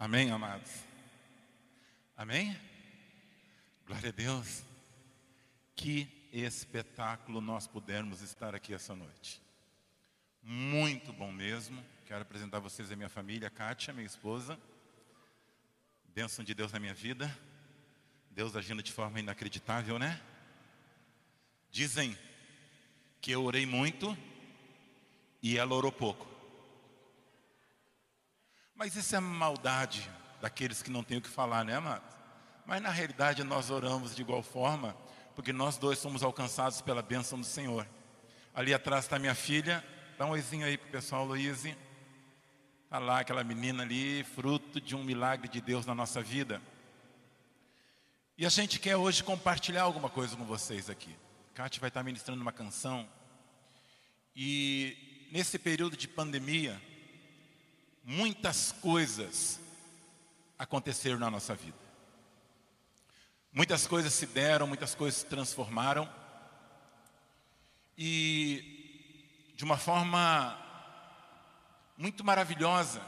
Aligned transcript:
Amém, 0.00 0.30
amados? 0.30 0.70
Amém? 2.16 2.56
Glória 3.84 4.10
a 4.10 4.12
Deus. 4.12 4.62
Que 5.74 6.08
espetáculo 6.32 7.40
nós 7.40 7.66
pudermos 7.66 8.22
estar 8.22 8.54
aqui 8.54 8.72
essa 8.72 8.94
noite. 8.94 9.42
Muito 10.40 11.12
bom 11.12 11.32
mesmo. 11.32 11.84
Quero 12.06 12.22
apresentar 12.22 12.58
a 12.58 12.60
vocês 12.60 12.92
a 12.92 12.96
minha 12.96 13.08
família, 13.08 13.50
Kátia, 13.50 13.92
minha 13.92 14.06
esposa. 14.06 14.56
Bênção 16.14 16.44
de 16.44 16.54
Deus 16.54 16.70
na 16.70 16.78
minha 16.78 16.94
vida. 16.94 17.36
Deus 18.30 18.54
agindo 18.54 18.84
de 18.84 18.92
forma 18.92 19.18
inacreditável, 19.18 19.98
né? 19.98 20.22
Dizem 21.72 22.16
que 23.20 23.32
eu 23.32 23.42
orei 23.42 23.66
muito 23.66 24.16
e 25.42 25.58
ela 25.58 25.74
orou 25.74 25.90
pouco. 25.90 26.37
Mas 28.78 28.94
isso 28.94 29.16
é 29.16 29.18
maldade 29.18 30.08
daqueles 30.40 30.84
que 30.84 30.90
não 30.90 31.02
têm 31.02 31.18
o 31.18 31.20
que 31.20 31.28
falar, 31.28 31.64
né, 31.64 31.74
amado? 31.74 32.04
Mas 32.64 32.80
na 32.80 32.90
realidade 32.90 33.42
nós 33.42 33.70
oramos 33.70 34.14
de 34.14 34.22
igual 34.22 34.40
forma, 34.40 34.96
porque 35.34 35.52
nós 35.52 35.76
dois 35.76 35.98
somos 35.98 36.22
alcançados 36.22 36.80
pela 36.80 37.02
bênção 37.02 37.40
do 37.40 37.44
Senhor. 37.44 37.84
Ali 38.54 38.72
atrás 38.72 39.04
está 39.04 39.18
minha 39.18 39.34
filha, 39.34 39.84
dá 40.16 40.26
um 40.26 40.30
oizinho 40.30 40.64
aí 40.64 40.78
pro 40.78 40.92
pessoal, 40.92 41.24
Luíse. 41.24 41.76
Está 42.84 43.00
lá 43.00 43.18
aquela 43.18 43.42
menina 43.42 43.82
ali, 43.82 44.22
fruto 44.22 44.80
de 44.80 44.94
um 44.94 45.02
milagre 45.02 45.48
de 45.48 45.60
Deus 45.60 45.84
na 45.84 45.94
nossa 45.94 46.22
vida. 46.22 46.62
E 48.36 48.46
a 48.46 48.48
gente 48.48 48.78
quer 48.78 48.94
hoje 48.94 49.24
compartilhar 49.24 49.82
alguma 49.82 50.08
coisa 50.08 50.36
com 50.36 50.44
vocês 50.44 50.88
aqui. 50.88 51.16
Kátia 51.52 51.80
vai 51.80 51.88
estar 51.88 52.04
ministrando 52.04 52.40
uma 52.40 52.52
canção. 52.52 53.08
E 54.36 55.28
nesse 55.32 55.58
período 55.58 55.96
de 55.96 56.06
pandemia, 56.06 56.80
muitas 58.08 58.72
coisas 58.72 59.60
aconteceram 60.58 61.18
na 61.18 61.30
nossa 61.30 61.54
vida. 61.54 61.76
Muitas 63.52 63.86
coisas 63.86 64.14
se 64.14 64.24
deram, 64.24 64.66
muitas 64.66 64.94
coisas 64.94 65.20
se 65.20 65.26
transformaram. 65.26 66.08
E 67.98 69.52
de 69.54 69.62
uma 69.62 69.76
forma 69.76 70.58
muito 71.98 72.24
maravilhosa, 72.24 73.02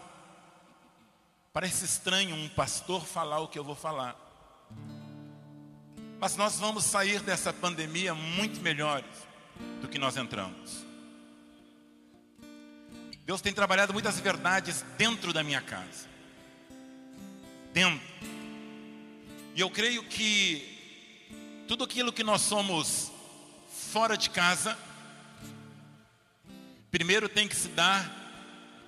parece 1.50 1.86
estranho 1.86 2.36
um 2.36 2.50
pastor 2.50 3.02
falar 3.06 3.40
o 3.40 3.48
que 3.48 3.58
eu 3.58 3.64
vou 3.64 3.74
falar. 3.74 4.14
Mas 6.18 6.36
nós 6.36 6.58
vamos 6.58 6.84
sair 6.84 7.22
dessa 7.22 7.54
pandemia 7.54 8.14
muito 8.14 8.60
melhores 8.60 9.26
do 9.80 9.88
que 9.88 9.98
nós 9.98 10.18
entramos. 10.18 10.89
Deus 13.30 13.40
tem 13.40 13.52
trabalhado 13.52 13.92
muitas 13.92 14.18
verdades 14.18 14.84
dentro 14.98 15.32
da 15.32 15.44
minha 15.44 15.60
casa. 15.60 16.08
Dentro. 17.72 18.04
E 19.54 19.60
eu 19.60 19.70
creio 19.70 20.02
que 20.02 21.62
tudo 21.68 21.84
aquilo 21.84 22.12
que 22.12 22.24
nós 22.24 22.40
somos 22.40 23.12
fora 23.92 24.16
de 24.16 24.30
casa, 24.30 24.76
primeiro 26.90 27.28
tem 27.28 27.46
que 27.46 27.54
se 27.54 27.68
dar 27.68 28.10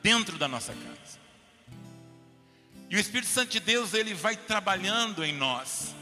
dentro 0.02 0.36
da 0.36 0.48
nossa 0.48 0.72
casa. 0.72 1.20
E 2.90 2.96
o 2.96 2.98
Espírito 2.98 3.30
Santo 3.30 3.52
de 3.52 3.60
Deus, 3.60 3.94
ele 3.94 4.12
vai 4.12 4.36
trabalhando 4.36 5.24
em 5.24 5.32
nós. 5.32 5.94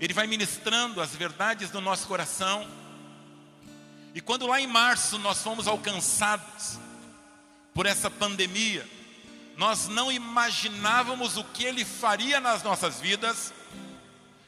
Ele 0.00 0.14
vai 0.14 0.26
ministrando 0.26 1.02
as 1.02 1.14
verdades 1.14 1.68
do 1.68 1.82
nosso 1.82 2.08
coração. 2.08 2.66
E 4.14 4.22
quando 4.22 4.46
lá 4.46 4.58
em 4.58 4.66
março 4.66 5.18
nós 5.18 5.42
fomos 5.42 5.68
alcançados 5.68 6.85
por 7.76 7.84
essa 7.84 8.10
pandemia, 8.10 8.88
nós 9.54 9.86
não 9.86 10.10
imaginávamos 10.10 11.36
o 11.36 11.44
que 11.44 11.62
ele 11.62 11.84
faria 11.84 12.40
nas 12.40 12.62
nossas 12.62 13.02
vidas, 13.02 13.52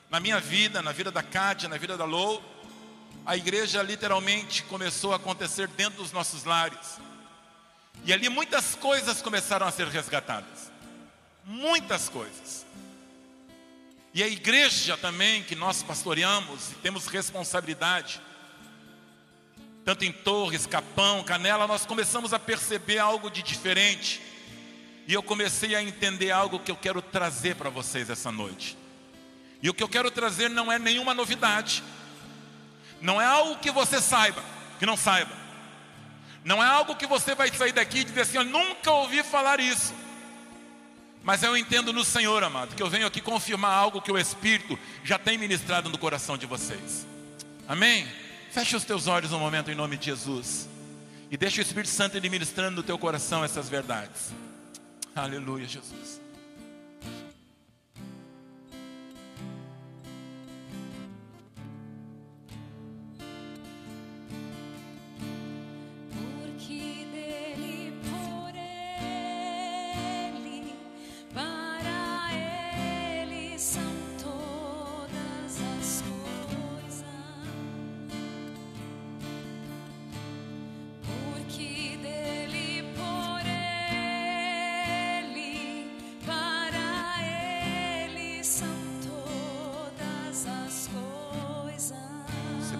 na 0.08 0.18
minha 0.18 0.40
vida, 0.40 0.80
na 0.80 0.92
vida 0.92 1.10
da 1.10 1.22
Cátia, 1.22 1.68
na 1.68 1.76
vida 1.76 1.94
da 1.94 2.06
Lou. 2.06 2.42
A 3.26 3.36
igreja 3.36 3.82
literalmente 3.82 4.62
começou 4.62 5.12
a 5.12 5.16
acontecer 5.16 5.68
dentro 5.68 6.02
dos 6.02 6.10
nossos 6.10 6.44
lares. 6.44 6.98
E 8.06 8.14
ali 8.14 8.30
muitas 8.30 8.74
coisas 8.74 9.20
começaram 9.20 9.66
a 9.66 9.70
ser 9.70 9.88
resgatadas. 9.88 10.72
Muitas 11.44 12.08
coisas. 12.08 12.64
E 14.14 14.22
a 14.22 14.26
igreja 14.26 14.96
também, 14.96 15.42
que 15.42 15.54
nós 15.54 15.82
pastoreamos 15.82 16.70
e 16.70 16.74
temos 16.76 17.06
responsabilidade, 17.08 18.22
tanto 19.88 20.04
em 20.04 20.12
Torres, 20.12 20.66
Capão, 20.66 21.24
Canela, 21.24 21.66
nós 21.66 21.86
começamos 21.86 22.34
a 22.34 22.38
perceber 22.38 22.98
algo 22.98 23.30
de 23.30 23.42
diferente. 23.42 24.20
E 25.06 25.14
eu 25.14 25.22
comecei 25.22 25.74
a 25.74 25.82
entender 25.82 26.30
algo 26.30 26.58
que 26.58 26.70
eu 26.70 26.76
quero 26.76 27.00
trazer 27.00 27.56
para 27.56 27.70
vocês 27.70 28.10
essa 28.10 28.30
noite. 28.30 28.76
E 29.62 29.70
o 29.70 29.72
que 29.72 29.82
eu 29.82 29.88
quero 29.88 30.10
trazer 30.10 30.50
não 30.50 30.70
é 30.70 30.78
nenhuma 30.78 31.14
novidade. 31.14 31.82
Não 33.00 33.18
é 33.18 33.24
algo 33.24 33.56
que 33.60 33.70
você 33.70 33.98
saiba, 33.98 34.44
que 34.78 34.84
não 34.84 34.94
saiba. 34.94 35.32
Não 36.44 36.62
é 36.62 36.66
algo 36.66 36.94
que 36.94 37.06
você 37.06 37.34
vai 37.34 37.50
sair 37.50 37.72
daqui 37.72 38.00
e 38.00 38.04
dizer 38.04 38.20
assim: 38.20 38.36
Eu 38.36 38.44
nunca 38.44 38.92
ouvi 38.92 39.22
falar 39.22 39.58
isso. 39.58 39.94
Mas 41.22 41.42
eu 41.42 41.56
entendo 41.56 41.94
no 41.94 42.04
Senhor, 42.04 42.44
amado, 42.44 42.76
que 42.76 42.82
eu 42.82 42.90
venho 42.90 43.06
aqui 43.06 43.22
confirmar 43.22 43.72
algo 43.72 44.02
que 44.02 44.12
o 44.12 44.18
Espírito 44.18 44.78
já 45.02 45.18
tem 45.18 45.38
ministrado 45.38 45.88
no 45.88 45.96
coração 45.96 46.36
de 46.36 46.44
vocês. 46.44 47.06
Amém? 47.66 48.06
Feche 48.50 48.76
os 48.76 48.84
teus 48.84 49.06
olhos 49.06 49.32
um 49.32 49.38
momento 49.38 49.70
em 49.70 49.74
nome 49.74 49.96
de 49.96 50.06
Jesus. 50.06 50.68
E 51.30 51.36
deixa 51.36 51.58
o 51.58 51.62
Espírito 51.62 51.90
Santo 51.90 52.16
ele 52.16 52.28
ministrando 52.28 52.76
no 52.76 52.82
teu 52.82 52.98
coração 52.98 53.44
essas 53.44 53.68
verdades. 53.68 54.32
Aleluia, 55.14 55.66
Jesus. 55.66 56.20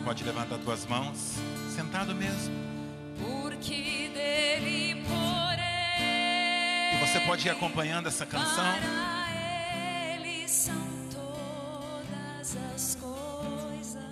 Pode 0.08 0.24
levantar 0.24 0.56
tuas 0.60 0.86
mãos, 0.86 1.34
sentado 1.76 2.14
mesmo. 2.14 2.54
Porque 3.19 4.08
dele 4.08 5.04
por 5.04 5.58
ele 5.58 6.96
E 6.96 7.06
você 7.06 7.20
pode 7.26 7.46
ir 7.46 7.50
acompanhando 7.50 8.08
essa 8.08 8.24
canção. 8.24 8.64
para 8.80 10.16
ele 10.16 10.48
são 10.48 10.80
todas 11.10 12.56
as 12.74 12.94
coisas. 12.94 14.02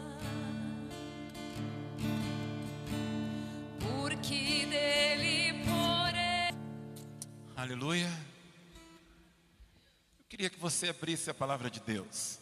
Porque 3.80 4.66
dele 4.66 5.64
por 5.64 6.14
ele 6.14 6.58
Aleluia. 7.56 8.12
Eu 10.18 10.26
queria 10.28 10.50
que 10.50 10.60
você 10.60 10.90
abrisse 10.90 11.30
a 11.30 11.34
palavra 11.34 11.70
de 11.70 11.80
Deus. 11.80 12.35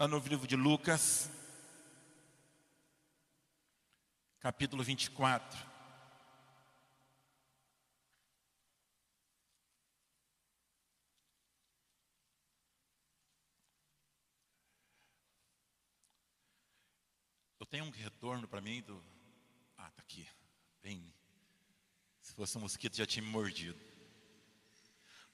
Lá 0.00 0.08
no 0.08 0.18
livro 0.18 0.46
de 0.46 0.56
Lucas, 0.56 1.30
capítulo 4.40 4.82
24. 4.82 5.58
Eu 17.58 17.66
tenho 17.66 17.84
um 17.84 17.90
retorno 17.90 18.48
para 18.48 18.60
mim 18.60 18.80
do. 18.82 19.02
Ah, 19.76 19.90
tá 19.90 20.02
aqui. 20.02 20.26
Bem. 20.82 21.12
Se 22.22 22.32
fosse 22.32 22.56
um 22.56 22.62
mosquito, 22.62 22.96
já 22.96 23.04
tinha 23.04 23.22
me 23.22 23.30
mordido. 23.30 23.78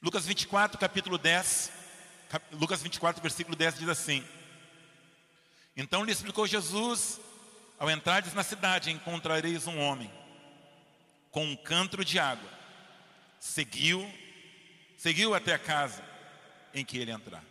Lucas 0.03 0.27
24, 0.27 0.77
capítulo 0.79 1.19
10. 1.19 1.71
cap- 2.29 2.55
Lucas 2.57 2.83
24, 2.83 3.23
versículo 3.23 3.57
10 3.57 3.79
diz 3.79 3.89
assim: 3.89 4.25
Então 5.77 6.05
lhe 6.05 6.13
explicou 6.13 6.47
Jesus: 6.47 7.21
Ao 7.79 7.91
entrares 7.91 8.33
na 8.33 8.43
cidade, 8.43 8.91
encontrareis 8.91 9.67
um 9.67 9.79
homem 9.79 10.11
com 11.31 11.45
um 11.45 11.55
cântaro 11.55 12.05
de 12.05 12.19
água. 12.19 12.51
Seguiu, 13.39 14.11
seguiu 14.97 15.35
até 15.35 15.53
a 15.53 15.59
casa 15.59 16.03
em 16.73 16.85
que 16.85 16.97
ele 16.97 17.11
entrar. 17.11 17.45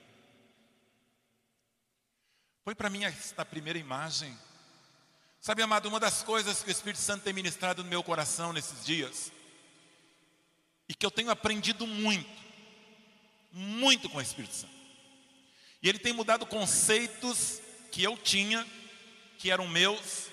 Põe 2.63 2.73
para 2.73 2.89
mim 2.89 3.03
esta 3.03 3.45
primeira 3.45 3.77
imagem. 3.77 4.35
Sabe, 5.39 5.61
amado, 5.61 5.87
uma 5.87 5.99
das 5.99 6.23
coisas 6.23 6.63
que 6.63 6.69
o 6.69 6.71
Espírito 6.71 6.99
Santo 6.99 7.23
tem 7.23 7.31
ministrado 7.31 7.83
no 7.83 7.89
meu 7.89 8.01
coração 8.01 8.51
nesses 8.51 8.83
dias 8.83 9.31
e 10.89 10.95
que 10.95 11.05
eu 11.05 11.11
tenho 11.11 11.29
aprendido 11.29 11.85
muito, 11.85 12.41
muito 13.51 14.09
com 14.09 14.17
o 14.17 14.21
Espírito 14.21 14.55
Santo. 14.55 14.73
E 15.83 15.87
ele 15.87 15.99
tem 15.99 16.13
mudado 16.13 16.47
conceitos 16.47 17.61
que 17.95 18.03
eu 18.03 18.17
tinha, 18.17 18.67
que 19.37 19.49
eram 19.49 19.69
meus, 19.69 20.27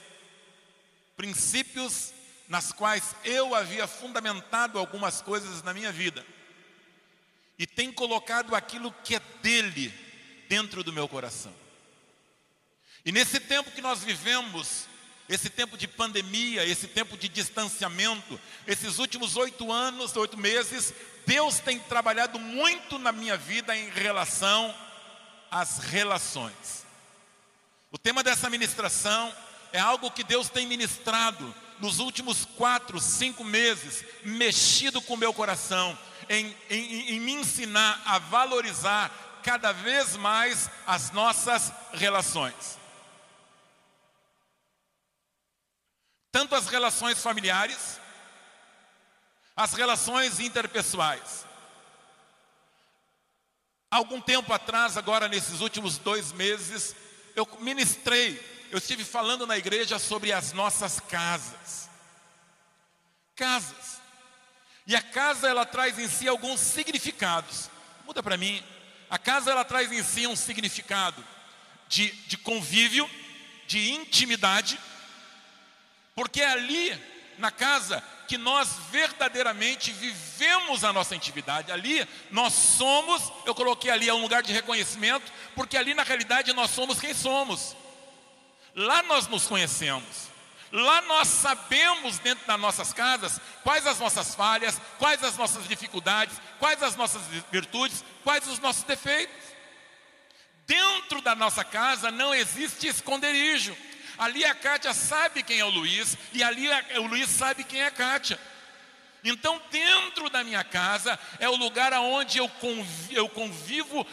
princípios 1.17 2.13
nas 2.49 2.73
quais 2.73 3.15
eu 3.25 3.55
havia 3.55 3.87
fundamentado 3.87 4.81
algumas 4.81 5.23
coisas 5.23 5.63
na 5.63 5.73
minha 5.73 5.93
vida, 5.93 6.27
e 7.57 7.65
tem 7.65 7.93
colocado 7.93 8.57
aquilo 8.57 8.93
que 9.05 9.15
é 9.15 9.21
dele 9.41 9.95
dentro 10.49 10.83
do 10.83 10.93
meu 10.93 11.07
coração. 11.07 11.55
E 13.05 13.13
nesse 13.13 13.39
tempo 13.39 13.71
que 13.71 13.81
nós 13.81 14.03
vivemos, 14.03 14.89
esse 15.29 15.49
tempo 15.49 15.79
de 15.79 15.87
pandemia, 15.87 16.67
esse 16.67 16.89
tempo 16.89 17.17
de 17.17 17.29
distanciamento, 17.29 18.41
esses 18.67 18.99
últimos 18.99 19.37
oito 19.37 19.71
anos, 19.71 20.17
oito 20.17 20.37
meses, 20.37 20.93
Deus 21.25 21.61
tem 21.61 21.79
trabalhado 21.79 22.41
muito 22.41 22.99
na 22.99 23.13
minha 23.13 23.37
vida 23.37 23.77
em 23.77 23.89
relação 23.89 24.75
às 25.49 25.79
relações. 25.79 26.83
O 27.93 27.99
tema 27.99 28.25
dessa 28.25 28.51
ministração 28.51 29.33
é 29.73 29.79
algo 29.79 30.11
que 30.11 30.25
Deus 30.25 30.49
tem 30.49 30.67
ministrado 30.67 31.55
nos 31.79 32.01
últimos 32.01 32.45
quatro, 32.45 32.99
cinco 32.99 33.45
meses, 33.45 34.05
mexido 34.25 35.01
com 35.01 35.15
o 35.15 35.19
meu 35.19 35.33
coração, 35.33 35.97
em, 36.29 36.57
em, 36.69 37.11
em 37.15 37.21
me 37.21 37.33
ensinar 37.33 38.03
a 38.05 38.19
valorizar 38.19 39.41
cada 39.45 39.71
vez 39.71 40.17
mais 40.17 40.69
as 40.87 41.13
nossas 41.13 41.73
relações. 41.93 42.83
tanto 46.33 46.55
as 46.55 46.67
relações 46.67 47.23
familiares, 47.23 48.01
as 49.55 49.75
relações 49.75 50.41
interpessoais. 50.41 51.47
Algum 53.91 54.19
tempo 54.19 54.51
atrás, 54.51 54.97
agora 54.97 55.29
nesses 55.29 55.61
últimos 55.61 55.99
dois 55.99 56.33
meses, 56.33 56.97
eu 57.35 57.49
ministrei, 57.61 58.41
eu 58.71 58.79
estive 58.79 59.05
falando 59.05 59.47
na 59.47 59.57
igreja 59.57 59.99
sobre 59.99 60.33
as 60.33 60.53
nossas 60.53 61.01
casas. 61.01 61.89
Casas. 63.37 64.01
E 64.87 64.97
a 64.97 65.03
casa 65.03 65.49
ela 65.49 65.65
traz 65.65 65.99
em 65.99 66.09
si 66.09 66.29
alguns 66.29 66.61
significados. 66.61 67.71
Muda 68.05 68.23
para 68.23 68.37
mim. 68.37 68.63
A 69.09 69.19
casa 69.19 69.51
ela 69.51 69.65
traz 69.65 69.93
em 69.93 70.03
si 70.03 70.27
um 70.27 70.35
significado 70.35 71.23
de, 71.89 72.11
de 72.27 72.37
convívio, 72.37 73.09
de 73.67 73.93
intimidade 73.93 74.79
porque 76.15 76.43
ali, 76.43 76.99
na 77.39 77.51
casa, 77.51 78.03
que 78.33 78.39
nós 78.39 78.77
verdadeiramente 78.91 79.93
vivemos 79.93 80.85
a 80.85 80.91
nossa 80.91 81.15
intimidade. 81.15 81.71
Ali 81.71 82.09
nós 82.31 82.55
somos, 82.55 83.31
eu 83.45 83.55
coloquei 83.55 83.91
ali 83.91 84.09
é 84.09 84.15
um 84.15 84.23
lugar 84.23 84.43
de 84.43 84.55
reconhecimento, 84.55 85.31
porque 85.55 85.77
ali 85.77 85.93
na 85.93 86.03
realidade 86.03 86.51
nós 86.55 86.71
somos 86.71 86.99
quem 86.99 87.13
somos. 87.13 87.77
Lá 88.75 89.03
nós 89.03 89.29
nos 89.29 89.47
conhecemos. 89.47 90.31
Lá 90.73 91.03
nós 91.03 91.29
sabemos 91.29 92.19
dentro 92.21 92.47
das 92.47 92.59
nossas 92.59 92.91
casas 92.95 93.39
quais 93.63 93.87
as 93.87 93.99
nossas 93.99 94.35
falhas, 94.35 94.81
quais 94.99 95.23
as 95.23 95.37
nossas 95.37 95.69
dificuldades, 95.69 96.41
quais 96.59 96.83
as 96.83 96.97
nossas 96.97 97.21
virtudes, 97.51 98.03
quais 98.25 98.47
os 98.49 98.59
nossos 98.61 98.85
defeitos. 98.85 99.37
Dentro 100.67 101.21
da 101.21 101.35
nossa 101.35 101.63
casa 101.65 102.11
não 102.11 102.35
existe 102.35 102.87
esconderijo. 102.87 103.77
Ali 104.19 104.45
a 104.45 104.55
Kátia 104.55 104.93
sabe 104.93 105.43
quem 105.43 105.61
é 105.61 105.65
o 105.65 105.71
Luiz 105.71 106.17
e 106.33 106.43
ali 106.43 106.69
o 106.99 107.07
Luiz 107.07 107.29
sabe 107.29 107.65
quem 107.65 107.81
é 107.81 107.87
a 107.87 107.91
Kátia. 107.91 108.39
Então, 109.25 109.61
dentro 109.71 110.29
da 110.29 110.43
minha 110.43 110.65
casa 110.65 111.19
é 111.39 111.49
o 111.49 111.55
lugar 111.55 111.93
onde 111.93 112.39
eu 112.39 112.49
convivo, 112.49 113.13
eu, 113.13 113.29
convivo 113.29 114.07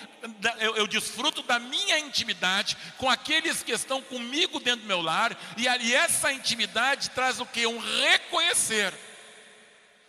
eu, 0.59 0.75
eu, 0.77 0.87
desfruto 0.87 1.41
da 1.41 1.57
minha 1.57 1.97
intimidade 1.97 2.77
com 2.97 3.09
aqueles 3.09 3.63
que 3.63 3.71
estão 3.71 4.03
comigo 4.03 4.59
dentro 4.59 4.81
do 4.81 4.87
meu 4.87 5.01
lar, 5.01 5.35
e 5.57 5.67
ali 5.67 5.95
essa 5.95 6.31
intimidade 6.31 7.09
traz 7.09 7.39
o 7.39 7.45
que? 7.45 7.65
Um 7.65 7.79
reconhecer, 7.79 8.93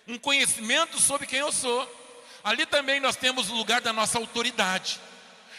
um 0.07 0.19
conhecimento 0.19 1.01
sobre 1.01 1.27
quem 1.27 1.39
eu 1.39 1.51
sou. 1.51 1.99
Ali 2.45 2.67
também 2.67 3.01
nós 3.01 3.17
temos 3.17 3.49
o 3.49 3.55
lugar 3.55 3.81
da 3.81 3.95
nossa 3.95 4.19
autoridade. 4.19 5.01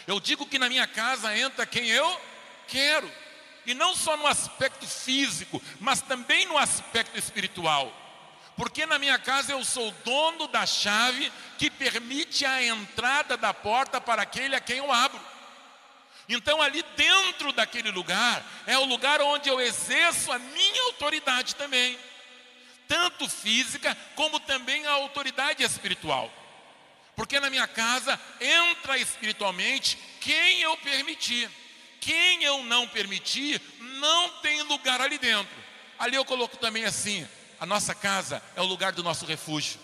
Eu 0.06 0.20
digo 0.20 0.46
que 0.46 0.58
na 0.58 0.68
minha 0.68 0.86
casa 0.86 1.36
entra 1.36 1.66
quem 1.66 1.88
eu 1.88 2.20
quero. 2.68 3.10
E 3.64 3.74
não 3.74 3.94
só 3.94 4.16
no 4.16 4.26
aspecto 4.26 4.86
físico, 4.86 5.62
mas 5.80 6.00
também 6.00 6.46
no 6.46 6.58
aspecto 6.58 7.18
espiritual. 7.18 7.92
Porque 8.56 8.84
na 8.84 8.98
minha 8.98 9.18
casa 9.18 9.52
eu 9.52 9.64
sou 9.64 9.90
dono 10.04 10.46
da 10.48 10.66
chave 10.66 11.32
que 11.58 11.70
permite 11.70 12.44
a 12.44 12.62
entrada 12.62 13.36
da 13.36 13.54
porta 13.54 14.00
para 14.00 14.22
aquele 14.22 14.54
a 14.54 14.60
quem 14.60 14.78
eu 14.78 14.92
abro. 14.92 15.20
Então, 16.28 16.62
ali 16.62 16.82
dentro 16.96 17.52
daquele 17.52 17.90
lugar, 17.90 18.44
é 18.66 18.78
o 18.78 18.84
lugar 18.84 19.20
onde 19.20 19.48
eu 19.48 19.60
exerço 19.60 20.30
a 20.30 20.38
minha 20.38 20.82
autoridade 20.84 21.54
também, 21.56 21.98
tanto 22.86 23.28
física 23.28 23.96
como 24.14 24.38
também 24.40 24.86
a 24.86 24.92
autoridade 24.92 25.62
espiritual. 25.62 26.32
Porque 27.16 27.40
na 27.40 27.50
minha 27.50 27.66
casa 27.66 28.18
entra 28.40 28.98
espiritualmente 28.98 29.98
quem 30.20 30.60
eu 30.60 30.76
permitir. 30.78 31.50
Quem 32.02 32.42
eu 32.42 32.64
não 32.64 32.88
permitir, 32.88 33.62
não 33.78 34.28
tem 34.40 34.60
lugar 34.62 35.00
ali 35.00 35.18
dentro. 35.18 35.54
Ali 35.96 36.16
eu 36.16 36.24
coloco 36.24 36.56
também 36.56 36.84
assim: 36.84 37.26
a 37.60 37.64
nossa 37.64 37.94
casa 37.94 38.42
é 38.56 38.60
o 38.60 38.64
lugar 38.64 38.90
do 38.90 39.04
nosso 39.04 39.24
refúgio, 39.24 39.78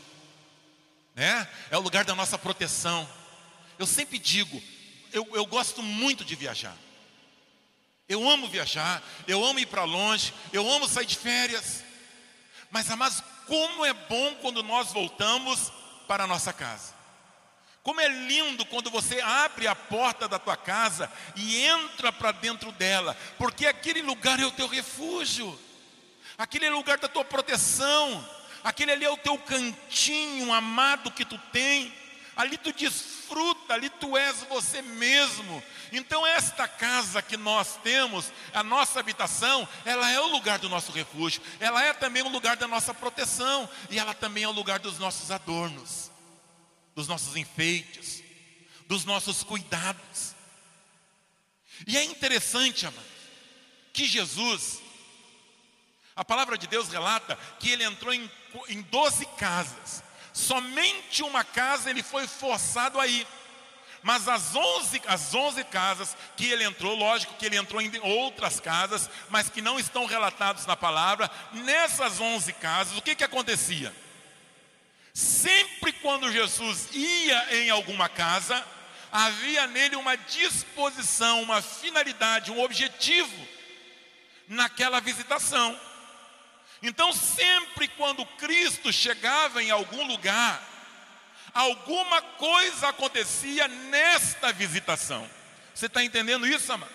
né? 1.14 1.48
É 1.70 1.78
o 1.78 1.80
lugar 1.80 2.04
da 2.04 2.16
nossa 2.16 2.36
proteção. 2.36 3.08
Eu 3.78 3.86
sempre 3.86 4.18
digo, 4.18 4.60
eu, 5.12 5.28
eu 5.32 5.46
gosto 5.46 5.80
muito 5.80 6.24
de 6.24 6.34
viajar. 6.34 6.76
Eu 8.08 8.28
amo 8.28 8.48
viajar, 8.48 9.00
eu 9.28 9.44
amo 9.44 9.60
ir 9.60 9.66
para 9.66 9.84
longe, 9.84 10.34
eu 10.52 10.68
amo 10.68 10.88
sair 10.88 11.06
de 11.06 11.16
férias. 11.16 11.84
Mas, 12.68 12.90
amados, 12.90 13.22
como 13.46 13.84
é 13.86 13.92
bom 13.92 14.34
quando 14.42 14.60
nós 14.64 14.92
voltamos 14.92 15.70
para 16.08 16.24
a 16.24 16.26
nossa 16.26 16.52
casa. 16.52 16.97
Como 17.88 18.02
é 18.02 18.08
lindo 18.08 18.66
quando 18.66 18.90
você 18.90 19.18
abre 19.18 19.66
a 19.66 19.74
porta 19.74 20.28
da 20.28 20.38
tua 20.38 20.58
casa 20.58 21.10
e 21.34 21.64
entra 21.64 22.12
para 22.12 22.32
dentro 22.32 22.70
dela, 22.70 23.16
porque 23.38 23.66
aquele 23.66 24.02
lugar 24.02 24.38
é 24.38 24.44
o 24.44 24.50
teu 24.50 24.66
refúgio, 24.66 25.58
aquele 26.36 26.66
é 26.66 26.70
o 26.70 26.76
lugar 26.76 26.98
da 26.98 27.08
tua 27.08 27.24
proteção, 27.24 28.28
aquele 28.62 28.92
ali 28.92 29.06
é 29.06 29.10
o 29.10 29.16
teu 29.16 29.38
cantinho 29.38 30.52
amado 30.52 31.10
que 31.10 31.24
tu 31.24 31.38
tem, 31.50 31.90
ali 32.36 32.58
tu 32.58 32.74
desfruta, 32.74 33.72
ali 33.72 33.88
tu 33.88 34.18
és 34.18 34.42
você 34.50 34.82
mesmo. 34.82 35.62
Então, 35.90 36.26
esta 36.26 36.68
casa 36.68 37.22
que 37.22 37.38
nós 37.38 37.78
temos, 37.82 38.30
a 38.52 38.62
nossa 38.62 39.00
habitação, 39.00 39.66
ela 39.86 40.10
é 40.10 40.20
o 40.20 40.26
lugar 40.26 40.58
do 40.58 40.68
nosso 40.68 40.92
refúgio, 40.92 41.40
ela 41.58 41.82
é 41.82 41.94
também 41.94 42.22
o 42.22 42.28
lugar 42.28 42.54
da 42.54 42.68
nossa 42.68 42.92
proteção, 42.92 43.66
e 43.88 43.98
ela 43.98 44.12
também 44.12 44.44
é 44.44 44.48
o 44.48 44.52
lugar 44.52 44.78
dos 44.78 44.98
nossos 44.98 45.30
adornos 45.30 46.07
dos 46.98 47.06
nossos 47.06 47.36
enfeites, 47.36 48.24
dos 48.88 49.04
nossos 49.04 49.44
cuidados. 49.44 50.34
E 51.86 51.96
é 51.96 52.02
interessante, 52.02 52.86
amados, 52.86 53.08
que 53.92 54.04
Jesus, 54.04 54.80
a 56.16 56.24
palavra 56.24 56.58
de 56.58 56.66
Deus 56.66 56.88
relata 56.88 57.38
que 57.60 57.70
ele 57.70 57.84
entrou 57.84 58.12
em, 58.12 58.28
em 58.68 58.82
12 58.82 59.26
casas, 59.36 60.02
somente 60.32 61.22
uma 61.22 61.44
casa 61.44 61.88
ele 61.88 62.02
foi 62.02 62.26
forçado 62.26 62.98
a 62.98 63.06
ir. 63.06 63.24
Mas 64.02 64.26
as 64.26 64.56
11, 64.56 65.00
as 65.06 65.32
11 65.32 65.62
casas 65.66 66.16
que 66.36 66.46
ele 66.46 66.64
entrou, 66.64 66.96
lógico 66.96 67.36
que 67.36 67.46
ele 67.46 67.56
entrou 67.56 67.80
em 67.80 67.96
outras 68.00 68.58
casas, 68.58 69.08
mas 69.30 69.48
que 69.48 69.62
não 69.62 69.78
estão 69.78 70.04
relatados 70.04 70.66
na 70.66 70.74
palavra, 70.74 71.30
nessas 71.52 72.18
11 72.18 72.52
casas, 72.54 72.98
o 72.98 73.02
que, 73.02 73.14
que 73.14 73.22
acontecia? 73.22 73.94
Sempre 75.18 75.92
quando 75.94 76.30
Jesus 76.30 76.90
ia 76.92 77.56
em 77.56 77.70
alguma 77.70 78.08
casa, 78.08 78.64
havia 79.10 79.66
nele 79.66 79.96
uma 79.96 80.14
disposição, 80.16 81.42
uma 81.42 81.60
finalidade, 81.60 82.52
um 82.52 82.62
objetivo 82.62 83.48
naquela 84.46 85.00
visitação. 85.00 85.76
Então, 86.80 87.12
sempre 87.12 87.88
quando 87.88 88.24
Cristo 88.24 88.92
chegava 88.92 89.60
em 89.60 89.72
algum 89.72 90.06
lugar, 90.06 90.62
alguma 91.52 92.22
coisa 92.22 92.86
acontecia 92.86 93.66
nesta 93.66 94.52
visitação. 94.52 95.28
Você 95.74 95.86
está 95.86 96.04
entendendo 96.04 96.46
isso, 96.46 96.72
amado? 96.72 96.94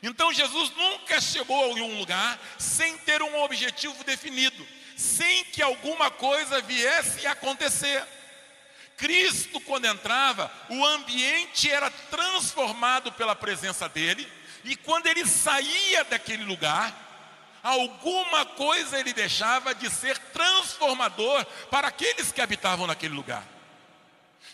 Então, 0.00 0.32
Jesus 0.32 0.70
nunca 0.76 1.20
chegou 1.20 1.76
em 1.76 1.82
um 1.82 1.98
lugar 1.98 2.38
sem 2.60 2.96
ter 2.98 3.20
um 3.24 3.42
objetivo 3.42 4.04
definido 4.04 4.64
sem 4.96 5.44
que 5.44 5.62
alguma 5.62 6.10
coisa 6.10 6.60
viesse 6.60 7.26
a 7.26 7.32
acontecer. 7.32 8.02
Cristo, 8.96 9.60
quando 9.60 9.86
entrava, 9.86 10.50
o 10.68 10.84
ambiente 10.84 11.70
era 11.70 11.90
transformado 11.90 13.10
pela 13.12 13.34
presença 13.34 13.88
dele, 13.88 14.30
e 14.64 14.76
quando 14.76 15.06
ele 15.06 15.26
saía 15.26 16.04
daquele 16.04 16.44
lugar, 16.44 16.94
alguma 17.62 18.46
coisa 18.46 18.98
ele 18.98 19.12
deixava 19.12 19.74
de 19.74 19.90
ser 19.90 20.16
transformador 20.18 21.44
para 21.70 21.88
aqueles 21.88 22.30
que 22.30 22.40
habitavam 22.40 22.86
naquele 22.86 23.14
lugar. 23.14 23.44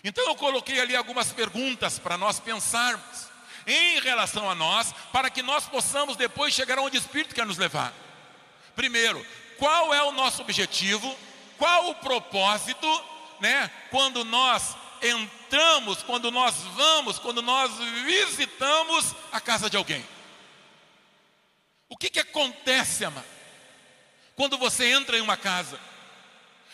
Então 0.02 0.26
eu 0.26 0.34
coloquei 0.34 0.80
ali 0.80 0.96
algumas 0.96 1.32
perguntas 1.32 1.98
para 1.98 2.16
nós 2.16 2.40
pensarmos 2.40 3.30
em 3.66 4.00
relação 4.00 4.50
a 4.50 4.54
nós, 4.54 4.94
para 5.12 5.28
que 5.28 5.42
nós 5.42 5.66
possamos 5.66 6.16
depois 6.16 6.54
chegar 6.54 6.78
onde 6.78 6.96
o 6.96 7.00
Espírito 7.00 7.34
quer 7.34 7.44
nos 7.46 7.58
levar. 7.58 7.92
Primeiro, 8.74 9.24
qual 9.60 9.92
é 9.92 10.02
o 10.02 10.10
nosso 10.10 10.40
objetivo? 10.40 11.14
Qual 11.58 11.90
o 11.90 11.94
propósito, 11.96 12.88
né? 13.38 13.70
Quando 13.90 14.24
nós 14.24 14.74
entramos, 15.02 16.02
quando 16.02 16.30
nós 16.30 16.54
vamos, 16.74 17.18
quando 17.18 17.42
nós 17.42 17.70
visitamos 18.04 19.14
a 19.30 19.38
casa 19.38 19.68
de 19.68 19.76
alguém. 19.76 20.04
O 21.90 21.96
que, 21.96 22.08
que 22.08 22.20
acontece, 22.20 23.04
amado? 23.04 23.26
Quando 24.34 24.56
você 24.56 24.86
entra 24.86 25.18
em 25.18 25.20
uma 25.20 25.36
casa? 25.36 25.78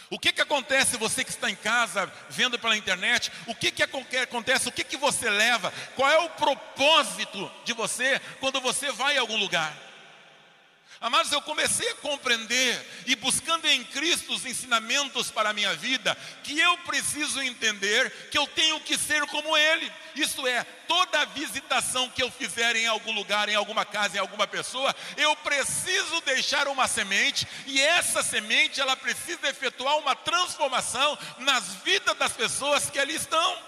O 0.08 0.20
que, 0.20 0.32
que 0.32 0.40
acontece 0.40 0.96
você 0.96 1.24
que 1.24 1.30
está 1.30 1.50
em 1.50 1.56
casa, 1.56 2.10
vendo 2.30 2.56
pela 2.56 2.76
internet? 2.76 3.32
O 3.48 3.54
que, 3.54 3.72
que 3.72 3.82
acontece? 3.82 4.68
O 4.68 4.72
que, 4.72 4.84
que 4.84 4.96
você 4.96 5.28
leva? 5.28 5.72
Qual 5.96 6.08
é 6.08 6.18
o 6.18 6.30
propósito 6.30 7.50
de 7.64 7.72
você 7.72 8.20
quando 8.38 8.60
você 8.60 8.92
vai 8.92 9.16
a 9.16 9.20
algum 9.20 9.36
lugar? 9.36 9.85
Amados, 10.98 11.30
eu 11.30 11.42
comecei 11.42 11.90
a 11.90 11.94
compreender 11.96 13.04
e 13.04 13.14
buscando 13.14 13.66
em 13.66 13.84
Cristo 13.84 14.32
os 14.32 14.46
ensinamentos 14.46 15.30
para 15.30 15.50
a 15.50 15.52
minha 15.52 15.74
vida, 15.74 16.16
que 16.42 16.58
eu 16.58 16.78
preciso 16.78 17.42
entender 17.42 18.10
que 18.30 18.38
eu 18.38 18.46
tenho 18.46 18.80
que 18.80 18.96
ser 18.96 19.26
como 19.26 19.54
Ele. 19.56 19.92
Isso 20.14 20.46
é, 20.46 20.64
toda 20.88 21.26
visitação 21.26 22.08
que 22.08 22.22
eu 22.22 22.30
fizer 22.30 22.76
em 22.76 22.86
algum 22.86 23.12
lugar, 23.12 23.48
em 23.50 23.54
alguma 23.54 23.84
casa, 23.84 24.16
em 24.16 24.20
alguma 24.20 24.46
pessoa, 24.46 24.94
eu 25.18 25.36
preciso 25.36 26.22
deixar 26.22 26.66
uma 26.66 26.88
semente 26.88 27.46
e 27.66 27.78
essa 27.78 28.22
semente 28.22 28.80
ela 28.80 28.96
precisa 28.96 29.48
efetuar 29.48 29.98
uma 29.98 30.16
transformação 30.16 31.18
nas 31.38 31.74
vidas 31.84 32.16
das 32.16 32.32
pessoas 32.32 32.88
que 32.88 32.98
ali 32.98 33.14
estão. 33.14 33.58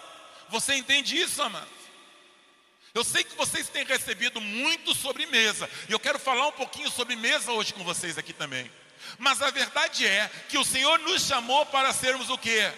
Você 0.49 0.75
entende 0.75 1.20
isso, 1.20 1.42
amado? 1.42 1.77
Eu 2.95 3.04
sei 3.04 3.23
que 3.23 3.37
vocês 3.37 3.68
têm 3.68 3.85
recebido 3.85 4.40
muito 4.40 4.95
sobre 4.95 5.26
mesa, 5.26 5.68
e 5.88 5.92
eu 5.92 6.00
quero 6.00 6.18
falar 6.18 6.47
um 6.47 6.52
pouquinho 6.52 6.90
sobre 6.90 7.16
mesa 7.16 7.52
hoje 7.52 7.75
com 7.75 7.85
vocês 7.85 8.16
aqui 8.16 8.33
também. 8.33 8.71
Mas 9.18 9.40
a 9.42 9.50
verdade 9.50 10.07
é 10.07 10.30
que 10.49 10.59
o 10.59 10.64
Senhor 10.64 10.99
nos 11.00 11.23
chamou 11.26 11.64
para 11.66 11.92
sermos 11.92 12.28
o 12.30 12.38
quê? 12.38 12.73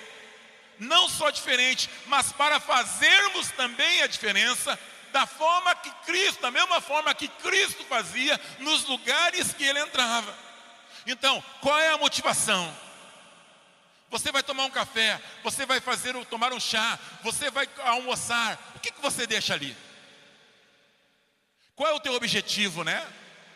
Não 0.79 1.09
só 1.09 1.31
diferente, 1.31 1.89
mas 2.07 2.33
para 2.33 2.59
fazermos 2.59 3.51
também 3.53 4.03
a 4.03 4.07
diferença 4.07 4.79
da 5.13 5.27
forma 5.27 5.75
que 5.75 5.91
Cristo, 6.07 6.41
da 6.41 6.51
mesma 6.51 6.81
forma 6.81 7.15
que 7.15 7.29
Cristo 7.29 7.85
fazia 7.85 8.41
nos 8.61 8.85
lugares 8.85 9.53
que 9.53 9.65
ele 9.65 9.81
entrava. 9.81 10.37
Então, 11.07 11.43
qual 11.61 11.79
é 11.79 11.89
a 11.93 11.99
motivação? 11.99 12.75
Você 14.11 14.33
vai 14.33 14.43
tomar 14.43 14.65
um 14.65 14.71
café, 14.71 15.21
você 15.43 15.65
vai 15.65 15.81
fazer 15.81 16.15
tomar 16.27 16.53
um 16.53 16.61
chá, 16.61 16.99
você 17.23 17.51
vai 17.51 17.69
almoçar. 17.85 18.59
O 18.75 18.81
que, 18.81 18.91
que 18.91 19.01
você 19.01 19.27
deixa 19.27 19.55
ali? 19.55 19.77
Qual 21.81 21.91
é 21.91 21.95
o 21.95 22.01
teu 22.01 22.13
objetivo, 22.13 22.85
né? 22.85 23.11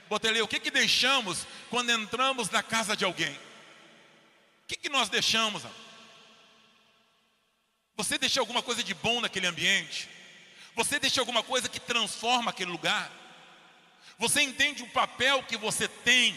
Botelê, 0.08 0.40
o 0.40 0.48
que, 0.48 0.58
que 0.58 0.70
deixamos 0.70 1.46
quando 1.68 1.90
entramos 1.90 2.48
na 2.48 2.62
casa 2.62 2.96
de 2.96 3.04
alguém? 3.04 3.34
O 3.34 4.66
que, 4.66 4.76
que 4.76 4.88
nós 4.88 5.10
deixamos? 5.10 5.62
Você 7.94 8.16
deixa 8.16 8.40
alguma 8.40 8.62
coisa 8.62 8.82
de 8.82 8.94
bom 8.94 9.20
naquele 9.20 9.46
ambiente? 9.46 10.08
Você 10.74 10.98
deixa 10.98 11.20
alguma 11.20 11.42
coisa 11.42 11.68
que 11.68 11.78
transforma 11.78 12.50
aquele 12.50 12.70
lugar? 12.70 13.12
Você 14.16 14.40
entende 14.40 14.82
o 14.82 14.88
papel 14.88 15.42
que 15.42 15.58
você 15.58 15.86
tem 15.86 16.34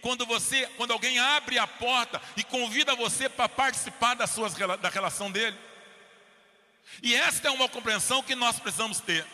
quando 0.00 0.24
você, 0.24 0.66
quando 0.78 0.92
alguém 0.92 1.18
abre 1.18 1.58
a 1.58 1.66
porta 1.66 2.18
e 2.34 2.42
convida 2.42 2.96
você 2.96 3.28
para 3.28 3.46
participar 3.46 4.14
das 4.14 4.30
suas, 4.30 4.54
da 4.54 4.88
relação 4.88 5.30
dele? 5.30 5.58
E 7.02 7.14
esta 7.14 7.48
é 7.48 7.50
uma 7.50 7.68
compreensão 7.68 8.22
que 8.22 8.34
nós 8.34 8.58
precisamos 8.58 9.00
ter. 9.00 9.26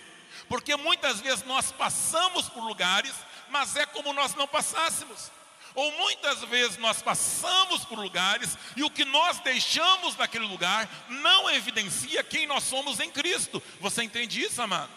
Porque 0.49 0.77
muitas 0.77 1.21
vezes 1.21 1.45
nós 1.45 1.73
passamos 1.73 2.49
por 2.49 2.63
lugares, 2.63 3.15
mas 3.51 3.77
é 3.77 3.87
como 3.87 4.13
nós 4.13 4.35
não 4.35 4.47
passássemos. 4.47 5.31
Ou 5.75 5.93
muitas 5.93 6.41
vezes 6.45 6.79
nós 6.79 7.03
passamos 7.03 7.85
por 7.85 7.99
lugares 7.99 8.57
e 8.77 8.83
o 8.83 8.91
que 8.91 9.05
nós 9.05 9.41
deixamos 9.41 10.17
naquele 10.17 10.47
lugar 10.47 10.89
não 11.09 11.51
evidencia 11.51 12.25
quem 12.25 12.47
nós 12.47 12.65
somos 12.65 12.99
em 12.99 13.11
Cristo. 13.11 13.63
Você 13.81 14.03
entende 14.03 14.43
isso, 14.43 14.63
amado? 14.63 14.91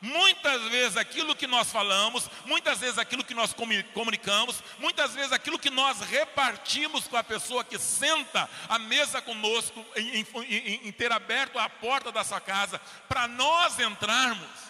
Muitas 0.00 0.62
vezes 0.64 0.96
aquilo 0.96 1.34
que 1.34 1.46
nós 1.46 1.72
falamos, 1.72 2.30
muitas 2.44 2.78
vezes 2.78 2.98
aquilo 2.98 3.24
que 3.24 3.34
nós 3.34 3.52
comunicamos, 3.94 4.62
muitas 4.78 5.14
vezes 5.14 5.32
aquilo 5.32 5.58
que 5.58 5.70
nós 5.70 6.00
repartimos 6.00 7.08
com 7.08 7.16
a 7.16 7.24
pessoa 7.24 7.64
que 7.64 7.78
senta 7.78 8.48
à 8.68 8.78
mesa 8.78 9.20
conosco, 9.20 9.84
em, 9.96 10.24
em, 10.46 10.88
em 10.88 10.92
ter 10.92 11.10
aberto 11.10 11.58
a 11.58 11.68
porta 11.68 12.12
da 12.12 12.22
sua 12.22 12.40
casa, 12.40 12.80
para 13.08 13.26
nós 13.26 13.80
entrarmos, 13.80 14.67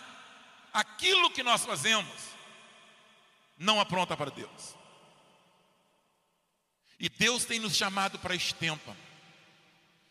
aquilo 0.73 1.31
que 1.31 1.43
nós 1.43 1.65
fazemos 1.65 2.13
não 3.59 3.81
apronta 3.81 4.17
para 4.17 4.31
Deus. 4.31 4.75
E 6.99 7.09
Deus 7.09 7.45
tem 7.45 7.59
nos 7.59 7.77
chamado 7.77 8.19
para 8.19 8.35
este 8.35 8.55
tempo 8.55 8.97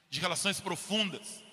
de 0.10 0.20
relações 0.20 0.60
profundas, 0.60 1.44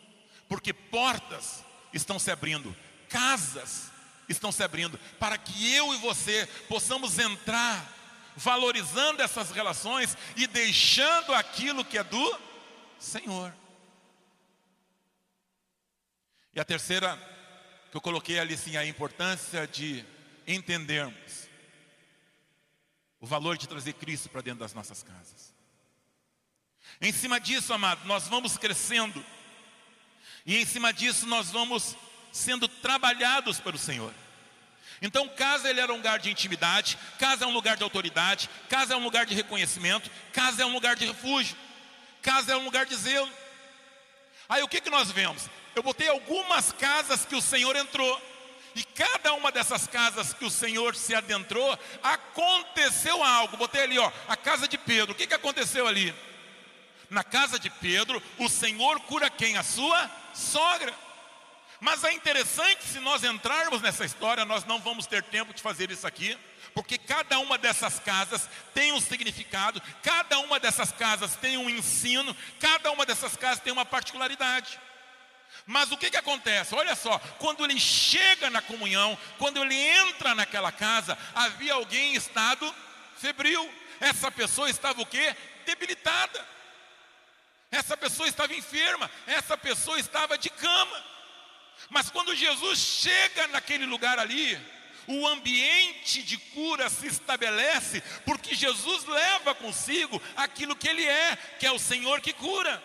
porque 0.49 0.73
portas 0.73 1.65
estão 1.93 2.19
se 2.19 2.31
abrindo, 2.31 2.75
casas 3.09 3.91
estão 4.29 4.53
se 4.53 4.63
abrindo, 4.63 4.99
para 5.19 5.37
que 5.37 5.75
eu 5.75 5.93
e 5.93 5.99
você 5.99 6.47
possamos 6.69 7.19
entrar 7.19 7.93
valorizando 8.37 9.23
essas 9.23 9.51
relações 9.51 10.17
e 10.37 10.47
deixando 10.47 11.33
aquilo 11.35 11.85
que 11.85 11.99
é 11.99 12.05
do 12.05 12.41
Senhor. 12.99 13.55
E 16.55 16.61
a 16.61 16.65
terceira 16.65 17.34
que 17.95 17.99
eu 17.99 18.03
coloquei 18.03 18.41
ali 18.41 18.57
sim 18.59 18.77
a 18.77 18.85
importância 18.85 19.69
de 19.69 20.05
entendermos 20.49 21.49
o 23.21 23.27
valor 23.27 23.57
de 23.57 23.69
trazer 23.69 23.93
Cristo 23.93 24.29
para 24.29 24.41
dentro 24.41 24.59
das 24.59 24.75
nossas 24.75 25.05
casas. 25.05 25.55
Em 27.01 27.13
cima 27.13 27.39
disso, 27.39 27.73
amado, 27.73 28.05
nós 28.05 28.27
vamos 28.27 28.59
crescendo, 28.59 29.25
e 30.45 30.57
em 30.57 30.67
cima 30.67 30.93
disso 30.93 31.25
nós 31.29 31.53
vamos 31.53 31.97
sendo 32.33 32.67
trabalhados 32.67 33.61
pelo 33.61 33.79
Senhor. 33.79 34.13
Então, 35.01 35.29
casa 35.29 35.71
ele 35.71 35.79
era 35.79 35.93
um 35.93 35.99
lugar 35.99 36.19
de 36.19 36.33
intimidade, 36.33 36.99
casa 37.17 37.45
é 37.45 37.47
um 37.47 37.55
lugar 37.55 37.77
de 37.77 37.85
autoridade, 37.85 38.51
casa 38.69 38.95
é 38.95 38.97
um 38.97 39.05
lugar 39.05 39.25
de 39.25 39.37
reconhecimento, 39.37 40.11
casa 40.33 40.65
é 40.65 40.67
um 40.67 40.73
lugar 40.73 40.97
de 40.97 41.07
refúgio, 41.07 41.57
casa 42.21 42.55
é 42.55 42.57
um 42.57 42.65
lugar 42.65 42.87
de 42.87 42.97
zelo. 42.97 43.31
Aí 44.49 44.65
o 44.65 44.69
que, 44.69 44.81
que 44.81 44.91
nós 44.91 45.13
vemos? 45.13 45.49
Eu 45.75 45.83
botei 45.83 46.09
algumas 46.09 46.73
casas 46.73 47.25
que 47.25 47.35
o 47.35 47.43
Senhor 47.43 47.75
entrou. 47.77 48.21
E 48.75 48.83
cada 48.83 49.33
uma 49.35 49.53
dessas 49.53 49.87
casas 49.87 50.33
que 50.33 50.45
o 50.45 50.51
Senhor 50.51 50.97
se 50.97 51.15
adentrou, 51.15 51.79
aconteceu 52.03 53.23
algo. 53.23 53.57
Botei 53.57 53.83
ali, 53.83 53.99
ó, 53.99 54.11
a 54.27 54.37
casa 54.37 54.67
de 54.67 54.77
Pedro. 54.77 55.13
O 55.13 55.15
que, 55.15 55.29
que 55.29 55.35
aconteceu 55.35 55.87
ali? 55.87 56.13
Na 57.09 57.23
casa 57.23 57.59
de 57.59 57.71
Pedro, 57.71 58.21
o 58.39 58.49
Senhor 58.49 58.99
cura 59.01 59.31
quem? 59.31 59.57
A 59.57 59.63
sua 59.63 60.11
sogra. 60.35 60.93
Mas 61.81 62.03
é 62.03 62.13
interessante, 62.13 62.83
se 62.83 62.99
nós 62.99 63.23
entrarmos 63.23 63.83
nessa 63.83 64.05
história, 64.05 64.45
nós 64.45 64.65
não 64.65 64.81
vamos 64.81 65.07
ter 65.07 65.23
tempo 65.23 65.53
de 65.53 65.63
fazer 65.63 65.91
isso 65.91 66.07
aqui, 66.07 66.37
porque 66.73 66.97
cada 66.97 67.39
uma 67.39 67.59
dessas 67.59 68.01
casas 68.01 68.49
tem 68.73 68.93
um 68.93 69.01
significado, 69.01 69.83
cada 70.03 70.39
uma 70.39 70.59
dessas 70.59 70.91
casas 70.91 71.37
tem 71.37 71.57
um 71.57 71.69
ensino, 71.69 72.35
cada 72.59 72.91
uma 72.91 73.05
dessas 73.05 73.37
casas 73.37 73.63
tem 73.63 73.73
uma 73.73 73.85
particularidade. 73.85 74.81
Mas 75.67 75.91
o 75.91 75.97
que, 75.97 76.11
que 76.11 76.17
acontece? 76.17 76.75
Olha 76.75 76.95
só, 76.95 77.19
quando 77.39 77.65
ele 77.65 77.81
chega 77.81 78.51
na 78.51 78.61
comunhão, 78.61 79.17
quando 79.39 79.63
ele 79.63 79.75
entra 79.75 80.35
naquela 80.35 80.71
casa, 80.71 81.17
havia 81.35 81.75
alguém 81.75 82.13
em 82.13 82.17
estado 82.17 82.75
febril. 83.17 83.73
Essa 84.01 84.31
pessoa 84.31 84.69
estava 84.69 85.01
o 85.01 85.07
quê? 85.07 85.35
Debilitada. 85.65 86.47
Essa 87.71 87.97
pessoa 87.97 88.29
estava 88.29 88.55
enferma, 88.55 89.11
essa 89.27 89.57
pessoa 89.57 89.99
estava 89.99 90.39
de 90.39 90.51
cama. 90.51 91.05
Mas 91.91 92.11
quando 92.11 92.37
Jesus 92.37 92.79
chega 92.79 93.49
naquele 93.49 93.87
lugar 93.87 94.19
ali, 94.19 94.61
o 95.07 95.27
ambiente 95.27 96.23
de 96.23 96.37
cura 96.39 96.89
se 96.89 97.07
estabelece, 97.07 98.03
porque 98.25 98.55
Jesus 98.55 99.05
leva 99.05 99.55
consigo 99.55 100.21
aquilo 100.37 100.77
que 100.77 100.89
Ele 100.89 101.05
é, 101.05 101.37
que 101.59 101.67
é 101.67 101.73
o 101.73 101.79
Senhor 101.79 102.21
que 102.21 102.33
cura. 102.33 102.83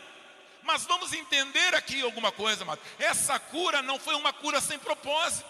Mas 0.71 0.85
vamos 0.85 1.13
entender 1.13 1.73
aqui 1.73 1.99
alguma 2.03 2.31
coisa, 2.31 2.61
amado. 2.61 2.79
Essa 2.99 3.39
cura 3.39 3.81
não 3.81 3.97
foi 3.97 4.13
uma 4.13 4.31
cura 4.31 4.61
sem 4.61 4.77
propósito. 4.77 5.43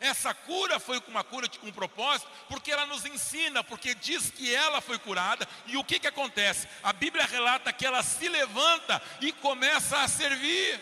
Essa 0.00 0.32
cura 0.32 0.80
foi 0.80 1.02
uma 1.06 1.22
cura 1.22 1.46
com 1.60 1.66
um 1.66 1.72
propósito, 1.72 2.30
porque 2.48 2.72
ela 2.72 2.86
nos 2.86 3.04
ensina, 3.04 3.62
porque 3.62 3.94
diz 3.94 4.30
que 4.30 4.54
ela 4.54 4.80
foi 4.80 4.98
curada, 4.98 5.46
e 5.66 5.76
o 5.76 5.84
que, 5.84 5.98
que 5.98 6.06
acontece? 6.06 6.66
A 6.82 6.94
Bíblia 6.94 7.26
relata 7.26 7.74
que 7.74 7.84
ela 7.84 8.02
se 8.02 8.26
levanta 8.26 9.02
e 9.20 9.32
começa 9.32 9.98
a 9.98 10.08
servir. 10.08 10.80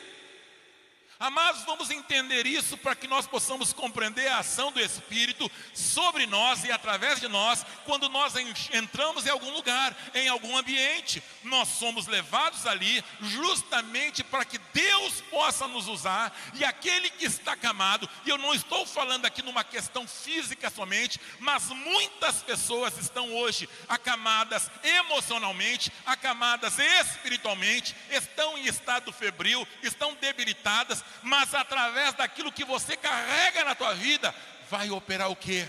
Amados, 1.20 1.64
vamos 1.64 1.90
entender 1.90 2.46
isso 2.46 2.78
para 2.78 2.94
que 2.94 3.06
nós 3.06 3.26
possamos 3.26 3.74
compreender 3.74 4.26
a 4.28 4.38
ação 4.38 4.72
do 4.72 4.80
Espírito 4.80 5.50
sobre 5.74 6.24
nós 6.24 6.64
e 6.64 6.72
através 6.72 7.20
de 7.20 7.28
nós, 7.28 7.62
quando 7.84 8.08
nós 8.08 8.32
entramos 8.72 9.26
em 9.26 9.28
algum 9.28 9.50
lugar, 9.50 9.94
em 10.14 10.28
algum 10.28 10.56
ambiente. 10.56 11.22
Nós 11.44 11.68
somos 11.68 12.06
levados 12.06 12.66
ali 12.66 13.04
justamente 13.20 14.24
para 14.24 14.46
que 14.46 14.56
Deus 14.72 15.20
possa 15.30 15.68
nos 15.68 15.88
usar 15.88 16.34
e 16.54 16.64
aquele 16.64 17.10
que 17.10 17.26
está 17.26 17.52
acamado, 17.52 18.08
e 18.24 18.30
eu 18.30 18.38
não 18.38 18.54
estou 18.54 18.86
falando 18.86 19.26
aqui 19.26 19.42
numa 19.42 19.62
questão 19.62 20.08
física 20.08 20.70
somente, 20.70 21.20
mas 21.38 21.68
muitas 21.68 22.42
pessoas 22.42 22.96
estão 22.96 23.34
hoje 23.34 23.68
acamadas 23.86 24.70
emocionalmente, 24.82 25.92
acamadas 26.06 26.78
espiritualmente, 26.78 27.94
estão 28.08 28.56
em 28.56 28.64
estado 28.64 29.12
febril, 29.12 29.68
estão 29.82 30.14
debilitadas 30.14 31.04
mas 31.22 31.54
através 31.54 32.14
daquilo 32.14 32.52
que 32.52 32.64
você 32.64 32.96
carrega 32.96 33.64
na 33.64 33.74
tua 33.74 33.94
vida, 33.94 34.34
vai 34.70 34.90
operar 34.90 35.30
o 35.30 35.36
que? 35.36 35.66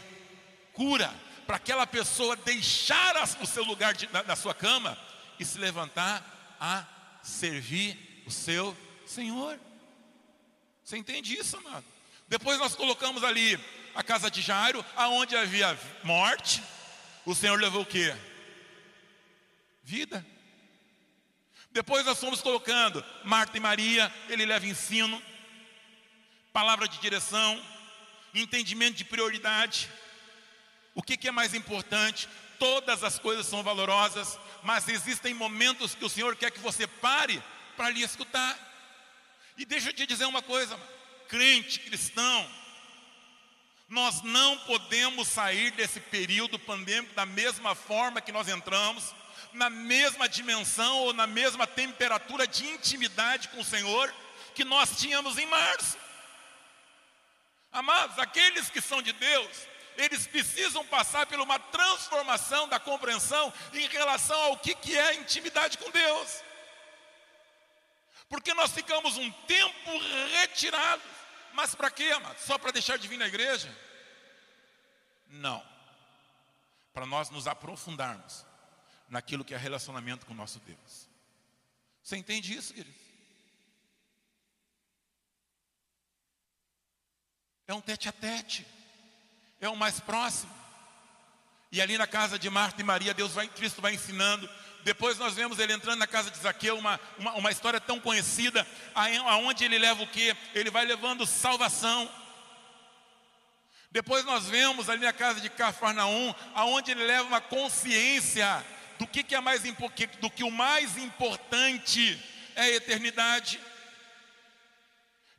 Cura, 0.73 1.13
para 1.45 1.57
aquela 1.57 1.85
pessoa 1.85 2.35
deixar 2.35 3.15
o 3.41 3.45
seu 3.45 3.63
lugar 3.63 3.93
de, 3.93 4.07
na, 4.13 4.23
na 4.23 4.35
sua 4.35 4.53
cama 4.53 4.97
e 5.39 5.45
se 5.45 5.57
levantar 5.57 6.55
a 6.59 6.85
servir 7.23 8.23
o 8.25 8.31
seu 8.31 8.77
Senhor. 9.05 9.59
Você 10.83 10.97
entende 10.97 11.37
isso, 11.37 11.57
amado? 11.57 11.85
Depois 12.27 12.57
nós 12.59 12.75
colocamos 12.75 13.23
ali 13.23 13.59
a 13.93 14.03
casa 14.03 14.31
de 14.31 14.41
Jairo, 14.41 14.85
aonde 14.95 15.35
havia 15.35 15.77
morte, 16.03 16.63
o 17.25 17.35
Senhor 17.35 17.59
levou 17.59 17.81
o 17.81 17.85
que? 17.85 18.15
Vida. 19.83 20.25
Depois 21.71 22.05
nós 22.05 22.19
fomos 22.19 22.41
colocando 22.41 23.03
Marta 23.23 23.57
e 23.57 23.59
Maria, 23.59 24.13
ele 24.29 24.45
leva 24.45 24.65
ensino 24.65 25.21
palavra 26.53 26.87
de 26.87 26.97
direção, 26.99 27.61
entendimento 28.33 28.97
de 28.97 29.05
prioridade. 29.05 29.89
O 30.93 31.01
que, 31.01 31.17
que 31.17 31.27
é 31.27 31.31
mais 31.31 31.53
importante? 31.53 32.27
Todas 32.59 33.03
as 33.03 33.17
coisas 33.17 33.45
são 33.45 33.63
valorosas, 33.63 34.37
mas 34.63 34.87
existem 34.87 35.33
momentos 35.33 35.95
que 35.95 36.05
o 36.05 36.09
Senhor 36.09 36.35
quer 36.35 36.51
que 36.51 36.59
você 36.59 36.85
pare 36.85 37.41
para 37.75 37.89
lhe 37.89 38.03
escutar. 38.03 38.57
E 39.57 39.65
deixa 39.65 39.89
eu 39.89 39.93
te 39.93 40.05
dizer 40.05 40.25
uma 40.25 40.41
coisa, 40.41 40.79
crente 41.27 41.79
cristão, 41.79 42.49
nós 43.89 44.21
não 44.21 44.57
podemos 44.59 45.27
sair 45.27 45.71
desse 45.71 45.99
período 45.99 46.57
pandêmico 46.57 47.13
da 47.13 47.25
mesma 47.25 47.75
forma 47.75 48.21
que 48.21 48.31
nós 48.31 48.47
entramos, 48.47 49.13
na 49.53 49.69
mesma 49.69 50.29
dimensão 50.29 50.99
ou 50.99 51.13
na 51.13 51.27
mesma 51.27 51.67
temperatura 51.67 52.47
de 52.47 52.65
intimidade 52.65 53.49
com 53.49 53.59
o 53.59 53.65
Senhor 53.65 54.13
que 54.55 54.63
nós 54.63 54.97
tínhamos 54.97 55.37
em 55.37 55.45
março. 55.45 55.97
Amados, 57.71 58.19
aqueles 58.19 58.69
que 58.69 58.81
são 58.81 59.01
de 59.01 59.13
Deus, 59.13 59.67
eles 59.97 60.27
precisam 60.27 60.85
passar 60.87 61.25
por 61.25 61.39
uma 61.39 61.57
transformação 61.57 62.67
da 62.67 62.79
compreensão 62.79 63.53
em 63.73 63.87
relação 63.87 64.39
ao 64.43 64.57
que, 64.57 64.75
que 64.75 64.97
é 64.97 65.15
intimidade 65.15 65.77
com 65.77 65.89
Deus. 65.89 66.43
Porque 68.27 68.53
nós 68.53 68.71
ficamos 68.71 69.17
um 69.17 69.31
tempo 69.31 69.91
retirados. 70.31 71.05
Mas 71.53 71.75
para 71.75 71.91
quê, 71.91 72.11
amados? 72.11 72.43
Só 72.43 72.57
para 72.57 72.71
deixar 72.71 72.97
de 72.97 73.07
vir 73.07 73.17
na 73.17 73.27
igreja? 73.27 73.73
Não. 75.27 75.63
Para 76.93 77.05
nós 77.05 77.29
nos 77.29 77.47
aprofundarmos 77.47 78.45
naquilo 79.09 79.43
que 79.43 79.53
é 79.53 79.57
relacionamento 79.57 80.25
com 80.25 80.33
o 80.33 80.35
nosso 80.35 80.59
Deus. 80.59 81.09
Você 82.01 82.17
entende 82.17 82.55
isso, 82.55 82.73
querido? 82.73 83.10
É 87.71 87.73
um 87.73 87.79
tete 87.79 88.09
a 88.09 88.11
tete. 88.11 88.67
É 89.61 89.69
o 89.69 89.77
mais 89.77 89.97
próximo. 89.97 90.51
E 91.71 91.81
ali 91.81 91.97
na 91.97 92.05
casa 92.05 92.37
de 92.37 92.49
Marta 92.49 92.81
e 92.81 92.83
Maria, 92.83 93.13
Deus 93.13 93.31
vai, 93.31 93.47
Cristo 93.47 93.81
vai 93.81 93.93
ensinando. 93.93 94.49
Depois 94.83 95.17
nós 95.17 95.35
vemos 95.35 95.57
ele 95.57 95.71
entrando 95.71 95.97
na 95.97 96.05
casa 96.05 96.29
de 96.29 96.37
Zaqueu, 96.37 96.77
uma, 96.77 96.99
uma, 97.17 97.31
uma 97.35 97.49
história 97.49 97.79
tão 97.79 97.97
conhecida, 97.97 98.67
aonde 98.93 99.63
ele 99.63 99.77
leva 99.77 100.03
o 100.03 100.07
que? 100.07 100.35
Ele 100.53 100.69
vai 100.69 100.83
levando 100.83 101.25
salvação. 101.25 102.11
Depois 103.89 104.25
nós 104.25 104.47
vemos 104.47 104.89
ali 104.89 105.05
na 105.05 105.13
casa 105.13 105.39
de 105.39 105.49
Cafarnaum, 105.49 106.35
aonde 106.53 106.91
ele 106.91 107.05
leva 107.05 107.23
uma 107.23 107.39
consciência 107.39 108.65
do 108.99 109.07
que, 109.07 109.23
que 109.23 109.33
é 109.33 109.39
mais 109.39 109.61
do 110.19 110.29
que 110.29 110.43
o 110.43 110.51
mais 110.51 110.97
importante 110.97 112.21
é 112.53 112.63
a 112.63 112.69
eternidade. 112.71 113.61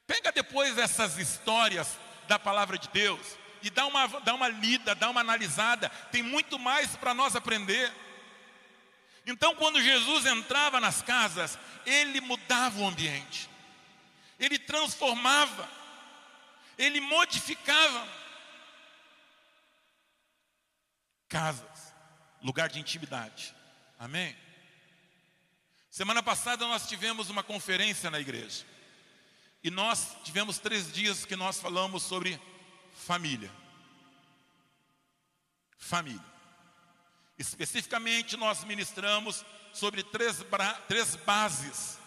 Pega 0.06 0.32
depois 0.32 0.78
essas 0.78 1.18
histórias 1.18 1.98
da 2.32 2.38
palavra 2.38 2.78
de 2.78 2.88
Deus 2.88 3.36
e 3.62 3.68
dá 3.68 3.84
uma, 3.84 4.08
dá 4.20 4.34
uma 4.34 4.48
lida, 4.48 4.94
dá 4.94 5.10
uma 5.10 5.20
analisada, 5.20 5.90
tem 6.10 6.22
muito 6.22 6.58
mais 6.58 6.96
para 6.96 7.12
nós 7.12 7.36
aprender. 7.36 7.92
Então, 9.26 9.54
quando 9.54 9.82
Jesus 9.82 10.24
entrava 10.24 10.80
nas 10.80 11.02
casas, 11.02 11.58
ele 11.84 12.22
mudava 12.22 12.80
o 12.80 12.86
ambiente, 12.86 13.50
ele 14.38 14.58
transformava, 14.58 15.68
ele 16.78 17.00
modificava 17.02 18.08
casas, 21.28 21.94
lugar 22.40 22.70
de 22.70 22.80
intimidade. 22.80 23.54
Amém? 23.98 24.34
Semana 25.90 26.22
passada 26.22 26.66
nós 26.66 26.88
tivemos 26.88 27.28
uma 27.28 27.42
conferência 27.42 28.10
na 28.10 28.18
igreja. 28.18 28.71
E 29.62 29.70
nós 29.70 30.16
tivemos 30.24 30.58
três 30.58 30.92
dias 30.92 31.24
que 31.24 31.36
nós 31.36 31.60
falamos 31.60 32.02
sobre 32.02 32.40
família. 32.94 33.50
Família. 35.78 36.24
Especificamente, 37.38 38.36
nós 38.36 38.64
ministramos 38.64 39.44
sobre 39.72 40.02
três, 40.02 40.38
três 40.88 41.16
bases. 41.16 41.98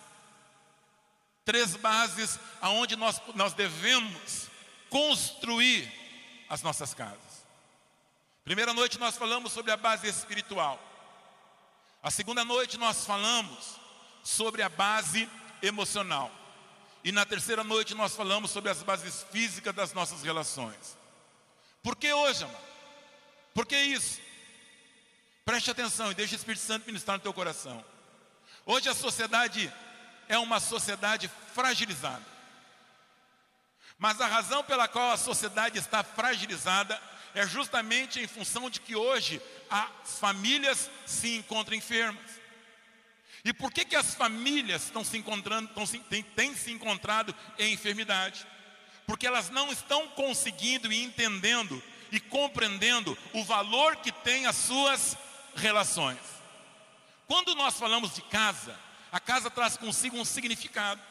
Três 1.43 1.75
bases 1.75 2.39
aonde 2.61 2.95
nós, 2.95 3.21
nós 3.35 3.53
devemos 3.53 4.49
construir 4.89 5.91
as 6.49 6.61
nossas 6.61 6.93
casas. 6.93 7.45
Primeira 8.43 8.73
noite 8.73 8.99
nós 8.99 9.17
falamos 9.17 9.51
sobre 9.51 9.71
a 9.71 9.77
base 9.77 10.07
espiritual. 10.07 10.79
A 12.01 12.11
segunda 12.11 12.45
noite 12.45 12.77
nós 12.77 13.05
falamos 13.05 13.75
sobre 14.23 14.61
a 14.61 14.69
base 14.69 15.27
emocional. 15.61 16.31
E 17.05 17.11
na 17.11 17.23
terceira 17.23 17.63
noite 17.63 17.93
nós 17.93 18.15
falamos 18.15 18.49
sobre 18.49 18.71
as 18.71 18.81
bases 18.81 19.23
físicas 19.31 19.75
das 19.75 19.93
nossas 19.93 20.23
relações. 20.23 20.97
Por 21.83 21.95
que 21.95 22.11
hoje, 22.11 22.43
amado? 22.43 22.65
Por 23.53 23.63
que 23.67 23.77
isso? 23.79 24.19
Preste 25.45 25.69
atenção 25.69 26.09
e 26.09 26.15
deixe 26.15 26.33
o 26.33 26.35
Espírito 26.37 26.63
Santo 26.63 26.87
ministrar 26.87 27.17
no 27.17 27.21
teu 27.21 27.31
coração. 27.31 27.85
Hoje 28.65 28.89
a 28.89 28.95
sociedade 28.95 29.71
é 30.27 30.35
uma 30.39 30.59
sociedade 30.59 31.29
fragilizada. 31.53 32.25
Mas 33.99 34.19
a 34.19 34.25
razão 34.25 34.63
pela 34.63 34.87
qual 34.87 35.11
a 35.11 35.17
sociedade 35.17 35.77
está 35.77 36.03
fragilizada 36.03 36.99
é 37.35 37.45
justamente 37.45 38.19
em 38.19 38.25
função 38.25 38.67
de 38.67 38.79
que 38.79 38.95
hoje 38.95 39.39
as 39.69 40.17
famílias 40.17 40.89
se 41.05 41.35
encontram 41.35 41.77
enfermas. 41.77 42.44
E 43.45 43.53
por 43.53 43.71
que, 43.71 43.85
que 43.85 43.95
as 43.95 44.15
famílias 44.15 44.85
estão 44.85 45.05
se 45.05 45.15
encontrando, 45.15 45.69
estão 45.69 45.85
se, 45.85 45.99
têm, 45.99 46.23
têm 46.23 46.55
se 46.55 46.71
encontrado 46.71 47.33
em 47.59 47.73
enfermidade? 47.73 48.45
Porque 49.05 49.27
elas 49.27 49.51
não 49.51 49.71
estão 49.71 50.07
conseguindo 50.09 50.91
e 50.91 51.03
entendendo 51.03 51.81
e 52.11 52.19
compreendendo 52.19 53.15
o 53.33 53.43
valor 53.43 53.97
que 53.97 54.11
tem 54.11 54.47
as 54.47 54.55
suas 54.55 55.15
relações. 55.55 56.17
Quando 57.27 57.53
nós 57.53 57.77
falamos 57.77 58.15
de 58.15 58.21
casa, 58.23 58.79
a 59.11 59.19
casa 59.19 59.51
traz 59.51 59.77
consigo 59.77 60.17
um 60.17 60.25
significado. 60.25 61.01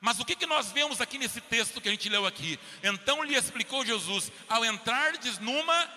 Mas 0.00 0.20
o 0.20 0.24
que, 0.24 0.36
que 0.36 0.46
nós 0.46 0.70
vemos 0.70 1.00
aqui 1.00 1.18
nesse 1.18 1.40
texto 1.40 1.80
que 1.80 1.88
a 1.88 1.92
gente 1.92 2.08
leu 2.08 2.24
aqui? 2.24 2.58
Então 2.84 3.22
lhe 3.22 3.34
explicou 3.34 3.84
Jesus, 3.84 4.30
ao 4.48 4.64
entrardes 4.64 5.40
numa, 5.40 5.90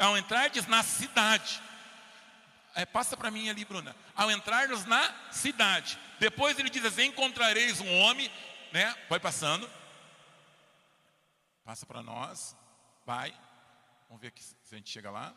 ao 0.00 0.18
entrardes 0.18 0.66
na 0.66 0.82
cidade, 0.82 1.60
é, 2.74 2.86
passa 2.86 3.16
para 3.16 3.30
mim 3.30 3.48
ali, 3.48 3.64
Bruna. 3.64 3.94
Ao 4.14 4.30
entrarmos 4.30 4.84
na 4.84 5.14
cidade, 5.30 5.98
depois 6.18 6.58
ele 6.58 6.70
diz 6.70 6.84
assim: 6.84 7.04
encontrareis 7.04 7.80
um 7.80 7.98
homem, 8.00 8.30
né? 8.72 8.94
Vai 9.08 9.18
passando. 9.18 9.68
Passa 11.64 11.86
para 11.86 12.02
nós. 12.02 12.56
Vai. 13.04 13.34
Vamos 14.08 14.20
ver 14.20 14.28
aqui 14.28 14.42
se 14.42 14.56
a 14.72 14.76
gente 14.76 14.90
chega 14.90 15.10
lá. 15.10 15.34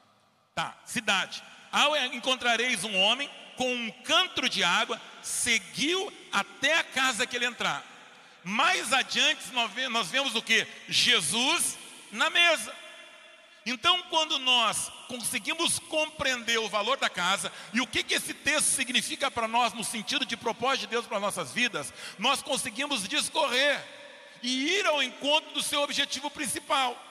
Tá, 0.55 0.77
cidade. 0.85 1.43
Ao 1.71 1.95
encontrareis 1.95 2.83
um 2.83 2.95
homem 2.95 3.29
com 3.57 3.73
um 3.73 3.91
canto 4.03 4.47
de 4.47 4.63
água, 4.63 5.01
seguiu 5.21 6.11
até 6.31 6.77
a 6.77 6.83
casa 6.83 7.25
que 7.25 7.35
ele 7.35 7.45
entrar. 7.45 7.83
Mais 8.43 8.91
adiante 8.91 9.51
nós 9.53 10.09
vemos 10.09 10.35
o 10.35 10.41
que? 10.41 10.67
Jesus 10.87 11.77
na 12.11 12.29
mesa. 12.29 12.82
Então, 13.65 14.01
quando 14.03 14.37
nós 14.39 14.91
conseguimos 15.07 15.79
compreender 15.79 16.59
o 16.59 16.67
valor 16.67 16.97
da 16.97 17.09
casa 17.09 17.51
e 17.71 17.79
o 17.79 17.87
que, 17.87 18.03
que 18.03 18.15
esse 18.15 18.33
texto 18.33 18.67
significa 18.67 19.31
para 19.31 19.47
nós 19.47 19.73
no 19.73 19.83
sentido 19.83 20.25
de 20.25 20.35
propósito 20.35 20.81
de 20.81 20.87
Deus 20.87 21.05
para 21.05 21.19
nossas 21.19 21.51
vidas, 21.51 21.93
nós 22.19 22.41
conseguimos 22.41 23.07
discorrer 23.07 23.81
e 24.41 24.79
ir 24.79 24.85
ao 24.85 25.01
encontro 25.01 25.53
do 25.53 25.63
seu 25.63 25.81
objetivo 25.81 26.29
principal. 26.29 27.01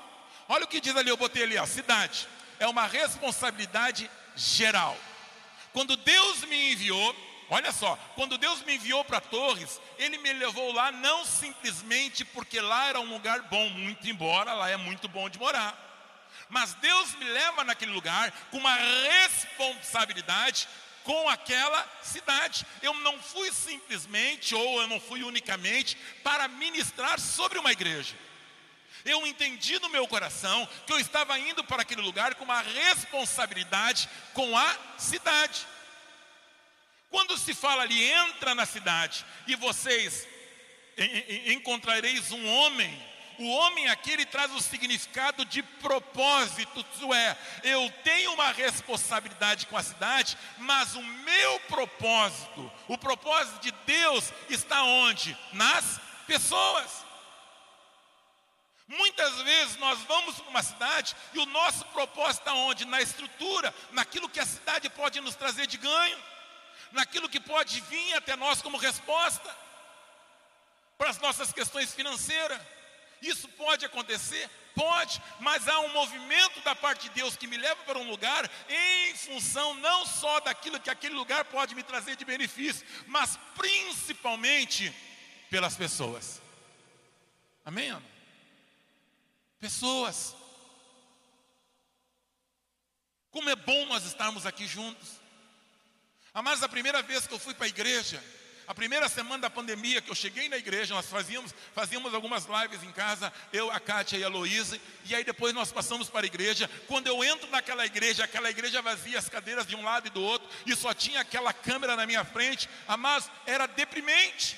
Olha 0.46 0.64
o 0.64 0.68
que 0.68 0.80
diz 0.80 0.94
ali, 0.94 1.08
eu 1.08 1.16
botei 1.16 1.44
ali, 1.44 1.56
ó, 1.56 1.64
cidade. 1.64 2.28
É 2.58 2.66
uma 2.66 2.86
responsabilidade 2.86 4.10
geral. 4.36 4.96
Quando 5.72 5.96
Deus 5.96 6.44
me 6.44 6.72
enviou, 6.72 7.16
olha 7.48 7.72
só, 7.72 7.96
quando 8.14 8.36
Deus 8.36 8.62
me 8.62 8.74
enviou 8.74 9.02
para 9.04 9.22
Torres, 9.22 9.80
Ele 9.98 10.18
me 10.18 10.34
levou 10.34 10.70
lá 10.72 10.92
não 10.92 11.24
simplesmente 11.24 12.26
porque 12.26 12.60
lá 12.60 12.88
era 12.88 13.00
um 13.00 13.10
lugar 13.10 13.40
bom, 13.42 13.70
muito 13.70 14.06
embora 14.06 14.52
lá 14.52 14.68
é 14.68 14.76
muito 14.76 15.08
bom 15.08 15.30
de 15.30 15.38
morar. 15.38 15.91
Mas 16.52 16.74
Deus 16.74 17.14
me 17.14 17.24
leva 17.24 17.64
naquele 17.64 17.92
lugar 17.92 18.30
com 18.50 18.58
uma 18.58 18.74
responsabilidade 18.74 20.68
com 21.02 21.26
aquela 21.30 21.90
cidade. 22.02 22.66
Eu 22.82 22.92
não 22.92 23.18
fui 23.22 23.50
simplesmente, 23.50 24.54
ou 24.54 24.82
eu 24.82 24.86
não 24.86 25.00
fui 25.00 25.22
unicamente, 25.22 25.96
para 26.22 26.46
ministrar 26.48 27.18
sobre 27.18 27.58
uma 27.58 27.72
igreja. 27.72 28.14
Eu 29.02 29.26
entendi 29.26 29.78
no 29.78 29.88
meu 29.88 30.06
coração 30.06 30.68
que 30.86 30.92
eu 30.92 31.00
estava 31.00 31.38
indo 31.38 31.64
para 31.64 31.80
aquele 31.80 32.02
lugar 32.02 32.34
com 32.34 32.44
uma 32.44 32.60
responsabilidade 32.60 34.06
com 34.34 34.54
a 34.54 34.76
cidade. 34.98 35.66
Quando 37.08 37.38
se 37.38 37.54
fala 37.54 37.82
ali, 37.82 38.04
entra 38.12 38.54
na 38.54 38.66
cidade 38.66 39.24
e 39.46 39.56
vocês 39.56 40.28
encontrareis 41.46 42.30
um 42.30 42.46
homem 42.46 43.11
o 43.42 43.50
homem 43.50 43.88
aqui 43.88 44.12
ele 44.12 44.24
traz 44.24 44.52
o 44.52 44.60
significado 44.60 45.44
de 45.44 45.62
propósito, 45.62 46.84
isso 46.94 47.12
é, 47.12 47.36
eu 47.64 47.90
tenho 48.04 48.32
uma 48.34 48.52
responsabilidade 48.52 49.66
com 49.66 49.76
a 49.76 49.82
cidade, 49.82 50.38
mas 50.58 50.94
o 50.94 51.02
meu 51.02 51.60
propósito, 51.60 52.72
o 52.86 52.96
propósito 52.96 53.60
de 53.60 53.72
Deus 53.84 54.32
está 54.48 54.84
onde? 54.84 55.36
Nas 55.52 56.00
pessoas. 56.26 57.04
Muitas 58.86 59.40
vezes 59.42 59.76
nós 59.78 59.98
vamos 60.02 60.36
para 60.36 60.50
uma 60.50 60.62
cidade 60.62 61.16
e 61.32 61.38
o 61.38 61.46
nosso 61.46 61.84
propósito 61.86 62.42
está 62.42 62.54
onde? 62.54 62.84
Na 62.84 63.00
estrutura, 63.00 63.74
naquilo 63.90 64.28
que 64.28 64.38
a 64.38 64.46
cidade 64.46 64.88
pode 64.90 65.20
nos 65.20 65.34
trazer 65.34 65.66
de 65.66 65.78
ganho, 65.78 66.18
naquilo 66.92 67.28
que 67.28 67.40
pode 67.40 67.80
vir 67.80 68.14
até 68.14 68.36
nós 68.36 68.62
como 68.62 68.76
resposta 68.76 69.56
para 70.96 71.10
as 71.10 71.18
nossas 71.18 71.52
questões 71.52 71.92
financeiras. 71.92 72.60
Isso 73.22 73.48
pode 73.48 73.86
acontecer? 73.86 74.50
Pode, 74.74 75.22
mas 75.38 75.68
há 75.68 75.80
um 75.80 75.92
movimento 75.92 76.60
da 76.62 76.74
parte 76.74 77.08
de 77.08 77.10
Deus 77.10 77.36
que 77.36 77.46
me 77.46 77.56
leva 77.56 77.82
para 77.84 77.98
um 77.98 78.10
lugar 78.10 78.50
em 78.68 79.14
função 79.14 79.74
não 79.74 80.04
só 80.04 80.40
daquilo 80.40 80.80
que 80.80 80.90
aquele 80.90 81.14
lugar 81.14 81.44
pode 81.44 81.74
me 81.74 81.82
trazer 81.82 82.16
de 82.16 82.24
benefício, 82.24 82.84
mas 83.06 83.38
principalmente 83.54 84.92
pelas 85.50 85.76
pessoas. 85.76 86.40
Amém, 87.64 87.90
Ana? 87.90 88.04
Pessoas. 89.60 90.34
Como 93.30 93.48
é 93.48 93.54
bom 93.54 93.86
nós 93.86 94.04
estarmos 94.04 94.46
aqui 94.46 94.66
juntos. 94.66 95.20
Mas 96.34 96.62
a 96.62 96.68
primeira 96.68 97.02
vez 97.02 97.26
que 97.26 97.34
eu 97.34 97.38
fui 97.38 97.54
para 97.54 97.66
a 97.66 97.68
igreja, 97.68 98.22
a 98.72 98.74
primeira 98.74 99.06
semana 99.06 99.42
da 99.42 99.50
pandemia 99.50 100.00
que 100.00 100.10
eu 100.10 100.14
cheguei 100.14 100.48
na 100.48 100.56
igreja, 100.56 100.94
nós 100.94 101.04
fazíamos, 101.04 101.54
fazíamos 101.74 102.14
algumas 102.14 102.46
lives 102.46 102.82
em 102.82 102.90
casa, 102.90 103.30
eu, 103.52 103.70
a 103.70 103.78
Kátia 103.78 104.16
e 104.16 104.24
a 104.24 104.28
Luísa, 104.28 104.80
e 105.04 105.14
aí 105.14 105.22
depois 105.22 105.52
nós 105.52 105.70
passamos 105.70 106.08
para 106.08 106.24
a 106.24 106.26
igreja. 106.26 106.70
Quando 106.88 107.06
eu 107.06 107.22
entro 107.22 107.46
naquela 107.50 107.84
igreja, 107.84 108.24
aquela 108.24 108.48
igreja 108.48 108.80
vazia, 108.80 109.18
as 109.18 109.28
cadeiras 109.28 109.66
de 109.66 109.76
um 109.76 109.84
lado 109.84 110.06
e 110.06 110.10
do 110.10 110.22
outro, 110.22 110.48
e 110.64 110.74
só 110.74 110.94
tinha 110.94 111.20
aquela 111.20 111.52
câmera 111.52 111.96
na 111.96 112.06
minha 112.06 112.24
frente, 112.24 112.66
mas 112.98 113.30
era 113.44 113.66
deprimente. 113.66 114.56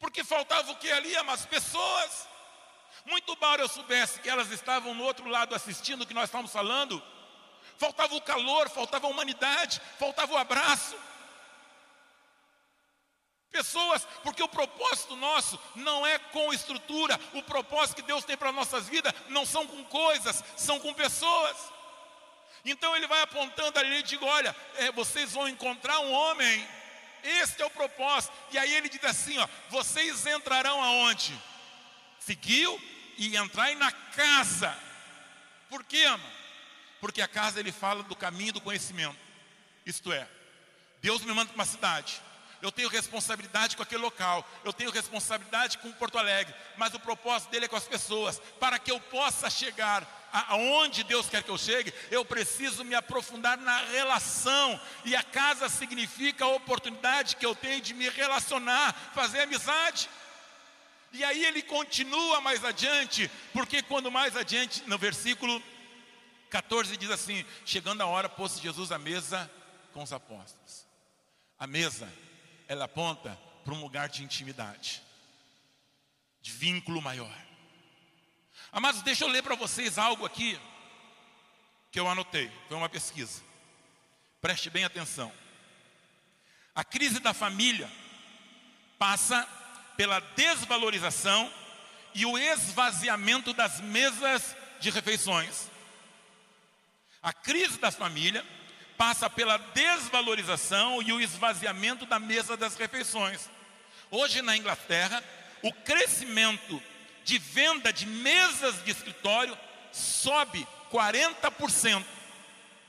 Porque 0.00 0.24
faltava 0.24 0.72
o 0.72 0.76
que 0.76 0.90
ali, 0.90 1.14
mas 1.22 1.46
pessoas. 1.46 2.26
Muito 3.06 3.32
embora 3.32 3.62
eu 3.62 3.68
soubesse 3.68 4.18
que 4.18 4.28
elas 4.28 4.50
estavam 4.50 4.92
no 4.92 5.04
outro 5.04 5.28
lado 5.28 5.54
assistindo 5.54 6.02
o 6.02 6.06
que 6.06 6.14
nós 6.14 6.24
estávamos 6.24 6.50
falando, 6.50 7.00
faltava 7.76 8.16
o 8.16 8.20
calor, 8.20 8.68
faltava 8.68 9.06
a 9.06 9.10
humanidade, 9.10 9.80
faltava 10.00 10.32
o 10.32 10.36
abraço. 10.36 10.96
Pessoas, 13.58 14.06
porque 14.22 14.40
o 14.40 14.48
propósito 14.48 15.16
nosso 15.16 15.58
não 15.74 16.06
é 16.06 16.16
com 16.16 16.52
estrutura, 16.52 17.18
o 17.32 17.42
propósito 17.42 17.96
que 17.96 18.02
Deus 18.02 18.24
tem 18.24 18.36
para 18.36 18.52
nossas 18.52 18.88
vidas 18.88 19.12
não 19.30 19.44
são 19.44 19.66
com 19.66 19.82
coisas, 19.86 20.44
são 20.56 20.78
com 20.78 20.94
pessoas. 20.94 21.56
Então 22.64 22.94
ele 22.94 23.08
vai 23.08 23.20
apontando 23.20 23.76
ali 23.80 23.96
e 23.96 24.02
diz: 24.04 24.16
Olha, 24.22 24.54
é, 24.76 24.92
vocês 24.92 25.32
vão 25.32 25.48
encontrar 25.48 25.98
um 25.98 26.12
homem, 26.12 26.68
este 27.24 27.60
é 27.60 27.66
o 27.66 27.70
propósito. 27.70 28.32
E 28.52 28.58
aí 28.58 28.72
ele 28.76 28.88
diz 28.88 29.02
assim: 29.02 29.36
ó, 29.38 29.48
Vocês 29.70 30.24
entrarão 30.26 30.80
aonde? 30.80 31.36
Seguiu 32.20 32.80
e 33.16 33.36
entrai 33.36 33.74
na 33.74 33.90
casa. 33.90 34.72
Por 35.68 35.82
quê? 35.82 36.04
Porque 37.00 37.20
a 37.20 37.26
casa 37.26 37.58
ele 37.58 37.72
fala 37.72 38.04
do 38.04 38.14
caminho 38.14 38.52
do 38.52 38.60
conhecimento. 38.60 39.18
Isto 39.84 40.12
é, 40.12 40.28
Deus 41.02 41.22
me 41.22 41.32
manda 41.32 41.46
para 41.48 41.56
uma 41.56 41.64
cidade 41.64 42.22
eu 42.60 42.72
tenho 42.72 42.88
responsabilidade 42.88 43.76
com 43.76 43.82
aquele 43.82 44.02
local, 44.02 44.46
eu 44.64 44.72
tenho 44.72 44.90
responsabilidade 44.90 45.78
com 45.78 45.92
Porto 45.92 46.18
Alegre, 46.18 46.54
mas 46.76 46.92
o 46.92 47.00
propósito 47.00 47.50
dele 47.50 47.66
é 47.66 47.68
com 47.68 47.76
as 47.76 47.86
pessoas. 47.86 48.40
Para 48.58 48.78
que 48.78 48.90
eu 48.90 49.00
possa 49.00 49.48
chegar 49.48 50.06
aonde 50.32 51.04
Deus 51.04 51.28
quer 51.28 51.42
que 51.42 51.50
eu 51.50 51.56
chegue, 51.56 51.92
eu 52.10 52.24
preciso 52.24 52.84
me 52.84 52.94
aprofundar 52.94 53.56
na 53.56 53.78
relação, 53.84 54.80
e 55.04 55.14
a 55.14 55.22
casa 55.22 55.68
significa 55.68 56.44
a 56.44 56.48
oportunidade 56.48 57.36
que 57.36 57.46
eu 57.46 57.54
tenho 57.54 57.80
de 57.80 57.94
me 57.94 58.08
relacionar, 58.08 58.92
fazer 59.14 59.40
amizade. 59.40 60.08
E 61.12 61.24
aí 61.24 61.44
ele 61.44 61.62
continua 61.62 62.40
mais 62.40 62.64
adiante, 62.64 63.30
porque 63.52 63.82
quando 63.82 64.10
mais 64.10 64.36
adiante, 64.36 64.82
no 64.86 64.98
versículo 64.98 65.62
14 66.50 66.96
diz 66.96 67.10
assim: 67.10 67.44
Chegando 67.64 68.02
a 68.02 68.06
hora, 68.06 68.28
pôs 68.28 68.60
Jesus 68.60 68.92
à 68.92 68.98
mesa 68.98 69.50
com 69.94 70.02
os 70.02 70.12
apóstolos. 70.12 70.86
A 71.58 71.66
mesa 71.66 72.08
ela 72.68 72.84
aponta 72.84 73.36
para 73.64 73.72
um 73.74 73.80
lugar 73.80 74.08
de 74.08 74.22
intimidade, 74.22 75.02
de 76.40 76.52
vínculo 76.52 77.00
maior. 77.00 77.34
Amados, 78.70 79.02
deixa 79.02 79.24
eu 79.24 79.28
ler 79.28 79.42
para 79.42 79.56
vocês 79.56 79.96
algo 79.96 80.26
aqui 80.26 80.60
que 81.90 81.98
eu 81.98 82.06
anotei, 82.06 82.52
foi 82.68 82.76
uma 82.76 82.88
pesquisa. 82.88 83.42
Preste 84.40 84.68
bem 84.68 84.84
atenção. 84.84 85.32
A 86.74 86.84
crise 86.84 87.18
da 87.18 87.32
família 87.32 87.90
passa 88.98 89.48
pela 89.96 90.20
desvalorização 90.20 91.52
e 92.14 92.24
o 92.26 92.38
esvaziamento 92.38 93.52
das 93.52 93.80
mesas 93.80 94.54
de 94.78 94.90
refeições. 94.90 95.68
A 97.22 97.32
crise 97.32 97.78
da 97.78 97.90
família 97.90 98.44
passa 98.98 99.30
pela 99.30 99.56
desvalorização 99.56 101.00
e 101.00 101.12
o 101.12 101.20
esvaziamento 101.20 102.04
da 102.04 102.18
mesa 102.18 102.56
das 102.56 102.76
refeições. 102.76 103.48
Hoje 104.10 104.42
na 104.42 104.56
Inglaterra, 104.56 105.22
o 105.62 105.72
crescimento 105.72 106.82
de 107.24 107.38
venda 107.38 107.92
de 107.92 108.06
mesas 108.06 108.82
de 108.84 108.90
escritório 108.90 109.56
sobe 109.92 110.66
40%. 110.90 112.04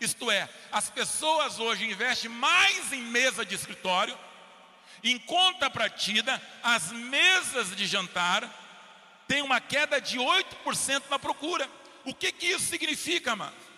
Isto 0.01 0.31
é, 0.31 0.49
as 0.71 0.89
pessoas 0.89 1.59
hoje 1.59 1.85
investem 1.85 2.31
mais 2.31 2.91
em 2.91 3.01
mesa 3.01 3.45
de 3.45 3.53
escritório, 3.53 4.17
em 5.03 5.17
contrapartida, 5.19 6.41
as 6.63 6.91
mesas 6.91 7.75
de 7.75 7.85
jantar 7.85 8.49
têm 9.27 9.41
uma 9.43 9.61
queda 9.61 10.01
de 10.01 10.17
8% 10.17 11.03
na 11.09 11.19
procura. 11.19 11.69
O 12.03 12.13
que, 12.13 12.31
que 12.31 12.47
isso 12.47 12.65
significa, 12.65 13.35
mano? 13.35 13.68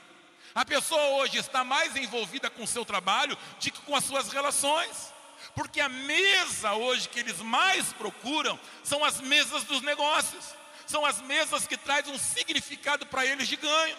A 0.54 0.66
pessoa 0.66 1.02
hoje 1.18 1.38
está 1.38 1.64
mais 1.64 1.96
envolvida 1.96 2.50
com 2.50 2.64
o 2.64 2.68
seu 2.68 2.84
trabalho 2.84 3.36
do 3.36 3.60
que 3.60 3.72
com 3.72 3.96
as 3.96 4.04
suas 4.04 4.32
relações. 4.32 5.12
Porque 5.56 5.80
a 5.82 5.90
mesa 5.90 6.74
hoje 6.74 7.10
que 7.10 7.20
eles 7.20 7.40
mais 7.40 7.92
procuram 7.94 8.60
são 8.84 9.04
as 9.04 9.20
mesas 9.22 9.64
dos 9.64 9.82
negócios. 9.82 10.46
São 10.86 11.06
as 11.06 11.22
mesas 11.22 11.66
que 11.66 11.78
trazem 11.78 12.14
um 12.14 12.20
significado 12.20 13.06
para 13.06 13.26
eles 13.26 13.48
de 13.48 13.56
ganho. 13.56 13.98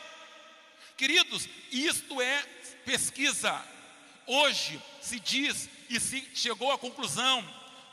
Queridos, 0.97 1.49
isto 1.71 2.21
é 2.21 2.43
pesquisa. 2.85 3.61
Hoje 4.27 4.81
se 5.01 5.19
diz 5.19 5.69
e 5.89 5.99
se 5.99 6.29
chegou 6.35 6.71
à 6.71 6.79
conclusão 6.79 7.43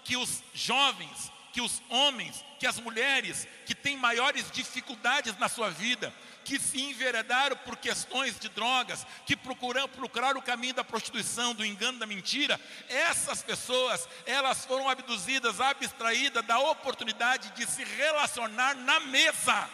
que 0.03 0.17
os 0.17 0.43
jovens, 0.53 1.31
que 1.53 1.61
os 1.61 1.81
homens, 1.89 2.43
que 2.59 2.67
as 2.67 2.79
mulheres 2.79 3.47
que 3.65 3.73
têm 3.73 3.97
maiores 3.97 4.51
dificuldades 4.51 5.37
na 5.37 5.49
sua 5.49 5.69
vida 5.69 6.13
que 6.49 6.57
se 6.57 6.81
enveredaram 6.81 7.55
por 7.57 7.77
questões 7.77 8.39
de 8.39 8.49
drogas, 8.49 9.05
que 9.23 9.37
procuram, 9.37 9.87
procuraram 9.87 10.39
o 10.39 10.43
caminho 10.43 10.73
da 10.73 10.83
prostituição, 10.83 11.53
do 11.53 11.63
engano, 11.63 11.99
da 11.99 12.07
mentira, 12.07 12.59
essas 12.87 13.43
pessoas, 13.43 14.09
elas 14.25 14.65
foram 14.65 14.89
abduzidas, 14.89 15.61
abstraídas 15.61 16.43
da 16.43 16.57
oportunidade 16.57 17.51
de 17.51 17.67
se 17.67 17.83
relacionar 17.83 18.73
na 18.73 18.99
mesa 18.99 19.69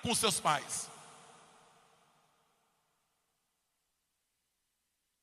com 0.00 0.14
seus 0.14 0.38
pais. 0.38 0.88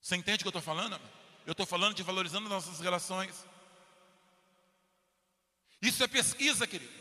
Você 0.02 0.18
entende 0.18 0.40
o 0.40 0.40
que 0.40 0.48
eu 0.48 0.60
estou 0.60 0.62
falando? 0.62 1.00
Eu 1.46 1.54
estou 1.54 1.66
falando 1.66 1.96
de 1.96 2.04
valorizando 2.04 2.50
nossas 2.50 2.82
relações. 2.82 3.48
Isso 5.82 6.04
é 6.04 6.10
pesquisa, 6.10 6.68
querido. 6.68 6.99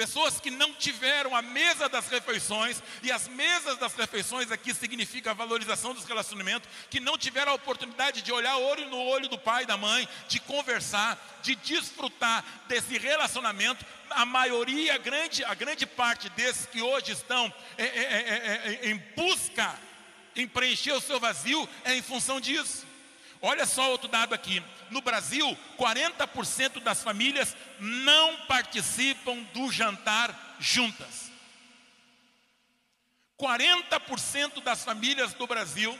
Pessoas 0.00 0.40
que 0.40 0.50
não 0.50 0.72
tiveram 0.72 1.36
a 1.36 1.42
mesa 1.42 1.86
das 1.86 2.08
refeições, 2.08 2.82
e 3.02 3.12
as 3.12 3.28
mesas 3.28 3.76
das 3.76 3.94
refeições 3.94 4.50
aqui 4.50 4.72
significa 4.72 5.30
a 5.30 5.34
valorização 5.34 5.92
dos 5.92 6.06
relacionamentos, 6.06 6.66
que 6.88 6.98
não 6.98 7.18
tiveram 7.18 7.52
a 7.52 7.56
oportunidade 7.56 8.22
de 8.22 8.32
olhar 8.32 8.56
olho 8.56 8.88
no 8.88 8.96
olho 8.96 9.28
do 9.28 9.36
pai 9.36 9.64
e 9.64 9.66
da 9.66 9.76
mãe, 9.76 10.08
de 10.26 10.40
conversar, 10.40 11.22
de 11.42 11.54
desfrutar 11.54 12.42
desse 12.66 12.96
relacionamento. 12.96 13.84
A 14.08 14.24
maioria, 14.24 14.94
a 14.94 14.96
grande, 14.96 15.44
a 15.44 15.52
grande 15.52 15.84
parte 15.84 16.30
desses 16.30 16.64
que 16.64 16.80
hoje 16.80 17.12
estão 17.12 17.52
é, 17.76 17.84
é, 17.84 18.80
é, 18.82 18.90
em 18.90 18.96
busca 19.14 19.78
em 20.34 20.48
preencher 20.48 20.92
o 20.92 21.00
seu 21.02 21.20
vazio, 21.20 21.68
é 21.84 21.94
em 21.94 22.00
função 22.00 22.40
disso. 22.40 22.86
Olha 23.42 23.64
só 23.64 23.90
outro 23.90 24.08
dado 24.08 24.34
aqui. 24.34 24.62
No 24.90 25.00
Brasil, 25.00 25.56
40% 25.78 26.82
das 26.82 27.02
famílias 27.02 27.56
não 27.78 28.36
participam 28.46 29.42
do 29.54 29.70
jantar 29.72 30.56
juntas. 30.58 31.30
40% 33.38 34.62
das 34.62 34.84
famílias 34.84 35.32
do 35.32 35.46
Brasil, 35.46 35.98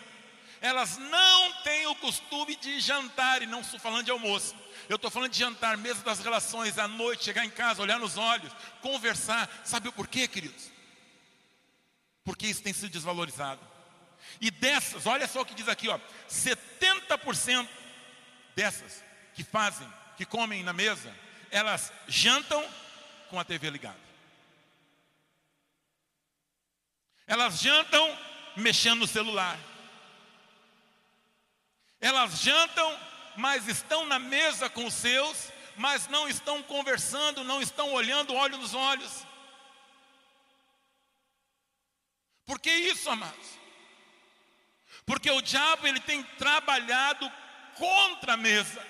elas 0.61 0.99
não 0.99 1.53
têm 1.63 1.87
o 1.87 1.95
costume 1.95 2.55
de 2.57 2.79
jantar, 2.81 3.43
e 3.43 3.47
não 3.47 3.61
estou 3.61 3.81
falando 3.81 4.05
de 4.05 4.11
almoço. 4.11 4.55
Eu 4.89 4.97
estou 4.97 5.11
falando 5.11 5.33
de 5.33 5.39
jantar, 5.39 5.79
mesa 5.79 6.03
das 6.03 6.21
relações, 6.21 6.77
à 6.77 6.87
noite, 6.87 7.25
chegar 7.25 7.45
em 7.45 7.51
casa, 7.51 7.81
olhar 7.81 7.99
nos 7.99 8.19
olhos, 8.19 8.53
conversar. 8.83 9.49
Sabe 9.65 9.89
o 9.89 9.93
porquê, 9.93 10.29
queridos? 10.29 10.71
Porque 12.23 12.47
isso 12.47 12.63
tem 12.63 12.75
sido 12.75 12.91
desvalorizado. 12.91 13.61
E 14.41 14.51
dessas, 14.51 15.07
olha 15.07 15.27
só 15.27 15.41
o 15.41 15.47
que 15.47 15.55
diz 15.55 15.69
aqui, 15.69 15.89
ó, 15.89 15.99
70% 16.81 17.69
dessas 18.57 19.05
que 19.35 19.45
fazem, 19.45 19.87
que 20.17 20.25
comem 20.25 20.63
na 20.63 20.73
mesa, 20.73 21.15
elas 21.51 21.93
jantam 22.09 22.67
com 23.29 23.39
a 23.39 23.45
TV 23.45 23.71
ligada. 23.71 23.99
Elas 27.27 27.61
jantam 27.61 28.19
mexendo 28.57 29.01
no 29.01 29.07
celular. 29.07 29.59
Elas 32.01 32.41
jantam, 32.41 32.99
mas 33.37 33.69
estão 33.69 34.07
na 34.07 34.19
mesa 34.19 34.69
com 34.69 34.87
os 34.87 34.95
seus, 34.95 35.53
mas 35.77 36.09
não 36.09 36.29
estão 36.29 36.63
conversando, 36.63 37.45
não 37.45 37.63
estão 37.63 37.93
olhando 37.93 38.35
olho 38.35 38.59
nos 38.59 38.75
olhos. 38.75 39.25
Por 42.47 42.59
que 42.59 42.71
isso, 42.71 43.09
amados? 43.09 43.60
Porque 45.11 45.29
o 45.29 45.43
diabo 45.43 45.89
ele 45.89 45.99
tem 45.99 46.23
trabalhado 46.39 47.29
contra 47.75 48.35
a 48.35 48.37
mesa. 48.37 48.81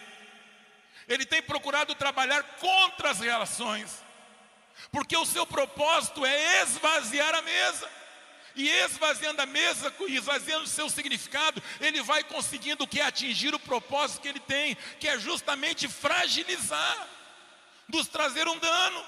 Ele 1.09 1.25
tem 1.25 1.41
procurado 1.41 1.95
trabalhar 1.95 2.43
contra 2.59 3.09
as 3.09 3.21
relações. 3.21 4.05
Porque 4.93 5.17
o 5.17 5.25
seu 5.25 5.47
propósito 5.47 6.27
é 6.27 6.61
esvaziar 6.61 7.35
a 7.35 7.41
mesa. 7.41 7.91
E 8.55 8.69
esvaziando 8.69 9.41
a 9.41 9.47
mesa, 9.47 9.95
esvaziando 10.09 10.65
o 10.65 10.69
seu 10.69 10.91
significado, 10.91 11.63
ele 11.81 12.03
vai 12.03 12.23
conseguindo 12.23 12.87
que 12.87 13.01
é 13.01 13.07
atingir 13.07 13.55
o 13.55 13.59
propósito 13.59 14.21
que 14.21 14.29
ele 14.29 14.41
tem, 14.41 14.77
que 14.99 15.09
é 15.09 15.19
justamente 15.19 15.89
fragilizar, 15.89 17.09
nos 17.89 18.07
trazer 18.09 18.47
um 18.47 18.59
dano. 18.59 19.03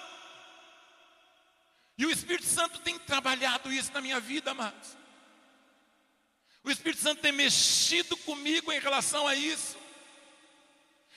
E 1.98 2.06
o 2.06 2.10
Espírito 2.10 2.46
Santo 2.46 2.80
tem 2.80 2.98
trabalhado 2.98 3.70
isso 3.70 3.92
na 3.92 4.00
minha 4.00 4.18
vida, 4.18 4.52
amados. 4.52 5.01
O 6.64 6.70
Espírito 6.70 7.02
Santo 7.02 7.20
tem 7.20 7.32
mexido 7.32 8.16
comigo 8.18 8.72
em 8.72 8.78
relação 8.78 9.26
a 9.26 9.34
isso. 9.34 9.76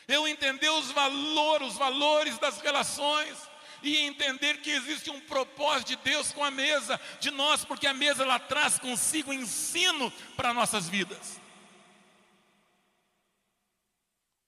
Eu 0.07 0.27
entender 0.27 0.69
os 0.69 0.91
valores, 0.91 1.69
os 1.69 1.77
valores 1.77 2.37
das 2.39 2.59
relações 2.61 3.37
e 3.83 3.97
entender 3.97 4.61
que 4.61 4.71
existe 4.71 5.09
um 5.09 5.19
propósito 5.21 5.89
de 5.89 5.95
Deus 5.97 6.31
com 6.31 6.43
a 6.43 6.49
mesa 6.49 6.99
de 7.19 7.29
nós, 7.29 7.63
porque 7.63 7.85
a 7.85 7.93
mesa 7.93 8.23
ela 8.23 8.39
traz 8.39 8.79
consigo 8.79 9.31
ensino 9.31 10.11
para 10.35 10.53
nossas 10.53 10.89
vidas. 10.89 11.39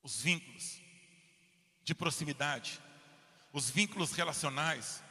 Os 0.01 0.21
vínculos 0.21 0.81
de 1.83 1.93
proximidade, 1.93 2.81
os 3.53 3.69
vínculos 3.69 4.11
relacionais, 4.13 5.03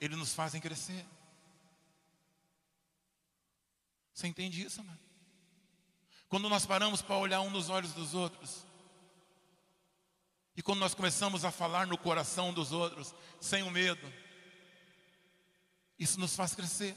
eles 0.00 0.18
nos 0.18 0.34
fazem 0.34 0.60
crescer. 0.60 1.06
Você 4.12 4.26
entende 4.26 4.62
isso, 4.62 4.80
amado? 4.80 5.11
Quando 6.32 6.48
nós 6.48 6.64
paramos 6.64 7.02
para 7.02 7.18
olhar 7.18 7.42
um 7.42 7.50
nos 7.50 7.68
olhos 7.68 7.92
dos 7.92 8.14
outros, 8.14 8.64
e 10.56 10.62
quando 10.62 10.78
nós 10.78 10.94
começamos 10.94 11.44
a 11.44 11.50
falar 11.50 11.86
no 11.86 11.98
coração 11.98 12.54
dos 12.54 12.72
outros, 12.72 13.14
sem 13.38 13.62
o 13.62 13.70
medo, 13.70 14.10
isso 15.98 16.18
nos 16.18 16.34
faz 16.34 16.54
crescer. 16.54 16.96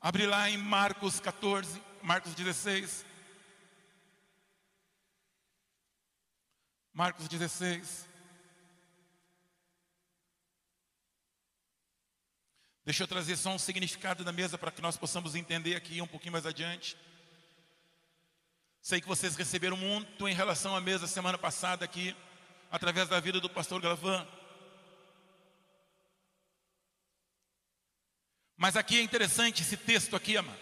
Abre 0.00 0.24
lá 0.24 0.48
em 0.48 0.56
Marcos 0.56 1.18
14, 1.18 1.82
Marcos 2.00 2.32
16. 2.32 3.04
Marcos 6.92 7.26
16. 7.26 8.06
Deixa 12.84 13.02
eu 13.02 13.08
trazer 13.08 13.36
só 13.36 13.50
um 13.50 13.58
significado 13.58 14.22
da 14.22 14.30
mesa 14.30 14.56
para 14.56 14.70
que 14.70 14.80
nós 14.80 14.96
possamos 14.96 15.34
entender 15.34 15.74
aqui 15.74 16.00
um 16.00 16.06
pouquinho 16.06 16.34
mais 16.34 16.46
adiante. 16.46 16.96
Sei 18.88 19.02
que 19.02 19.06
vocês 19.06 19.36
receberam 19.36 19.76
muito 19.76 20.26
em 20.26 20.32
relação 20.32 20.74
à 20.74 20.80
mesa 20.80 21.06
semana 21.06 21.36
passada 21.36 21.84
aqui, 21.84 22.16
através 22.70 23.06
da 23.06 23.20
vida 23.20 23.38
do 23.38 23.50
pastor 23.50 23.82
Galvão. 23.82 24.26
Mas 28.56 28.78
aqui 28.78 28.98
é 28.98 29.02
interessante 29.02 29.60
esse 29.60 29.76
texto 29.76 30.16
aqui, 30.16 30.38
amado. 30.38 30.58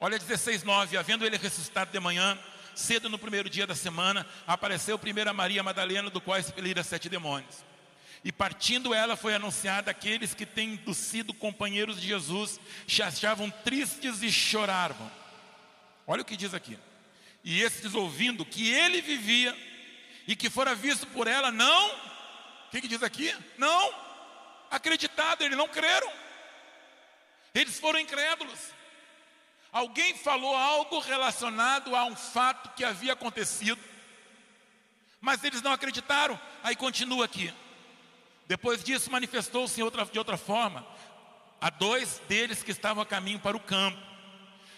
Olha 0.00 0.18
16:9, 0.18 0.96
havendo 0.96 1.24
ele 1.24 1.36
ressuscitado 1.36 1.92
de 1.92 2.00
manhã, 2.00 2.36
cedo 2.74 3.08
no 3.08 3.16
primeiro 3.16 3.48
dia 3.48 3.64
da 3.64 3.76
semana, 3.76 4.26
apareceu 4.44 4.98
primeiro 4.98 5.30
a 5.30 5.32
Maria 5.32 5.62
Madalena, 5.62 6.10
do 6.10 6.20
qual 6.20 6.40
expeliram 6.40 6.82
sete 6.82 7.08
demônios. 7.08 7.64
E 8.24 8.32
partindo 8.32 8.92
ela 8.92 9.14
foi 9.14 9.36
anunciada 9.36 9.92
àqueles 9.92 10.34
que 10.34 10.46
têm 10.46 10.80
sido 10.92 11.32
companheiros 11.32 12.00
de 12.00 12.08
Jesus, 12.08 12.58
se 12.88 13.04
achavam 13.04 13.48
tristes 13.48 14.20
e 14.24 14.32
choravam. 14.32 15.08
Olha 16.08 16.22
o 16.22 16.24
que 16.24 16.36
diz 16.36 16.52
aqui. 16.52 16.76
E 17.48 17.62
estes 17.62 17.94
ouvindo 17.94 18.44
que 18.44 18.72
ele 18.72 19.00
vivia 19.00 19.56
e 20.26 20.34
que 20.34 20.50
fora 20.50 20.74
visto 20.74 21.06
por 21.06 21.28
ela, 21.28 21.52
não, 21.52 21.90
o 22.66 22.70
que, 22.72 22.80
que 22.80 22.88
diz 22.88 23.04
aqui? 23.04 23.32
Não, 23.56 23.94
acreditado, 24.68 25.42
eles 25.42 25.56
não 25.56 25.68
creram, 25.68 26.12
eles 27.54 27.78
foram 27.78 28.00
incrédulos. 28.00 28.58
Alguém 29.70 30.16
falou 30.16 30.56
algo 30.56 30.98
relacionado 30.98 31.94
a 31.94 32.04
um 32.04 32.16
fato 32.16 32.74
que 32.74 32.84
havia 32.84 33.12
acontecido, 33.12 33.80
mas 35.20 35.44
eles 35.44 35.62
não 35.62 35.70
acreditaram. 35.70 36.40
Aí 36.64 36.74
continua 36.74 37.26
aqui. 37.26 37.54
Depois 38.48 38.82
disso, 38.82 39.08
manifestou-se 39.08 39.76
de 39.76 40.18
outra 40.18 40.36
forma 40.36 40.84
a 41.60 41.70
dois 41.70 42.20
deles 42.28 42.64
que 42.64 42.72
estavam 42.72 43.04
a 43.04 43.06
caminho 43.06 43.38
para 43.38 43.56
o 43.56 43.60
campo. 43.60 44.15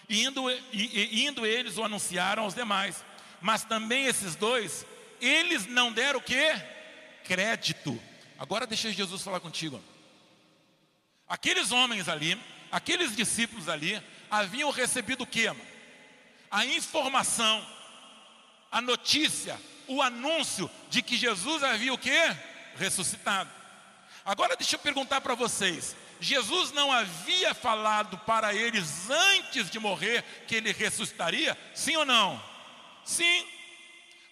Indo, 0.09 0.49
e, 0.71 1.25
indo 1.25 1.45
eles 1.45 1.77
o 1.77 1.83
anunciaram 1.83 2.43
aos 2.43 2.55
demais. 2.55 3.03
Mas 3.39 3.63
também 3.63 4.05
esses 4.05 4.35
dois, 4.35 4.85
eles 5.21 5.65
não 5.67 5.91
deram 5.91 6.19
o 6.19 6.23
quê? 6.23 6.53
Crédito. 7.23 8.01
Agora 8.37 8.65
deixa 8.65 8.91
Jesus 8.91 9.21
falar 9.21 9.39
contigo. 9.39 9.81
Aqueles 11.27 11.71
homens 11.71 12.09
ali, 12.09 12.39
aqueles 12.71 13.15
discípulos 13.15 13.69
ali, 13.69 14.01
haviam 14.31 14.71
recebido 14.71 15.23
o 15.23 15.27
quê? 15.27 15.53
A 16.49 16.65
informação, 16.65 17.65
a 18.71 18.81
notícia, 18.81 19.59
o 19.87 20.01
anúncio 20.01 20.69
de 20.89 21.01
que 21.01 21.17
Jesus 21.17 21.63
havia 21.63 21.93
o 21.93 21.97
quê? 21.97 22.35
Ressuscitado. 22.75 23.49
Agora 24.25 24.55
deixa 24.55 24.75
eu 24.75 24.79
perguntar 24.79 25.21
para 25.21 25.35
vocês: 25.35 25.95
Jesus 26.19 26.71
não 26.71 26.91
havia 26.91 27.53
falado 27.53 28.17
para 28.19 28.53
eles 28.53 29.09
antes 29.09 29.69
de 29.69 29.79
morrer 29.79 30.23
que 30.47 30.55
ele 30.55 30.71
ressuscitaria? 30.71 31.57
Sim 31.73 31.95
ou 31.97 32.05
não? 32.05 32.41
Sim. 33.05 33.47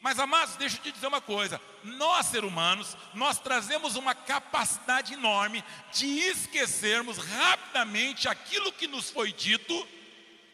Mas 0.02 0.20
amados, 0.20 0.56
deixa 0.56 0.78
eu 0.78 0.82
te 0.82 0.92
dizer 0.92 1.08
uma 1.08 1.22
coisa: 1.22 1.60
nós, 1.84 2.28
seres 2.28 2.48
humanos, 2.48 2.96
nós 3.14 3.40
trazemos 3.40 3.96
uma 3.96 4.14
capacidade 4.14 5.14
enorme 5.14 5.64
de 5.94 6.06
esquecermos 6.06 7.18
rapidamente 7.18 8.28
aquilo 8.28 8.72
que 8.72 8.88
nos 8.88 9.10
foi 9.10 9.32
dito 9.32 9.88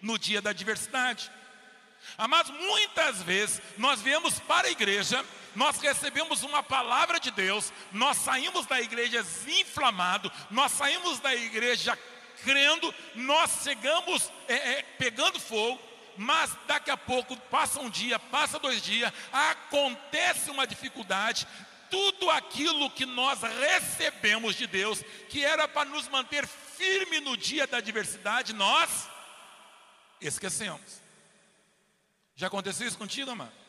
no 0.02 0.18
dia 0.18 0.42
da 0.42 0.52
adversidade. 0.52 1.32
Amados, 2.18 2.52
muitas 2.52 3.22
vezes 3.24 3.62
nós 3.78 4.02
viemos 4.02 4.40
para 4.40 4.68
a 4.68 4.72
igreja 4.72 5.24
nós 5.56 5.80
recebemos 5.80 6.44
uma 6.44 6.64
palavra 6.64 7.20
de 7.20 7.32
Deus, 7.32 7.72
nós 7.92 8.18
saímos 8.18 8.66
da 8.66 8.82
igreja 8.82 9.26
inflamado, 9.48 10.32
nós 10.50 10.72
saímos 10.72 11.20
da 11.20 11.34
igreja 11.36 11.98
crendo, 12.44 12.94
nós 13.16 13.62
chegamos 13.64 14.32
é, 14.48 14.54
é, 14.54 14.82
pegando 14.98 15.40
fogo, 15.40 15.80
mas 16.18 16.56
daqui 16.68 16.92
a 16.92 16.98
pouco 16.98 17.36
passa 17.50 17.80
um 17.80 17.90
dia, 17.90 18.20
passa 18.20 18.60
dois 18.60 18.82
dias, 18.82 19.12
acontece 19.32 20.52
uma 20.52 20.68
dificuldade, 20.68 21.48
tudo 21.90 22.30
aquilo 22.32 22.90
que 22.90 23.06
nós 23.06 23.40
recebemos 23.42 24.56
de 24.56 24.68
Deus, 24.68 25.04
que 25.30 25.44
era 25.44 25.68
para 25.68 25.90
nos 25.90 26.08
manter 26.08 26.48
firme 26.48 27.20
no 27.20 27.38
dia 27.38 27.68
da 27.68 27.78
adversidade, 27.78 28.54
nós 28.54 29.08
esquecemos. 30.20 31.02
Já 32.36 32.48
aconteceu 32.48 32.88
isso 32.88 32.98
contigo, 32.98 33.30
amado? 33.30 33.63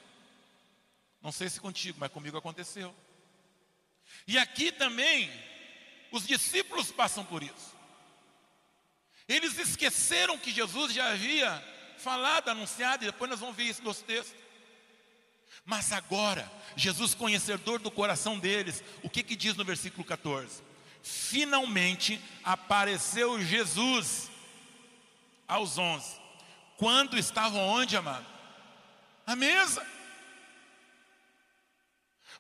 Não 1.25 1.33
sei 1.33 1.49
se 1.49 1.59
contigo, 1.59 1.97
mas 1.99 2.13
comigo 2.13 2.37
aconteceu. 2.37 2.95
E 4.29 4.37
aqui 4.37 4.71
também, 4.71 5.33
os 6.13 6.27
discípulos 6.27 6.93
passam 6.93 7.25
por 7.25 7.43
isso. 7.43 7.75
Eles 9.27 9.59
esqueceram 9.59 10.37
que 10.37 10.53
Jesus 10.53 10.93
já 10.93 11.13
havia 11.13 11.51
falado, 11.97 12.51
anunciado, 12.51 13.05
e 13.05 13.07
depois 13.07 13.31
nós 13.31 13.41
vamos 13.41 13.57
ver 13.57 13.63
isso 13.63 13.83
nos 13.83 14.03
textos. 14.03 14.39
Mas 15.65 15.93
agora, 15.93 16.53
Jesus, 16.77 17.15
conhecedor 17.15 17.79
do 17.79 17.91
coração 17.91 18.39
deles, 18.39 18.85
o 19.03 19.09
que, 19.09 19.23
que 19.23 19.35
diz 19.35 19.57
no 19.57 19.65
versículo 19.65 20.05
14? 20.05 20.63
Finalmente 21.03 22.21
apareceu 22.45 23.43
Jesus 23.43 24.31
aos 25.49 25.79
onze. 25.79 26.21
Quando 26.77 27.17
estavam 27.17 27.61
onde, 27.67 27.97
amado? 27.97 28.27
À 29.27 29.35
mesa. 29.35 29.94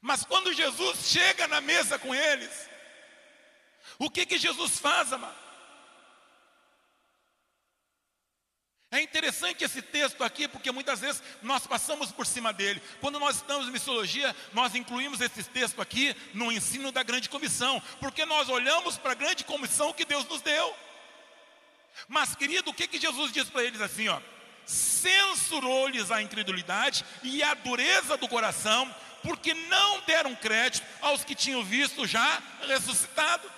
Mas 0.04 0.22
quando 0.22 0.52
Jesus 0.52 1.08
chega 1.08 1.48
na 1.48 1.62
mesa 1.62 1.98
com 1.98 2.14
eles, 2.14 2.50
o 3.98 4.10
que 4.10 4.26
que 4.26 4.36
Jesus 4.36 4.78
faz, 4.78 5.10
amado? 5.14 5.34
É 8.90 9.00
interessante 9.00 9.64
esse 9.64 9.80
texto 9.80 10.22
aqui, 10.22 10.46
porque 10.46 10.70
muitas 10.70 11.00
vezes 11.00 11.22
nós 11.40 11.66
passamos 11.66 12.12
por 12.12 12.26
cima 12.26 12.52
dele. 12.52 12.82
Quando 13.00 13.18
nós 13.18 13.36
estamos 13.36 13.66
em 13.66 13.70
missologia, 13.70 14.36
nós 14.52 14.74
incluímos 14.74 15.22
esse 15.22 15.42
texto 15.44 15.80
aqui 15.80 16.14
no 16.34 16.52
ensino 16.52 16.92
da 16.92 17.02
grande 17.02 17.30
comissão, 17.30 17.82
porque 17.98 18.26
nós 18.26 18.50
olhamos 18.50 18.98
para 18.98 19.12
a 19.12 19.16
grande 19.16 19.42
comissão 19.42 19.94
que 19.94 20.04
Deus 20.04 20.28
nos 20.28 20.42
deu. 20.42 20.76
Mas, 22.06 22.36
querido, 22.36 22.70
o 22.70 22.74
que, 22.74 22.86
que 22.86 23.00
Jesus 23.00 23.32
diz 23.32 23.48
para 23.48 23.64
eles 23.64 23.80
assim, 23.80 24.06
ó? 24.08 24.20
Censurou-lhes 24.66 26.10
a 26.10 26.20
incredulidade 26.20 27.06
e 27.22 27.42
a 27.42 27.54
dureza 27.54 28.18
do 28.18 28.28
coração, 28.28 28.94
porque 29.24 29.54
não 29.54 30.02
deram 30.02 30.34
crédito 30.36 30.86
aos 31.00 31.24
que 31.24 31.34
tinham 31.34 31.64
visto 31.64 32.06
já 32.06 32.42
ressuscitado. 32.68 33.50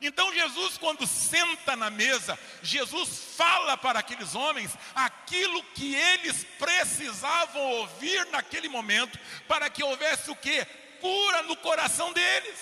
Então 0.00 0.32
Jesus, 0.32 0.78
quando 0.78 1.06
senta 1.06 1.76
na 1.76 1.90
mesa, 1.90 2.38
Jesus 2.62 3.34
fala 3.36 3.76
para 3.76 3.98
aqueles 3.98 4.34
homens 4.34 4.70
aquilo 4.94 5.62
que 5.74 5.94
eles 5.94 6.46
precisavam 6.58 7.60
ouvir 7.60 8.24
naquele 8.28 8.68
momento, 8.68 9.18
para 9.46 9.68
que 9.68 9.82
houvesse 9.82 10.30
o 10.30 10.36
que? 10.36 10.64
Cura 11.00 11.42
no 11.42 11.56
coração 11.56 12.12
deles. 12.12 12.58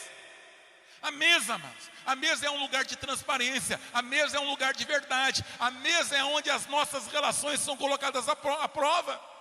A 1.00 1.12
mesa, 1.12 1.60
a 2.04 2.16
mesa 2.16 2.46
é 2.46 2.50
um 2.50 2.58
lugar 2.58 2.84
de 2.84 2.96
transparência, 2.96 3.80
a 3.92 4.02
mesa 4.02 4.38
é 4.38 4.40
um 4.40 4.50
lugar 4.50 4.74
de 4.74 4.84
verdade, 4.84 5.44
a 5.60 5.70
mesa 5.70 6.16
é 6.16 6.24
onde 6.24 6.50
as 6.50 6.66
nossas 6.66 7.06
relações 7.06 7.60
são 7.60 7.76
colocadas 7.76 8.28
à 8.28 8.34
prova. 8.34 9.37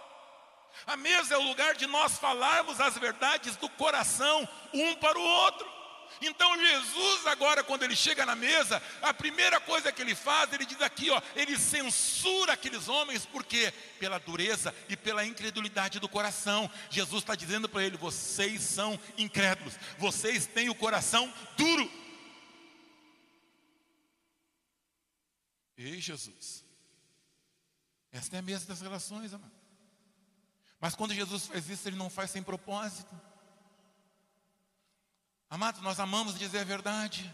A 0.85 0.95
mesa 0.95 1.33
é 1.33 1.37
o 1.37 1.47
lugar 1.47 1.75
de 1.75 1.87
nós 1.87 2.17
falarmos 2.17 2.79
as 2.79 2.97
verdades 2.97 3.55
do 3.55 3.69
coração 3.69 4.47
um 4.73 4.95
para 4.95 5.17
o 5.17 5.21
outro. 5.21 5.77
Então 6.21 6.57
Jesus 6.57 7.27
agora 7.27 7.63
quando 7.63 7.83
ele 7.83 7.95
chega 7.95 8.25
na 8.25 8.35
mesa, 8.35 8.81
a 9.01 9.13
primeira 9.13 9.59
coisa 9.59 9.91
que 9.91 10.01
ele 10.01 10.15
faz, 10.15 10.51
ele 10.51 10.65
diz 10.65 10.81
aqui, 10.81 11.09
ó, 11.09 11.21
ele 11.35 11.57
censura 11.57 12.53
aqueles 12.53 12.87
homens 12.87 13.25
porque 13.25 13.71
pela 13.99 14.17
dureza 14.17 14.73
e 14.89 14.97
pela 14.97 15.25
incredulidade 15.25 15.99
do 15.99 16.09
coração. 16.09 16.69
Jesus 16.89 17.23
está 17.23 17.35
dizendo 17.35 17.69
para 17.69 17.83
ele: 17.83 17.97
vocês 17.97 18.61
são 18.61 18.99
incrédulos, 19.17 19.75
vocês 19.97 20.45
têm 20.45 20.69
o 20.69 20.75
coração 20.75 21.31
duro. 21.55 22.07
Ei, 25.77 26.01
Jesus, 26.01 26.65
essa 28.11 28.35
é 28.35 28.39
a 28.39 28.41
mesa 28.41 28.65
das 28.65 28.81
relações, 28.81 29.31
amado. 29.31 29.56
Mas 30.79 30.95
quando 30.95 31.13
Jesus 31.13 31.47
faz 31.47 31.69
isso, 31.69 31.87
ele 31.87 31.97
não 31.97 32.09
faz 32.09 32.31
sem 32.31 32.43
propósito. 32.43 33.13
Amados, 35.49 35.81
nós 35.81 35.99
amamos 35.99 36.37
dizer 36.37 36.59
a 36.59 36.63
verdade. 36.63 37.33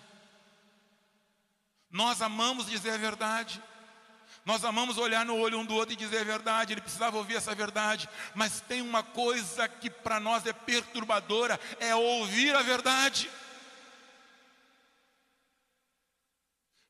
Nós 1.89 2.21
amamos 2.21 2.67
dizer 2.67 2.91
a 2.91 2.97
verdade. 2.97 3.61
Nós 4.45 4.65
amamos 4.65 4.97
olhar 4.97 5.25
no 5.25 5.37
olho 5.37 5.59
um 5.59 5.65
do 5.65 5.75
outro 5.75 5.93
e 5.93 5.97
dizer 5.97 6.19
a 6.19 6.23
verdade. 6.23 6.73
Ele 6.73 6.81
precisava 6.81 7.17
ouvir 7.17 7.35
essa 7.35 7.55
verdade. 7.55 8.09
Mas 8.35 8.61
tem 8.61 8.81
uma 8.81 9.03
coisa 9.03 9.67
que 9.67 9.89
para 9.89 10.19
nós 10.19 10.45
é 10.45 10.53
perturbadora: 10.53 11.59
é 11.79 11.95
ouvir 11.95 12.55
a 12.55 12.61
verdade. 12.61 13.29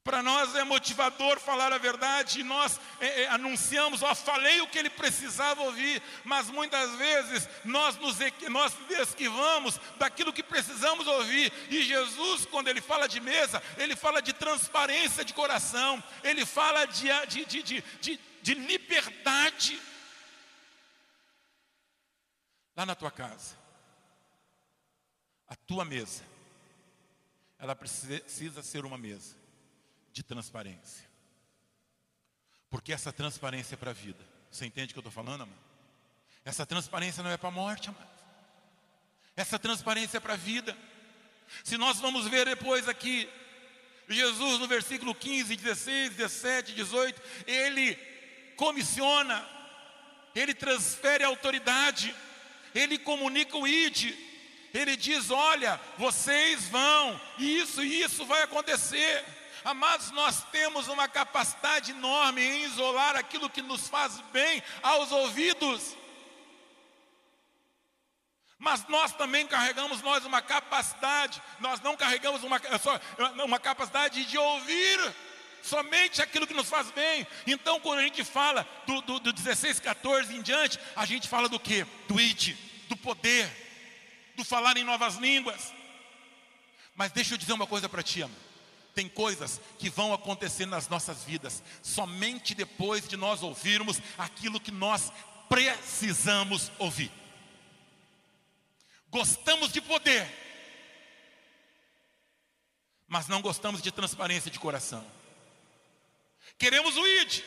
Para 0.03 0.21
nós 0.21 0.53
é 0.53 0.65
motivador 0.65 1.39
falar 1.39 1.71
a 1.71 1.77
verdade 1.77 2.41
e 2.41 2.43
nós 2.43 2.77
é, 2.99 3.21
é, 3.21 3.27
anunciamos, 3.29 4.03
ó, 4.03 4.13
falei 4.13 4.59
o 4.59 4.67
que 4.67 4.77
ele 4.77 4.89
precisava 4.89 5.61
ouvir, 5.63 6.03
mas 6.25 6.49
muitas 6.49 6.91
vezes 6.95 7.47
nós 7.63 7.95
nos 7.95 8.17
nós 8.49 8.73
esquivamos 8.89 9.79
daquilo 9.97 10.33
que 10.33 10.43
precisamos 10.43 11.07
ouvir. 11.07 11.53
E 11.69 11.83
Jesus, 11.83 12.45
quando 12.45 12.67
ele 12.67 12.81
fala 12.81 13.07
de 13.07 13.21
mesa, 13.21 13.63
ele 13.77 13.95
fala 13.95 14.21
de 14.21 14.33
transparência 14.33 15.23
de 15.23 15.33
coração, 15.33 16.03
ele 16.21 16.45
fala 16.45 16.85
de, 16.85 17.07
de, 17.27 17.45
de, 17.45 17.63
de, 17.63 17.83
de, 18.01 18.19
de 18.41 18.53
liberdade. 18.55 19.81
Lá 22.75 22.85
na 22.85 22.93
tua 22.93 23.11
casa, 23.11 23.55
a 25.47 25.55
tua 25.55 25.85
mesa, 25.85 26.23
ela 27.57 27.73
precisa 27.73 28.61
ser 28.61 28.83
uma 28.83 28.97
mesa 28.97 29.42
de 30.13 30.23
transparência. 30.23 31.09
Porque 32.69 32.93
essa 32.93 33.11
transparência 33.11 33.73
é 33.73 33.77
para 33.77 33.91
a 33.91 33.93
vida. 33.93 34.23
Você 34.49 34.65
entende 34.65 34.91
o 34.91 34.93
que 34.93 34.99
eu 34.99 35.01
estou 35.07 35.11
falando, 35.11 35.41
amado? 35.41 35.59
Essa 36.45 36.65
transparência 36.65 37.23
não 37.23 37.31
é 37.31 37.37
para 37.37 37.49
a 37.49 37.51
morte, 37.51 37.89
amado. 37.89 38.13
Essa 39.35 39.57
transparência 39.57 40.17
é 40.17 40.19
para 40.19 40.33
a 40.33 40.37
vida. 40.37 40.77
Se 41.63 41.77
nós 41.77 41.99
vamos 41.99 42.27
ver 42.27 42.45
depois 42.45 42.87
aqui, 42.87 43.27
Jesus 44.07 44.59
no 44.59 44.67
versículo 44.67 45.15
15, 45.15 45.55
16, 45.55 46.15
17, 46.15 46.73
18, 46.73 47.21
ele 47.47 47.95
comissiona, 48.55 49.47
ele 50.35 50.53
transfere 50.53 51.23
autoridade, 51.23 52.15
ele 52.75 52.97
comunica 52.97 53.57
o 53.57 53.67
ID, 53.67 54.13
ele 54.73 54.95
diz: 54.95 55.31
olha, 55.31 55.79
vocês 55.97 56.67
vão, 56.67 57.19
isso 57.37 57.83
e 57.83 58.01
isso 58.01 58.25
vai 58.25 58.43
acontecer. 58.43 59.42
Amados, 59.63 60.11
nós 60.11 60.43
temos 60.51 60.87
uma 60.87 61.07
capacidade 61.07 61.91
enorme 61.91 62.41
em 62.41 62.63
isolar 62.65 63.15
aquilo 63.15 63.49
que 63.49 63.61
nos 63.61 63.87
faz 63.87 64.19
bem 64.31 64.61
aos 64.81 65.11
ouvidos. 65.11 65.95
Mas 68.59 68.85
nós 68.87 69.13
também 69.13 69.45
carregamos 69.47 70.01
nós 70.01 70.25
uma 70.25 70.41
capacidade, 70.41 71.41
nós 71.59 71.81
não 71.81 71.97
carregamos 71.97 72.43
uma, 72.43 72.61
só, 72.79 72.99
uma 73.45 73.59
capacidade 73.59 74.25
de 74.25 74.37
ouvir 74.37 75.15
somente 75.61 76.21
aquilo 76.21 76.45
que 76.45 76.53
nos 76.53 76.69
faz 76.69 76.91
bem. 76.91 77.25
Então, 77.47 77.79
quando 77.79 77.99
a 77.99 78.03
gente 78.03 78.23
fala 78.23 78.67
do, 78.85 79.01
do, 79.01 79.19
do 79.19 79.33
16, 79.33 79.79
14 79.79 80.35
em 80.35 80.41
diante, 80.41 80.79
a 80.95 81.05
gente 81.05 81.27
fala 81.27 81.47
do 81.47 81.59
que? 81.59 81.85
Do 82.07 82.19
it, 82.19 82.53
do 82.89 82.97
poder, 82.97 83.49
do 84.35 84.43
falar 84.43 84.75
em 84.77 84.83
novas 84.83 85.15
línguas. 85.15 85.73
Mas 86.95 87.11
deixa 87.11 87.33
eu 87.33 87.37
dizer 87.37 87.53
uma 87.53 87.67
coisa 87.67 87.87
para 87.87 88.03
ti, 88.03 88.21
amor. 88.21 88.42
Tem 88.93 89.09
coisas 89.09 89.59
que 89.79 89.89
vão 89.89 90.13
acontecer 90.13 90.65
nas 90.65 90.87
nossas 90.87 91.23
vidas 91.23 91.63
somente 91.81 92.53
depois 92.53 93.07
de 93.07 93.17
nós 93.17 93.41
ouvirmos 93.41 93.99
aquilo 94.17 94.59
que 94.59 94.71
nós 94.71 95.11
precisamos 95.49 96.71
ouvir. 96.77 97.11
Gostamos 99.09 99.71
de 99.71 99.79
poder, 99.79 100.27
mas 103.07 103.27
não 103.27 103.41
gostamos 103.41 103.81
de 103.81 103.91
transparência 103.91 104.49
de 104.49 104.59
coração. 104.59 105.05
Queremos 106.57 106.97
o 106.97 107.05
ID, 107.05 107.43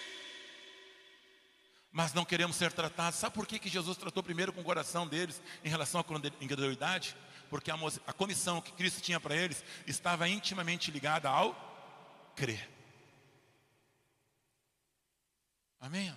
mas 1.90 2.12
não 2.12 2.24
queremos 2.24 2.56
ser 2.56 2.72
tratados. 2.72 3.18
Sabe 3.18 3.34
por 3.34 3.46
que, 3.46 3.58
que 3.58 3.68
Jesus 3.68 3.96
tratou 3.96 4.22
primeiro 4.22 4.52
com 4.52 4.60
o 4.60 4.64
coração 4.64 5.06
deles 5.08 5.40
em 5.64 5.68
relação 5.68 6.00
à 6.00 6.04
incredulidade? 6.40 7.16
Porque 7.48 7.70
a, 7.70 7.76
a 8.06 8.12
comissão 8.12 8.60
que 8.60 8.72
Cristo 8.72 9.00
tinha 9.00 9.20
para 9.20 9.36
eles 9.36 9.64
estava 9.86 10.28
intimamente 10.28 10.90
ligada 10.90 11.28
ao 11.28 11.54
crer. 12.34 12.68
Amém? 15.80 16.14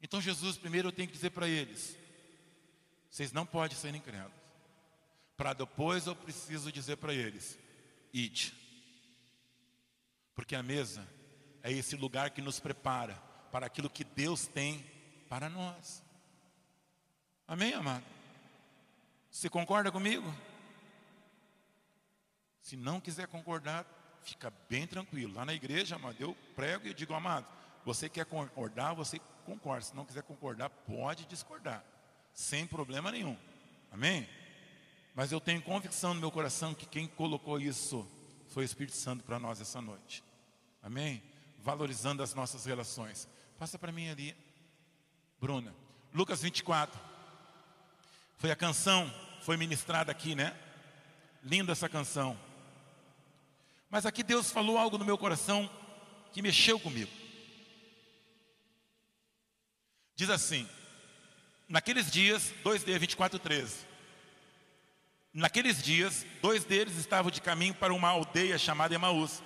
Então 0.00 0.20
Jesus 0.20 0.56
primeiro 0.56 0.92
tem 0.92 1.06
que 1.06 1.12
dizer 1.12 1.30
para 1.30 1.48
eles: 1.48 1.96
vocês 3.10 3.32
não 3.32 3.46
podem 3.46 3.76
ser 3.76 3.94
incrédulos. 3.94 4.32
Para 5.36 5.52
depois 5.52 6.06
eu 6.06 6.14
preciso 6.14 6.70
dizer 6.72 6.96
para 6.96 7.14
eles: 7.14 7.58
ide. 8.12 8.54
Porque 10.34 10.54
a 10.54 10.62
mesa 10.62 11.06
é 11.62 11.70
esse 11.70 11.96
lugar 11.96 12.30
que 12.30 12.42
nos 12.42 12.58
prepara 12.58 13.14
para 13.50 13.66
aquilo 13.66 13.90
que 13.90 14.04
Deus 14.04 14.46
tem 14.46 14.84
para 15.28 15.48
nós. 15.48 16.02
Amém, 17.46 17.74
amado? 17.74 18.04
Você 19.32 19.48
concorda 19.48 19.90
comigo? 19.90 20.32
Se 22.60 22.76
não 22.76 23.00
quiser 23.00 23.26
concordar, 23.26 23.86
fica 24.22 24.52
bem 24.68 24.86
tranquilo. 24.86 25.32
Lá 25.32 25.46
na 25.46 25.54
igreja, 25.54 25.96
amado, 25.96 26.16
eu 26.20 26.36
prego 26.54 26.86
e 26.86 26.92
digo, 26.92 27.14
amado, 27.14 27.46
você 27.82 28.10
quer 28.10 28.26
concordar, 28.26 28.92
você 28.92 29.18
concorda. 29.46 29.86
Se 29.86 29.96
não 29.96 30.04
quiser 30.04 30.22
concordar, 30.22 30.68
pode 30.68 31.24
discordar. 31.24 31.82
Sem 32.34 32.66
problema 32.66 33.10
nenhum. 33.10 33.36
Amém? 33.90 34.28
Mas 35.14 35.32
eu 35.32 35.40
tenho 35.40 35.62
convicção 35.62 36.12
no 36.12 36.20
meu 36.20 36.30
coração 36.30 36.74
que 36.74 36.84
quem 36.84 37.08
colocou 37.08 37.58
isso 37.58 38.06
foi 38.48 38.64
o 38.64 38.66
Espírito 38.66 38.96
Santo 38.96 39.24
para 39.24 39.38
nós 39.38 39.62
essa 39.62 39.80
noite. 39.80 40.22
Amém? 40.82 41.22
Valorizando 41.58 42.22
as 42.22 42.34
nossas 42.34 42.66
relações. 42.66 43.26
Passa 43.58 43.78
para 43.78 43.92
mim 43.92 44.10
ali, 44.10 44.36
Bruna. 45.40 45.74
Lucas 46.12 46.42
24. 46.42 47.11
Foi 48.42 48.50
a 48.50 48.56
canção, 48.56 49.08
foi 49.42 49.56
ministrada 49.56 50.10
aqui, 50.10 50.34
né? 50.34 50.52
Linda 51.44 51.70
essa 51.70 51.88
canção. 51.88 52.36
Mas 53.88 54.04
aqui 54.04 54.24
Deus 54.24 54.50
falou 54.50 54.76
algo 54.76 54.98
no 54.98 55.04
meu 55.04 55.16
coração 55.16 55.70
que 56.32 56.42
mexeu 56.42 56.80
comigo. 56.80 57.12
Diz 60.16 60.28
assim: 60.28 60.68
Naqueles 61.68 62.10
dias, 62.10 62.52
2D 62.64 62.98
24, 62.98 63.38
13. 63.38 63.76
Naqueles 65.32 65.80
dias, 65.80 66.26
dois 66.42 66.64
deles 66.64 66.96
estavam 66.96 67.30
de 67.30 67.40
caminho 67.40 67.74
para 67.74 67.94
uma 67.94 68.08
aldeia 68.08 68.58
chamada 68.58 68.92
Emaús, 68.92 69.40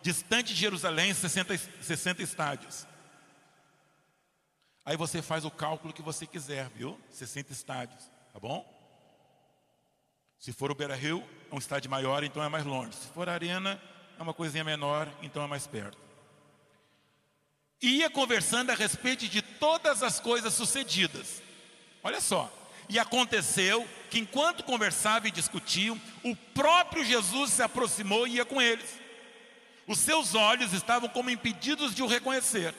distante 0.00 0.54
de 0.54 0.60
Jerusalém, 0.60 1.12
60, 1.12 1.54
60 1.82 2.22
estádios. 2.22 2.86
Aí 4.86 4.96
você 4.96 5.20
faz 5.20 5.44
o 5.44 5.50
cálculo 5.50 5.92
que 5.92 6.00
você 6.00 6.26
quiser, 6.26 6.70
viu? 6.70 6.98
60 7.10 7.52
estádios, 7.52 8.10
tá 8.38 8.46
bom? 8.46 8.64
Se 10.38 10.52
for 10.52 10.70
o 10.70 10.74
Beira 10.74 10.94
Rio, 10.94 11.28
é 11.50 11.54
um 11.54 11.58
estádio 11.58 11.90
maior, 11.90 12.22
então 12.22 12.42
é 12.42 12.48
mais 12.48 12.64
longe. 12.64 12.92
Se 12.92 13.08
for 13.08 13.28
a 13.28 13.32
Arena, 13.32 13.82
é 14.16 14.22
uma 14.22 14.32
coisinha 14.32 14.62
menor, 14.62 15.08
então 15.22 15.42
é 15.42 15.46
mais 15.48 15.66
perto. 15.66 15.98
Ia 17.82 18.08
conversando 18.08 18.70
a 18.70 18.74
respeito 18.74 19.26
de 19.26 19.42
todas 19.42 20.04
as 20.04 20.20
coisas 20.20 20.54
sucedidas. 20.54 21.42
Olha 22.02 22.20
só. 22.20 22.52
E 22.88 22.98
aconteceu 22.98 23.86
que 24.08 24.20
enquanto 24.20 24.62
conversavam 24.62 25.28
e 25.28 25.32
discutiam, 25.32 26.00
o 26.22 26.34
próprio 26.34 27.04
Jesus 27.04 27.50
se 27.50 27.62
aproximou 27.62 28.26
e 28.26 28.36
ia 28.36 28.44
com 28.44 28.62
eles. 28.62 28.98
Os 29.86 29.98
seus 29.98 30.34
olhos 30.34 30.72
estavam 30.72 31.08
como 31.08 31.28
impedidos 31.28 31.92
de 31.92 32.02
o 32.02 32.06
reconhecer. 32.06 32.72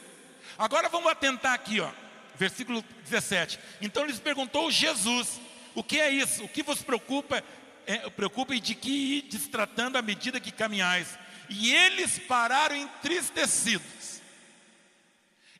Agora 0.57 0.89
vamos 0.89 1.11
atentar 1.11 1.53
aqui, 1.53 1.81
ó, 1.81 1.91
versículo 2.35 2.81
17. 3.03 3.59
Então 3.81 4.05
lhes 4.05 4.19
perguntou 4.19 4.71
Jesus: 4.71 5.39
O 5.75 5.83
que 5.83 5.99
é 5.99 6.09
isso? 6.09 6.43
O 6.43 6.49
que 6.49 6.63
vos 6.63 6.81
preocupa? 6.81 7.43
É, 7.85 8.09
preocupa 8.09 8.55
e 8.55 8.59
de 8.59 8.75
que 8.75 8.89
ir 8.89 9.21
destratando 9.23 9.97
à 9.97 10.01
medida 10.01 10.39
que 10.39 10.51
caminhais? 10.51 11.17
E 11.49 11.73
eles 11.73 12.19
pararam 12.19 12.75
entristecidos. 12.75 14.21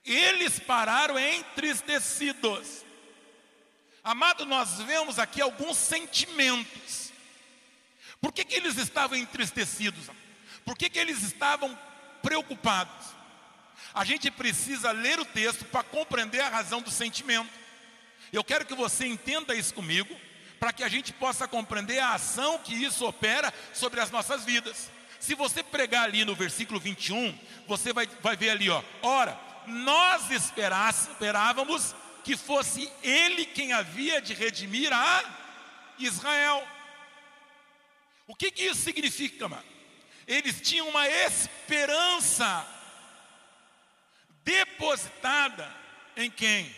Eles 0.05 0.60
pararam 0.60 1.18
entristecidos. 1.18 2.86
Amado, 4.03 4.45
nós 4.45 4.80
vemos 4.82 5.20
aqui 5.20 5.41
alguns 5.41 5.78
sentimentos. 5.78 7.12
Por 8.22 8.32
que, 8.32 8.43
que 8.43 8.55
eles 8.55 8.78
estavam 8.78 9.18
entristecidos? 9.18 10.10
Por 10.66 10.78
que, 10.78 10.89
que 10.89 10.99
eles 10.99 11.24
estavam 11.24 11.78
preocupados? 12.22 13.07
A 13.93 14.03
gente 14.03 14.30
precisa 14.30 14.91
ler 14.91 15.20
o 15.20 15.26
texto 15.26 15.66
para 15.66 15.84
compreender 15.84 16.41
a 16.41 16.49
razão 16.49 16.82
do 16.82 16.91
sentimento. 16.91 17.59
Eu 18.32 18.43
quero 18.43 18.65
que 18.65 18.75
você 18.75 19.05
entenda 19.05 19.55
isso 19.55 19.73
comigo, 19.73 20.15
para 20.59 20.73
que 20.73 20.84
a 20.84 20.89
gente 20.89 21.13
possa 21.13 21.47
compreender 21.47 21.99
a 21.99 22.13
ação 22.13 22.59
que 22.59 22.73
isso 22.73 23.05
opera 23.05 23.53
sobre 23.73 23.99
as 23.99 24.11
nossas 24.11 24.43
vidas. 24.43 24.91
Se 25.19 25.36
você 25.36 25.63
pregar 25.63 26.03
ali 26.03 26.23
no 26.23 26.36
versículo 26.36 26.80
21, 26.80 27.38
você 27.67 27.91
vai, 27.91 28.07
vai 28.21 28.36
ver 28.36 28.51
ali, 28.51 28.69
ó. 28.69 28.84
Ora, 29.01 29.39
nós 29.67 30.30
esperávamos 30.32 31.95
que 32.23 32.38
fosse 32.38 32.91
ele 33.03 33.45
quem 33.45 33.73
havia 33.73 34.21
de 34.21 34.34
redimir 34.34 34.91
a 34.93 35.23
Israel. 35.97 36.65
O 38.27 38.36
que, 38.36 38.51
que 38.51 38.63
isso 38.63 38.82
significa, 38.82 39.47
mano? 39.47 39.63
Eles 40.27 40.61
tinham 40.61 40.88
uma 40.88 41.07
esperança 41.07 42.65
depositada 44.43 45.67
em 46.15 46.30
quem? 46.30 46.73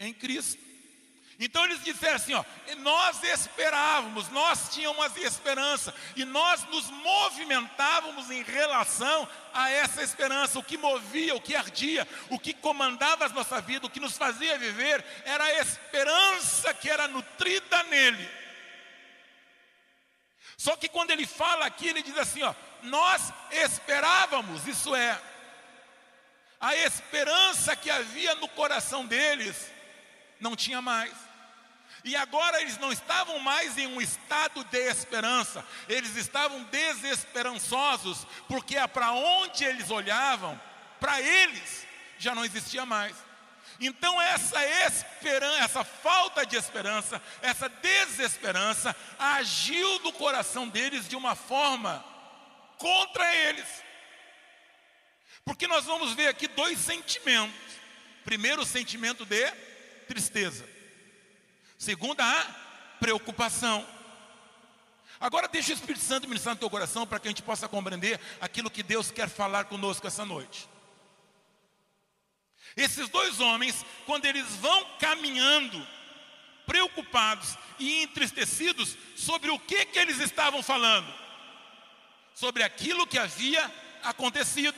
Em 0.00 0.12
Cristo. 0.14 0.65
Então 1.38 1.64
eles 1.64 1.84
disseram 1.84 2.16
assim: 2.16 2.32
ó, 2.32 2.42
nós 2.78 3.22
esperávamos, 3.22 4.28
nós 4.30 4.70
tínhamos 4.70 5.16
esperança, 5.16 5.94
e 6.14 6.24
nós 6.24 6.64
nos 6.64 6.88
movimentávamos 6.90 8.30
em 8.30 8.42
relação 8.42 9.28
a 9.52 9.70
essa 9.70 10.02
esperança. 10.02 10.58
O 10.58 10.62
que 10.62 10.78
movia, 10.78 11.34
o 11.34 11.40
que 11.40 11.54
ardia, 11.54 12.08
o 12.30 12.38
que 12.38 12.54
comandava 12.54 13.26
a 13.26 13.28
nossa 13.28 13.60
vida, 13.60 13.86
o 13.86 13.90
que 13.90 14.00
nos 14.00 14.16
fazia 14.16 14.58
viver, 14.58 15.04
era 15.24 15.44
a 15.44 15.60
esperança 15.60 16.72
que 16.72 16.88
era 16.88 17.06
nutrida 17.06 17.82
nele. 17.84 18.30
Só 20.56 20.74
que 20.74 20.88
quando 20.88 21.10
ele 21.10 21.26
fala 21.26 21.66
aqui, 21.66 21.88
ele 21.88 22.02
diz 22.02 22.16
assim: 22.16 22.42
ó, 22.42 22.54
nós 22.82 23.30
esperávamos, 23.50 24.66
isso 24.66 24.94
é, 24.94 25.20
a 26.58 26.74
esperança 26.76 27.76
que 27.76 27.90
havia 27.90 28.34
no 28.36 28.48
coração 28.48 29.04
deles, 29.04 29.70
não 30.40 30.56
tinha 30.56 30.80
mais. 30.80 31.25
E 32.06 32.14
agora 32.14 32.60
eles 32.60 32.78
não 32.78 32.92
estavam 32.92 33.40
mais 33.40 33.76
em 33.76 33.88
um 33.88 34.00
estado 34.00 34.62
de 34.62 34.78
esperança, 34.78 35.66
eles 35.88 36.14
estavam 36.14 36.62
desesperançosos, 36.62 38.24
porque 38.46 38.76
é 38.76 38.86
para 38.86 39.10
onde 39.10 39.64
eles 39.64 39.90
olhavam, 39.90 40.58
para 41.00 41.20
eles 41.20 41.84
já 42.16 42.32
não 42.32 42.44
existia 42.44 42.86
mais. 42.86 43.16
Então 43.80 44.22
essa 44.22 44.64
esperança, 44.86 45.64
essa 45.64 45.82
falta 45.82 46.46
de 46.46 46.54
esperança, 46.54 47.20
essa 47.42 47.68
desesperança 47.68 48.94
agiu 49.18 49.98
no 49.98 50.12
coração 50.12 50.68
deles 50.68 51.08
de 51.08 51.16
uma 51.16 51.34
forma 51.34 52.04
contra 52.78 53.34
eles. 53.34 53.66
Porque 55.44 55.66
nós 55.66 55.84
vamos 55.84 56.12
ver 56.12 56.28
aqui 56.28 56.46
dois 56.46 56.78
sentimentos. 56.78 57.58
Primeiro, 58.24 58.62
o 58.62 58.66
sentimento 58.66 59.24
de 59.24 59.50
tristeza. 60.06 60.75
Segunda, 61.78 62.24
a 62.24 62.44
preocupação. 62.98 63.86
Agora 65.18 65.48
deixa 65.48 65.70
o 65.70 65.74
Espírito 65.74 66.04
Santo 66.04 66.28
ministrar 66.28 66.54
no 66.54 66.60
teu 66.60 66.70
coração 66.70 67.06
para 67.06 67.18
que 67.18 67.28
a 67.28 67.30
gente 67.30 67.42
possa 67.42 67.68
compreender 67.68 68.20
aquilo 68.40 68.70
que 68.70 68.82
Deus 68.82 69.10
quer 69.10 69.28
falar 69.28 69.64
conosco 69.64 70.06
essa 70.06 70.24
noite. 70.24 70.68
Esses 72.76 73.08
dois 73.08 73.40
homens, 73.40 73.84
quando 74.04 74.26
eles 74.26 74.46
vão 74.56 74.84
caminhando, 74.98 75.86
preocupados 76.66 77.56
e 77.78 78.02
entristecidos, 78.02 78.96
sobre 79.14 79.50
o 79.50 79.58
que 79.58 79.86
que 79.86 79.98
eles 79.98 80.20
estavam 80.20 80.62
falando? 80.62 81.12
Sobre 82.34 82.62
aquilo 82.62 83.06
que 83.06 83.18
havia 83.18 83.72
acontecido. 84.02 84.76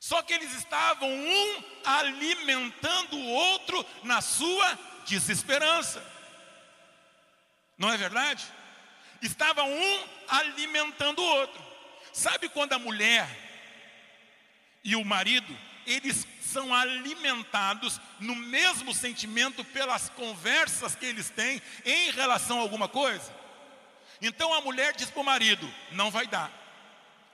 Só 0.00 0.22
que 0.22 0.32
eles 0.32 0.52
estavam 0.54 1.08
um 1.08 1.64
alimentando 1.84 3.16
o 3.16 3.28
outro 3.28 3.86
na 4.02 4.20
sua 4.20 4.78
desesperança. 5.10 6.02
Não 7.76 7.90
é 7.90 7.96
verdade? 7.96 8.46
Estava 9.20 9.64
um 9.64 10.06
alimentando 10.28 11.20
o 11.20 11.24
outro. 11.24 11.62
Sabe 12.12 12.48
quando 12.48 12.72
a 12.72 12.78
mulher 12.78 13.28
e 14.84 14.94
o 14.94 15.04
marido, 15.04 15.56
eles 15.86 16.26
são 16.40 16.74
alimentados 16.74 18.00
no 18.20 18.34
mesmo 18.34 18.94
sentimento 18.94 19.64
pelas 19.64 20.08
conversas 20.10 20.94
que 20.94 21.06
eles 21.06 21.28
têm 21.30 21.60
em 21.84 22.10
relação 22.12 22.58
a 22.58 22.62
alguma 22.62 22.88
coisa? 22.88 23.34
Então 24.22 24.54
a 24.54 24.60
mulher 24.60 24.94
diz 24.94 25.10
para 25.10 25.20
o 25.20 25.24
marido: 25.24 25.72
não 25.92 26.10
vai 26.10 26.26
dar, 26.26 26.50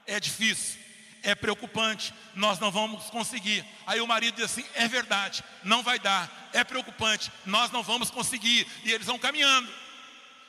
é 0.07 0.19
difícil, 0.19 0.81
é 1.23 1.35
preocupante, 1.35 2.15
nós 2.35 2.59
não 2.59 2.71
vamos 2.71 3.11
conseguir. 3.11 3.65
Aí 3.87 4.01
o 4.01 4.07
marido 4.07 4.37
diz 4.37 4.45
assim: 4.45 4.65
é 4.75 4.87
verdade, 4.89 5.43
não 5.65 5.83
vai 5.83 5.99
dar, 5.99 6.51
é 6.53 6.63
preocupante, 6.63 7.31
nós 7.45 7.71
não 7.71 7.83
vamos 7.83 8.11
conseguir. 8.11 8.67
E 8.85 8.93
eles 8.93 9.07
vão 9.07 9.19
caminhando. 9.19 9.73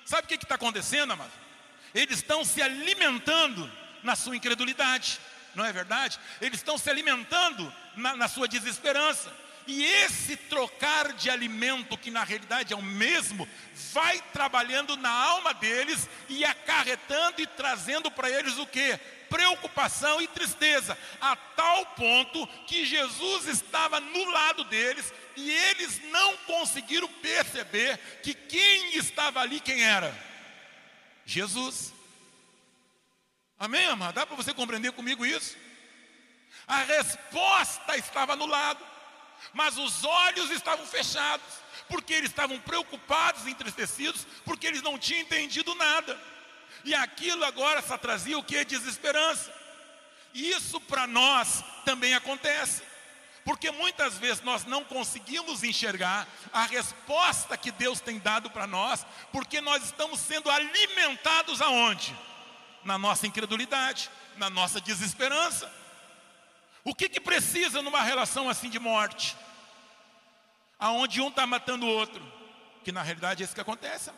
Sabe 0.05 0.25
o 0.25 0.27
que 0.27 0.35
está 0.35 0.55
acontecendo, 0.55 1.13
amado? 1.13 1.31
Eles 1.93 2.17
estão 2.17 2.45
se 2.45 2.61
alimentando 2.61 3.69
na 4.03 4.15
sua 4.15 4.35
incredulidade, 4.35 5.19
não 5.55 5.65
é 5.65 5.73
verdade? 5.73 6.19
Eles 6.39 6.59
estão 6.59 6.77
se 6.77 6.89
alimentando 6.89 7.73
na, 7.95 8.15
na 8.15 8.27
sua 8.27 8.47
desesperança. 8.47 9.33
E 9.67 9.83
esse 9.83 10.37
trocar 10.37 11.11
de 11.13 11.29
alimento, 11.29 11.97
que 11.97 12.09
na 12.09 12.23
realidade 12.23 12.73
é 12.73 12.75
o 12.75 12.81
mesmo, 12.81 13.47
vai 13.93 14.21
trabalhando 14.31 14.95
na 14.95 15.11
alma 15.11 15.53
deles 15.53 16.09
e 16.29 16.45
acarretando 16.45 17.41
e 17.41 17.47
trazendo 17.47 18.09
para 18.09 18.29
eles 18.29 18.57
o 18.57 18.65
que? 18.65 18.97
preocupação 19.29 20.21
e 20.21 20.27
tristeza, 20.27 20.97
a 21.19 21.35
tal 21.35 21.85
ponto 21.87 22.47
que 22.65 22.85
Jesus 22.85 23.45
estava 23.45 23.99
no 23.99 24.25
lado 24.31 24.63
deles 24.65 25.13
e 25.35 25.51
eles 25.51 26.01
não 26.11 26.35
conseguiram 26.37 27.07
perceber 27.07 27.97
que 28.23 28.33
quem 28.33 28.95
estava 28.97 29.41
ali, 29.41 29.59
quem 29.59 29.83
era? 29.83 30.13
Jesus. 31.25 31.93
Amém, 33.59 33.85
amado? 33.87 34.15
Dá 34.15 34.25
para 34.25 34.35
você 34.35 34.53
compreender 34.53 34.91
comigo 34.91 35.25
isso? 35.25 35.57
A 36.67 36.83
resposta 36.83 37.97
estava 37.97 38.35
no 38.35 38.45
lado, 38.45 38.83
mas 39.53 39.77
os 39.77 40.03
olhos 40.03 40.51
estavam 40.51 40.85
fechados, 40.85 41.45
porque 41.87 42.13
eles 42.13 42.29
estavam 42.29 42.59
preocupados, 42.59 43.47
entristecidos, 43.47 44.25
porque 44.45 44.67
eles 44.67 44.81
não 44.81 44.97
tinham 44.97 45.21
entendido 45.21 45.73
nada. 45.75 46.19
E 46.83 46.93
aquilo 46.93 47.43
agora 47.43 47.81
só 47.81 47.97
trazia 47.97 48.37
o 48.37 48.43
que? 48.43 48.63
Desesperança. 48.63 49.53
E 50.33 50.51
isso 50.51 50.79
para 50.81 51.07
nós 51.07 51.63
também 51.85 52.13
acontece. 52.13 52.83
Porque 53.43 53.71
muitas 53.71 54.17
vezes 54.17 54.43
nós 54.43 54.65
não 54.65 54.83
conseguimos 54.83 55.63
enxergar 55.63 56.27
a 56.51 56.63
resposta 56.65 57.55
que 57.55 57.71
Deus 57.71 58.01
tem 58.01 58.19
dado 58.19 58.49
para 58.49 58.67
nós, 58.67 59.05
porque 59.31 59.61
nós 59.61 59.85
estamos 59.85 60.19
sendo 60.19 60.51
alimentados 60.51 61.61
aonde? 61.61 62.13
Na 62.83 62.97
nossa 62.97 63.25
incredulidade, 63.25 64.09
na 64.35 64.49
nossa 64.49 64.81
desesperança. 64.81 65.71
O 66.87 66.95
que, 66.95 67.09
que 67.09 67.19
precisa 67.19 67.81
numa 67.81 68.01
relação 68.01 68.49
assim 68.49 68.69
de 68.69 68.79
morte? 68.79 69.35
Aonde 70.79 71.19
um 71.19 71.27
está 71.27 71.45
matando 71.45 71.85
o 71.85 71.89
outro. 71.89 72.25
Que 72.81 72.93
na 72.93 73.03
realidade 73.03 73.43
é 73.43 73.45
isso 73.45 73.53
que 73.53 73.59
acontece. 73.59 74.09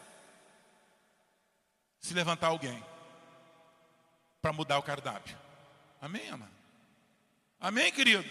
Se 2.00 2.14
levantar 2.14 2.50
alguém 2.50 2.86
para 4.40 4.54
mudar 4.54 4.78
o 4.78 4.84
cardápio. 4.84 5.36
Amém, 6.00 6.30
amado? 6.30 6.52
Amém, 7.60 7.92
querido? 7.92 8.30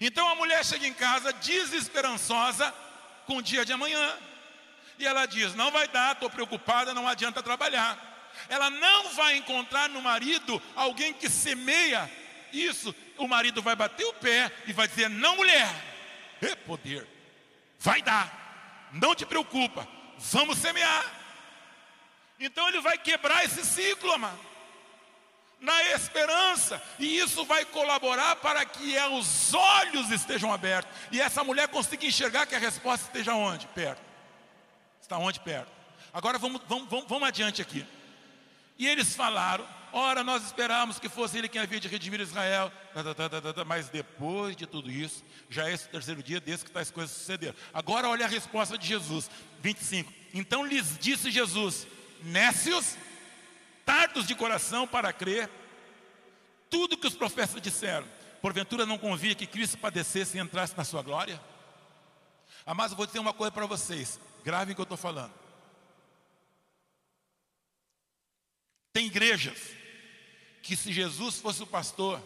Então 0.00 0.28
a 0.28 0.36
mulher 0.36 0.64
chega 0.64 0.86
em 0.86 0.94
casa 0.94 1.32
desesperançosa 1.32 2.72
com 3.26 3.38
o 3.38 3.42
dia 3.42 3.64
de 3.64 3.72
amanhã. 3.72 4.16
E 5.00 5.04
ela 5.04 5.26
diz: 5.26 5.52
Não 5.56 5.72
vai 5.72 5.88
dar, 5.88 6.12
estou 6.12 6.30
preocupada, 6.30 6.94
não 6.94 7.08
adianta 7.08 7.42
trabalhar. 7.42 8.30
Ela 8.48 8.70
não 8.70 9.14
vai 9.14 9.36
encontrar 9.36 9.88
no 9.88 10.00
marido 10.00 10.62
alguém 10.76 11.12
que 11.12 11.28
semeia 11.28 12.08
isso 12.52 12.94
o 13.16 13.26
marido 13.26 13.62
vai 13.62 13.76
bater 13.76 14.04
o 14.06 14.14
pé 14.14 14.50
e 14.66 14.72
vai 14.72 14.88
dizer: 14.88 15.08
Não, 15.08 15.36
mulher, 15.36 15.68
é 16.40 16.54
poder, 16.54 17.06
vai 17.78 18.02
dar, 18.02 18.88
não 18.92 19.14
te 19.14 19.26
preocupa, 19.26 19.86
vamos 20.18 20.58
semear. 20.58 21.04
Então 22.40 22.68
ele 22.68 22.80
vai 22.80 22.96
quebrar 22.96 23.44
esse 23.44 23.64
ciclo, 23.64 24.12
amado, 24.12 24.38
na 25.60 25.82
esperança, 25.90 26.80
e 26.98 27.18
isso 27.18 27.44
vai 27.44 27.64
colaborar 27.64 28.36
para 28.36 28.64
que 28.64 28.96
os 29.12 29.52
olhos 29.52 30.10
estejam 30.10 30.52
abertos 30.52 30.92
e 31.10 31.20
essa 31.20 31.42
mulher 31.42 31.66
consiga 31.68 32.06
enxergar 32.06 32.46
que 32.46 32.54
a 32.54 32.60
resposta 32.60 33.06
esteja 33.06 33.34
onde? 33.34 33.66
Perto. 33.68 34.00
Está 35.00 35.18
onde? 35.18 35.40
Perto. 35.40 35.72
Agora 36.12 36.38
vamos, 36.38 36.62
vamos, 36.68 36.88
vamos, 36.88 37.06
vamos 37.08 37.28
adiante 37.28 37.60
aqui. 37.60 37.84
E 38.78 38.86
eles 38.86 39.16
falaram 39.16 39.66
Ora, 39.92 40.22
nós 40.22 40.44
esperávamos 40.44 40.98
que 40.98 41.08
fosse 41.08 41.38
ele 41.38 41.48
quem 41.48 41.60
havia 41.60 41.80
de 41.80 41.88
redimir 41.88 42.20
Israel. 42.20 42.70
Mas 43.66 43.88
depois 43.88 44.54
de 44.54 44.66
tudo 44.66 44.90
isso, 44.90 45.24
já 45.48 45.68
é 45.68 45.72
esse 45.72 45.88
terceiro 45.88 46.22
dia 46.22 46.40
desde 46.40 46.66
que 46.66 46.70
tais 46.70 46.90
coisas 46.90 47.16
sucederam. 47.16 47.54
Agora 47.72 48.08
olha 48.08 48.26
a 48.26 48.28
resposta 48.28 48.76
de 48.76 48.86
Jesus. 48.86 49.30
25. 49.60 50.12
Então 50.34 50.64
lhes 50.64 50.98
disse 50.98 51.30
Jesus: 51.30 51.86
Nécios, 52.22 52.96
tardos 53.84 54.26
de 54.26 54.34
coração 54.34 54.86
para 54.86 55.12
crer, 55.12 55.48
tudo 56.68 56.96
que 56.96 57.06
os 57.06 57.14
profetas 57.14 57.60
disseram, 57.60 58.06
porventura 58.42 58.84
não 58.84 58.98
convia 58.98 59.34
que 59.34 59.46
Cristo 59.46 59.78
padecesse 59.78 60.36
e 60.36 60.40
entrasse 60.40 60.76
na 60.76 60.84
sua 60.84 61.02
glória? 61.02 61.40
Mas 62.76 62.90
eu 62.90 62.96
vou 62.96 63.06
dizer 63.06 63.18
uma 63.18 63.32
coisa 63.32 63.50
para 63.50 63.64
vocês, 63.64 64.20
gravem 64.44 64.72
o 64.72 64.74
que 64.74 64.80
eu 64.80 64.84
estou 64.84 64.98
falando. 64.98 65.32
Tem 68.92 69.06
igrejas 69.06 69.77
que 70.68 70.76
se 70.76 70.92
Jesus 70.92 71.38
fosse 71.38 71.62
o 71.62 71.66
pastor, 71.66 72.22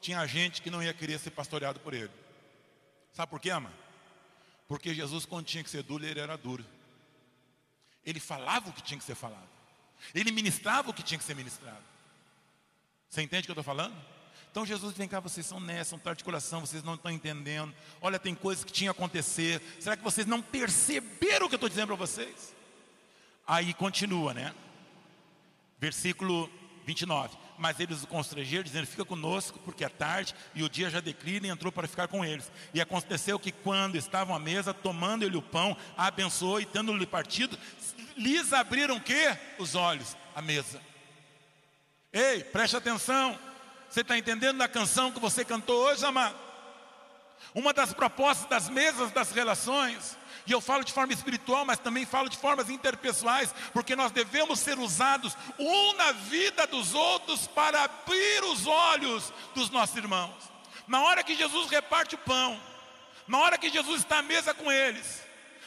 tinha 0.00 0.26
gente 0.26 0.62
que 0.62 0.70
não 0.70 0.82
ia 0.82 0.94
querer 0.94 1.18
ser 1.18 1.30
pastoreado 1.30 1.78
por 1.78 1.92
ele. 1.92 2.10
Sabe 3.12 3.28
por 3.28 3.38
quê, 3.38 3.50
ama? 3.50 3.70
Porque 4.66 4.94
Jesus, 4.94 5.26
quando 5.26 5.44
tinha 5.44 5.62
que 5.62 5.68
ser 5.68 5.82
duro, 5.82 6.02
ele 6.02 6.18
era 6.18 6.38
duro. 6.38 6.64
Ele 8.02 8.18
falava 8.18 8.70
o 8.70 8.72
que 8.72 8.80
tinha 8.80 8.96
que 8.96 9.04
ser 9.04 9.14
falado. 9.14 9.46
Ele 10.14 10.32
ministrava 10.32 10.88
o 10.88 10.94
que 10.94 11.02
tinha 11.02 11.18
que 11.18 11.24
ser 11.24 11.36
ministrado. 11.36 11.84
Você 13.10 13.20
entende 13.20 13.42
o 13.42 13.44
que 13.44 13.50
eu 13.50 13.60
estou 13.60 13.74
falando? 13.74 13.94
Então 14.50 14.64
Jesus, 14.64 14.96
vem 14.96 15.06
cá, 15.06 15.20
vocês 15.20 15.44
são 15.44 15.60
nessa, 15.60 15.90
são 15.90 15.98
tarde 15.98 16.20
de 16.20 16.24
coração, 16.24 16.62
vocês 16.64 16.82
não 16.82 16.94
estão 16.94 17.10
entendendo. 17.10 17.74
Olha, 18.00 18.18
tem 18.18 18.34
coisas 18.34 18.64
que 18.64 18.72
tinham 18.72 18.94
que 18.94 18.98
acontecer. 18.98 19.60
Será 19.78 19.98
que 19.98 20.02
vocês 20.02 20.26
não 20.26 20.40
perceberam 20.40 21.44
o 21.44 21.48
que 21.50 21.56
eu 21.56 21.58
estou 21.58 21.68
dizendo 21.68 21.88
para 21.88 21.96
vocês? 21.96 22.54
Aí 23.46 23.74
continua, 23.74 24.32
né? 24.32 24.54
Versículo 25.78 26.50
29 26.86 27.44
mas 27.58 27.80
eles 27.80 28.02
o 28.02 28.06
constrangeram, 28.06 28.62
dizendo: 28.62 28.86
Fica 28.86 29.04
conosco, 29.04 29.58
porque 29.60 29.84
é 29.84 29.88
tarde 29.88 30.34
e 30.54 30.62
o 30.62 30.68
dia 30.68 30.90
já 30.90 31.00
declina, 31.00 31.46
e 31.46 31.50
entrou 31.50 31.72
para 31.72 31.88
ficar 31.88 32.08
com 32.08 32.24
eles. 32.24 32.50
E 32.72 32.80
aconteceu 32.80 33.38
que, 33.38 33.52
quando 33.52 33.96
estavam 33.96 34.34
à 34.34 34.38
mesa, 34.38 34.74
tomando 34.74 35.24
ele 35.24 35.36
o 35.36 35.42
pão, 35.42 35.76
abençoou 35.96 36.60
e, 36.60 36.66
tendo-lhe 36.66 37.06
partido, 37.06 37.58
lhes 38.16 38.52
abriram 38.52 38.96
o 38.96 39.00
quê? 39.00 39.36
Os 39.58 39.74
olhos, 39.74 40.16
a 40.34 40.42
mesa. 40.42 40.80
Ei, 42.12 42.42
preste 42.42 42.76
atenção. 42.76 43.38
Você 43.88 44.00
está 44.00 44.16
entendendo 44.18 44.58
da 44.58 44.68
canção 44.68 45.12
que 45.12 45.20
você 45.20 45.44
cantou 45.44 45.86
hoje, 45.86 46.04
amado? 46.04 46.36
Uma 47.54 47.72
das 47.72 47.92
propostas 47.92 48.48
das 48.48 48.68
mesas 48.68 49.10
das 49.12 49.30
relações 49.30 50.18
e 50.46 50.52
eu 50.52 50.60
falo 50.60 50.84
de 50.84 50.92
forma 50.92 51.12
espiritual, 51.12 51.64
mas 51.64 51.78
também 51.78 52.06
falo 52.06 52.28
de 52.28 52.36
formas 52.36 52.70
interpessoais, 52.70 53.52
porque 53.72 53.96
nós 53.96 54.12
devemos 54.12 54.60
ser 54.60 54.78
usados 54.78 55.36
um 55.58 55.92
na 55.94 56.12
vida 56.12 56.66
dos 56.68 56.94
outros 56.94 57.48
para 57.48 57.82
abrir 57.82 58.44
os 58.44 58.66
olhos 58.66 59.32
dos 59.54 59.70
nossos 59.70 59.96
irmãos. 59.96 60.34
Na 60.86 61.02
hora 61.02 61.24
que 61.24 61.34
Jesus 61.34 61.68
reparte 61.68 62.14
o 62.14 62.18
pão, 62.18 62.60
na 63.26 63.38
hora 63.38 63.58
que 63.58 63.68
Jesus 63.68 64.02
está 64.02 64.18
à 64.18 64.22
mesa 64.22 64.54
com 64.54 64.70
eles, 64.70 65.20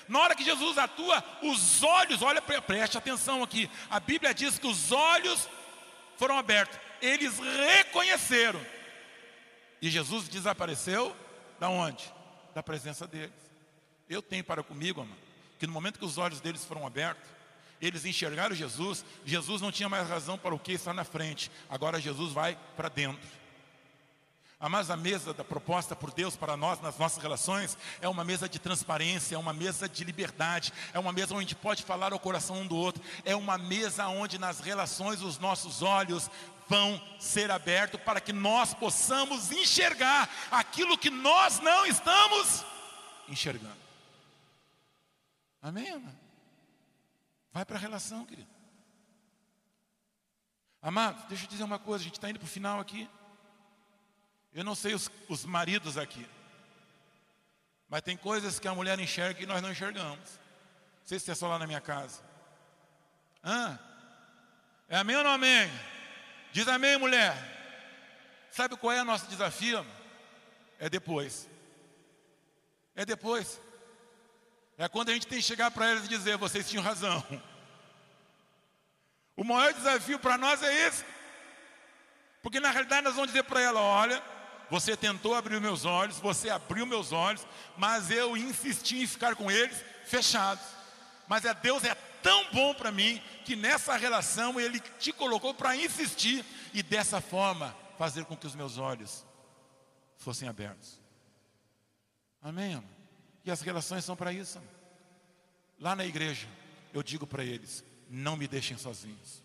na 0.07 0.19
hora 0.19 0.33
que 0.33 0.45
Jesus 0.45 0.77
atua, 0.77 1.23
os 1.43 1.83
olhos, 1.83 2.21
olha, 2.21 2.41
preste 2.41 2.97
atenção 2.97 3.43
aqui. 3.43 3.69
A 3.89 3.99
Bíblia 3.99 4.33
diz 4.33 4.57
que 4.57 4.65
os 4.65 4.93
olhos 4.93 5.47
foram 6.17 6.37
abertos, 6.37 6.79
eles 7.01 7.37
reconheceram. 7.37 8.59
E 9.81 9.89
Jesus 9.89 10.29
desapareceu 10.29 11.15
da 11.59 11.69
onde? 11.69 12.11
Da 12.55 12.63
presença 12.63 13.05
deles. 13.05 13.48
Eu 14.09 14.21
tenho 14.21 14.43
para 14.43 14.63
comigo, 14.63 15.01
amado, 15.01 15.19
que 15.59 15.67
no 15.67 15.73
momento 15.73 15.99
que 15.99 16.05
os 16.05 16.17
olhos 16.17 16.41
deles 16.41 16.65
foram 16.65 16.87
abertos, 16.87 17.29
eles 17.79 18.05
enxergaram 18.05 18.55
Jesus, 18.55 19.05
Jesus 19.23 19.61
não 19.61 19.71
tinha 19.71 19.87
mais 19.87 20.09
razão 20.09 20.37
para 20.37 20.53
o 20.53 20.59
que 20.59 20.73
estar 20.73 20.93
na 20.93 21.03
frente, 21.03 21.51
agora 21.69 22.01
Jesus 22.01 22.33
vai 22.33 22.57
para 22.75 22.89
dentro. 22.89 23.39
Mas 24.59 24.89
a 24.89 24.97
mesa 24.97 25.33
da 25.33 25.43
proposta 25.43 25.95
por 25.95 26.11
Deus 26.11 26.35
para 26.35 26.57
nós 26.57 26.81
nas 26.81 26.97
nossas 26.97 27.23
relações 27.23 27.77
é 28.01 28.09
uma 28.09 28.25
mesa 28.25 28.49
de 28.49 28.59
transparência, 28.59 29.35
é 29.35 29.37
uma 29.37 29.53
mesa 29.53 29.87
de 29.87 30.03
liberdade, 30.03 30.73
é 30.93 30.99
uma 30.99 31.13
mesa 31.13 31.33
onde 31.33 31.45
a 31.45 31.47
gente 31.47 31.55
pode 31.55 31.83
falar 31.83 32.11
ao 32.11 32.19
coração 32.19 32.57
um 32.57 32.67
do 32.67 32.75
outro, 32.75 33.01
é 33.23 33.33
uma 33.33 33.57
mesa 33.57 34.07
onde 34.07 34.37
nas 34.37 34.59
relações 34.59 35.21
os 35.21 35.39
nossos 35.39 35.81
olhos 35.81 36.29
vão 36.67 37.01
ser 37.19 37.49
abertos 37.49 38.01
para 38.01 38.19
que 38.19 38.33
nós 38.33 38.73
possamos 38.73 39.49
enxergar 39.51 40.29
aquilo 40.51 40.97
que 40.97 41.09
nós 41.09 41.59
não 41.61 41.85
estamos 41.85 42.65
enxergando. 43.29 43.88
Amém, 45.61 45.89
amado? 45.89 46.17
Vai 47.51 47.65
para 47.65 47.75
a 47.75 47.79
relação, 47.79 48.25
querido. 48.25 48.49
Amado, 50.81 51.27
deixa 51.27 51.45
eu 51.45 51.49
dizer 51.49 51.63
uma 51.63 51.79
coisa, 51.79 52.03
a 52.03 52.05
gente 52.05 52.15
está 52.15 52.29
indo 52.29 52.39
para 52.39 52.45
o 52.45 52.49
final 52.49 52.79
aqui. 52.79 53.09
Eu 54.53 54.63
não 54.63 54.75
sei 54.75 54.93
os, 54.93 55.11
os 55.27 55.45
maridos 55.45 55.97
aqui. 55.97 56.25
Mas 57.89 58.01
tem 58.01 58.15
coisas 58.15 58.59
que 58.59 58.67
a 58.67 58.73
mulher 58.73 58.97
enxerga 58.99 59.41
e 59.41 59.45
nós 59.45 59.61
não 59.61 59.71
enxergamos. 59.71 60.39
Não 60.99 61.05
sei 61.05 61.19
se 61.19 61.31
é 61.31 61.35
só 61.35 61.47
lá 61.47 61.59
na 61.59 61.67
minha 61.67 61.81
casa. 61.81 62.23
Hã? 63.43 63.77
É 64.87 64.97
amém 64.97 65.15
ou 65.15 65.23
não 65.23 65.31
amém? 65.31 65.69
Diz 66.51 66.67
amém, 66.67 66.97
mulher. 66.97 67.35
Sabe 68.51 68.77
qual 68.77 68.93
é 68.93 69.01
o 69.01 69.05
nosso 69.05 69.27
desafio? 69.27 69.85
É 70.79 70.89
depois. 70.89 71.49
É 72.95 73.05
depois. 73.05 73.61
É 74.79 74.87
quando 74.87 75.09
a 75.09 75.13
gente 75.13 75.27
tem 75.27 75.39
que 75.39 75.43
chegar 75.43 75.69
para 75.71 75.91
eles 75.91 76.05
e 76.05 76.07
dizer: 76.07 76.37
vocês 76.37 76.67
tinham 76.67 76.81
razão. 76.81 77.23
O 79.35 79.43
maior 79.43 79.73
desafio 79.73 80.17
para 80.17 80.37
nós 80.37 80.63
é 80.63 80.87
esse. 80.87 81.03
Porque 82.41 82.61
na 82.61 82.71
realidade 82.71 83.03
nós 83.03 83.15
vamos 83.15 83.29
dizer 83.29 83.43
para 83.43 83.61
ela: 83.61 83.81
olha, 83.81 84.23
você 84.69 84.95
tentou 84.95 85.35
abrir 85.35 85.59
meus 85.59 85.83
olhos, 85.83 86.17
você 86.19 86.49
abriu 86.49 86.85
meus 86.85 87.11
olhos, 87.11 87.45
mas 87.77 88.09
eu 88.09 88.37
insisti 88.37 89.01
em 89.03 89.07
ficar 89.07 89.35
com 89.35 89.51
eles 89.51 89.83
fechados. 90.05 90.63
Mas 91.27 91.43
é 91.43 91.53
Deus 91.53 91.83
é 91.83 91.93
tão 92.23 92.49
bom 92.53 92.73
para 92.73 92.89
mim 92.89 93.21
que 93.43 93.57
nessa 93.57 93.97
relação 93.97 94.57
ele 94.57 94.79
te 94.97 95.11
colocou 95.11 95.53
para 95.53 95.75
insistir 95.75 96.45
e 96.73 96.81
dessa 96.81 97.19
forma 97.19 97.75
fazer 97.97 98.23
com 98.23 98.35
que 98.35 98.47
os 98.47 98.55
meus 98.55 98.77
olhos 98.77 99.25
fossem 100.17 100.47
abertos. 100.47 101.01
Amém, 102.41 102.75
amor? 102.75 102.98
E 103.45 103.51
as 103.51 103.61
relações 103.61 104.05
são 104.05 104.15
para 104.15 104.33
isso. 104.33 104.61
Lá 105.79 105.95
na 105.95 106.05
igreja, 106.05 106.47
eu 106.93 107.01
digo 107.01 107.25
para 107.25 107.43
eles: 107.43 107.83
não 108.09 108.35
me 108.35 108.47
deixem 108.47 108.77
sozinhos. 108.77 109.43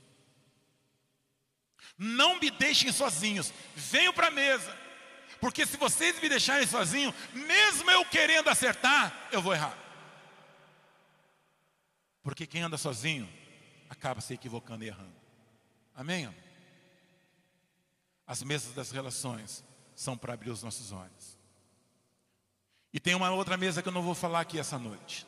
Não 1.96 2.40
me 2.40 2.50
deixem 2.50 2.90
sozinhos. 2.90 3.52
Venham 3.76 4.12
para 4.12 4.28
a 4.28 4.30
mesa. 4.30 4.76
Porque 5.40 5.66
se 5.66 5.76
vocês 5.76 6.20
me 6.20 6.28
deixarem 6.28 6.66
sozinho, 6.66 7.14
mesmo 7.32 7.90
eu 7.90 8.04
querendo 8.06 8.48
acertar, 8.48 9.28
eu 9.30 9.42
vou 9.42 9.52
errar. 9.54 9.76
Porque 12.22 12.46
quem 12.46 12.62
anda 12.62 12.78
sozinho 12.78 13.28
acaba 13.88 14.20
se 14.20 14.34
equivocando 14.34 14.84
e 14.84 14.88
errando. 14.88 15.14
Amém? 15.94 16.34
As 18.26 18.42
mesas 18.42 18.74
das 18.74 18.90
relações 18.90 19.62
são 19.94 20.16
para 20.16 20.32
abrir 20.32 20.50
os 20.50 20.62
nossos 20.62 20.90
olhos. 20.90 21.38
E 22.94 23.00
tem 23.00 23.16
uma 23.16 23.28
outra 23.32 23.56
mesa 23.56 23.82
que 23.82 23.88
eu 23.88 23.92
não 23.92 24.04
vou 24.04 24.14
falar 24.14 24.38
aqui 24.38 24.56
essa 24.56 24.78
noite. 24.78 25.26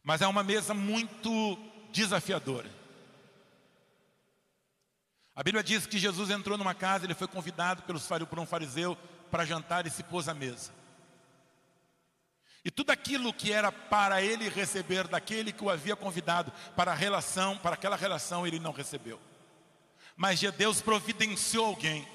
Mas 0.00 0.22
é 0.22 0.26
uma 0.28 0.44
mesa 0.44 0.72
muito 0.72 1.58
desafiadora. 1.90 2.70
A 5.34 5.42
Bíblia 5.42 5.64
diz 5.64 5.86
que 5.86 5.98
Jesus 5.98 6.30
entrou 6.30 6.56
numa 6.56 6.72
casa, 6.72 7.04
ele 7.04 7.14
foi 7.16 7.26
convidado 7.26 7.82
pelos, 7.82 8.06
por 8.06 8.38
um 8.38 8.46
fariseu 8.46 8.96
para 9.28 9.44
jantar 9.44 9.88
e 9.88 9.90
se 9.90 10.04
pôs 10.04 10.28
à 10.28 10.34
mesa. 10.34 10.70
E 12.64 12.70
tudo 12.70 12.90
aquilo 12.90 13.34
que 13.34 13.50
era 13.50 13.72
para 13.72 14.22
ele 14.22 14.48
receber 14.48 15.08
daquele 15.08 15.52
que 15.52 15.64
o 15.64 15.70
havia 15.70 15.96
convidado 15.96 16.52
para 16.76 16.92
a 16.92 16.94
relação, 16.94 17.58
para 17.58 17.74
aquela 17.74 17.96
relação, 17.96 18.46
ele 18.46 18.60
não 18.60 18.70
recebeu. 18.70 19.20
Mas 20.14 20.40
Deus 20.40 20.80
providenciou 20.80 21.66
alguém. 21.66 22.06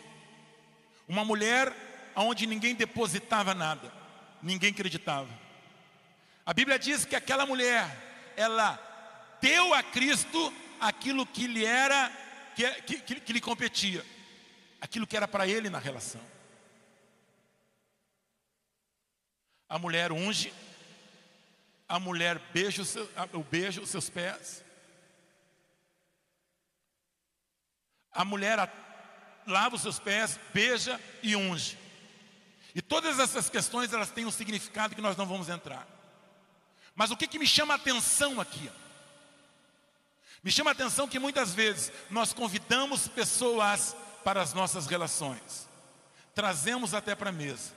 Uma 1.06 1.26
mulher 1.26 1.74
onde 2.16 2.46
ninguém 2.46 2.76
depositava 2.76 3.54
nada, 3.54 3.92
ninguém 4.42 4.72
acreditava. 4.72 5.30
A 6.46 6.54
Bíblia 6.54 6.78
diz 6.78 7.06
que 7.06 7.16
aquela 7.16 7.46
mulher, 7.46 8.34
ela 8.38 8.80
deu 9.42 9.74
a 9.74 9.82
Cristo 9.82 10.54
aquilo 10.80 11.26
que 11.26 11.48
lhe 11.48 11.66
era, 11.66 12.12
que, 12.56 13.00
que, 13.00 13.20
que 13.20 13.34
lhe 13.34 13.42
competia, 13.42 14.06
aquilo 14.80 15.08
que 15.08 15.18
era 15.18 15.28
para 15.28 15.48
ele 15.48 15.70
na 15.70 15.80
relação. 15.80 16.22
A 19.68 19.80
mulher 19.80 20.12
unge, 20.12 20.54
a 21.88 22.00
mulher 22.00 22.40
beija 22.54 22.82
o, 22.82 22.86
seu, 22.86 23.10
o 23.34 23.44
beijo 23.44 23.82
os 23.82 23.90
seus 23.90 24.10
pés. 24.10 24.64
A 28.12 28.24
mulher 28.24 28.72
lava 29.46 29.76
os 29.76 29.82
seus 29.82 30.00
pés, 30.00 30.40
beija 30.54 31.02
e 31.22 31.36
unge. 31.36 31.85
E 32.76 32.82
todas 32.82 33.20
essas 33.20 33.50
questões 33.50 33.94
elas 33.94 34.12
têm 34.12 34.26
um 34.26 34.32
significado 34.32 34.94
que 34.94 35.02
nós 35.02 35.16
não 35.16 35.26
vamos 35.26 35.48
entrar. 35.48 35.88
Mas 36.94 37.10
o 37.10 37.16
que, 37.16 37.26
que 37.26 37.40
me 37.40 37.48
chama 37.48 37.74
a 37.74 37.78
atenção 37.78 38.42
aqui? 38.42 38.70
Me 40.44 40.52
chama 40.52 40.72
a 40.72 40.74
atenção 40.74 41.08
que 41.08 41.18
muitas 41.18 41.56
vezes 41.56 41.92
nós 42.10 42.34
convidamos 42.34 43.08
pessoas 43.08 43.96
para 44.26 44.42
as 44.42 44.54
nossas 44.54 44.88
relações, 44.88 45.70
trazemos 46.34 46.94
até 46.94 47.16
para 47.16 47.30
a 47.30 47.34
mesa, 47.34 47.74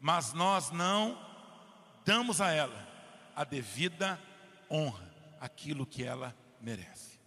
mas 0.00 0.32
nós 0.32 0.70
não 0.70 1.18
damos 2.04 2.40
a 2.40 2.50
ela 2.50 2.84
a 3.34 3.44
devida 3.44 4.20
honra, 4.70 5.12
aquilo 5.40 5.86
que 5.86 6.04
ela 6.04 6.36
merece. 6.60 7.18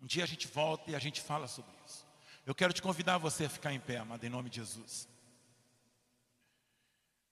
Um 0.00 0.06
dia 0.06 0.24
a 0.24 0.26
gente 0.26 0.46
volta 0.46 0.90
e 0.90 0.94
a 0.94 0.98
gente 0.98 1.20
fala 1.20 1.46
sobre 1.46 1.72
isso. 1.86 2.06
Eu 2.44 2.54
quero 2.54 2.72
te 2.72 2.82
convidar 2.82 3.18
você 3.18 3.46
a 3.46 3.50
ficar 3.50 3.72
em 3.72 3.80
pé, 3.80 3.98
amado, 3.98 4.24
em 4.24 4.28
nome 4.28 4.50
de 4.50 4.56
Jesus. 4.56 5.08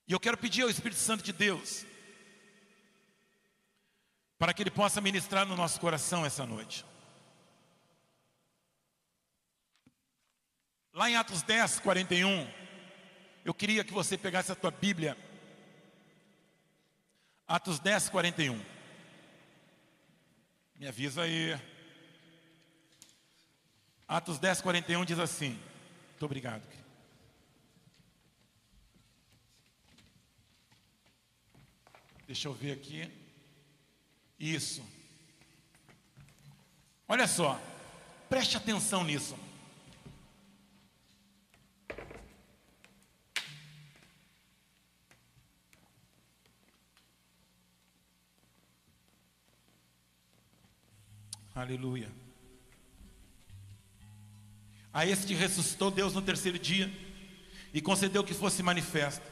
E 0.07 0.13
eu 0.13 0.21
quero 0.21 0.37
pedir 0.37 0.63
ao 0.63 0.71
Espírito 0.71 1.01
Santo 1.01 1.23
de 1.23 1.33
Deus 1.33 1.87
para 4.39 4.53
que 4.53 4.63
Ele 4.63 4.71
possa 4.71 5.01
ministrar 5.01 5.47
no 5.47 5.55
nosso 5.55 5.81
coração 5.81 6.27
essa 6.27 6.45
noite. 6.45 6.85
Lá 10.93 11.09
em 11.09 11.17
Atos 11.17 11.43
10, 11.43 11.79
41, 11.81 12.51
eu 13.45 13.55
queria 13.55 13.85
que 13.85 13.93
você 13.93 14.19
pegasse 14.19 14.51
a 14.51 14.55
tua 14.57 14.71
Bíblia. 14.71 15.17
Atos 17.47 17.79
10, 17.79 18.09
41. 18.09 18.61
Me 20.75 20.89
avisa 20.89 21.23
aí. 21.23 21.59
Atos 24.09 24.39
10, 24.39 24.61
41 24.61 25.05
diz 25.05 25.19
assim. 25.19 25.59
Muito 26.11 26.25
obrigado. 26.25 26.72
Deixa 32.33 32.49
eu 32.49 32.55
ver 32.55 32.73
aqui. 32.73 33.07
Isso. 34.41 34.83
Olha 37.07 37.27
só, 37.27 37.61
preste 38.27 38.57
atenção 38.57 39.05
nisso. 39.05 39.39
Aleluia. 51.55 52.11
A 54.91 55.05
este 55.05 55.35
ressuscitou 55.35 55.91
Deus 55.91 56.15
no 56.15 56.23
terceiro 56.23 56.59
dia 56.59 56.91
e 57.75 57.83
concedeu 57.83 58.25
que 58.25 58.33
fosse 58.33 58.63
manifesto, 58.63 59.31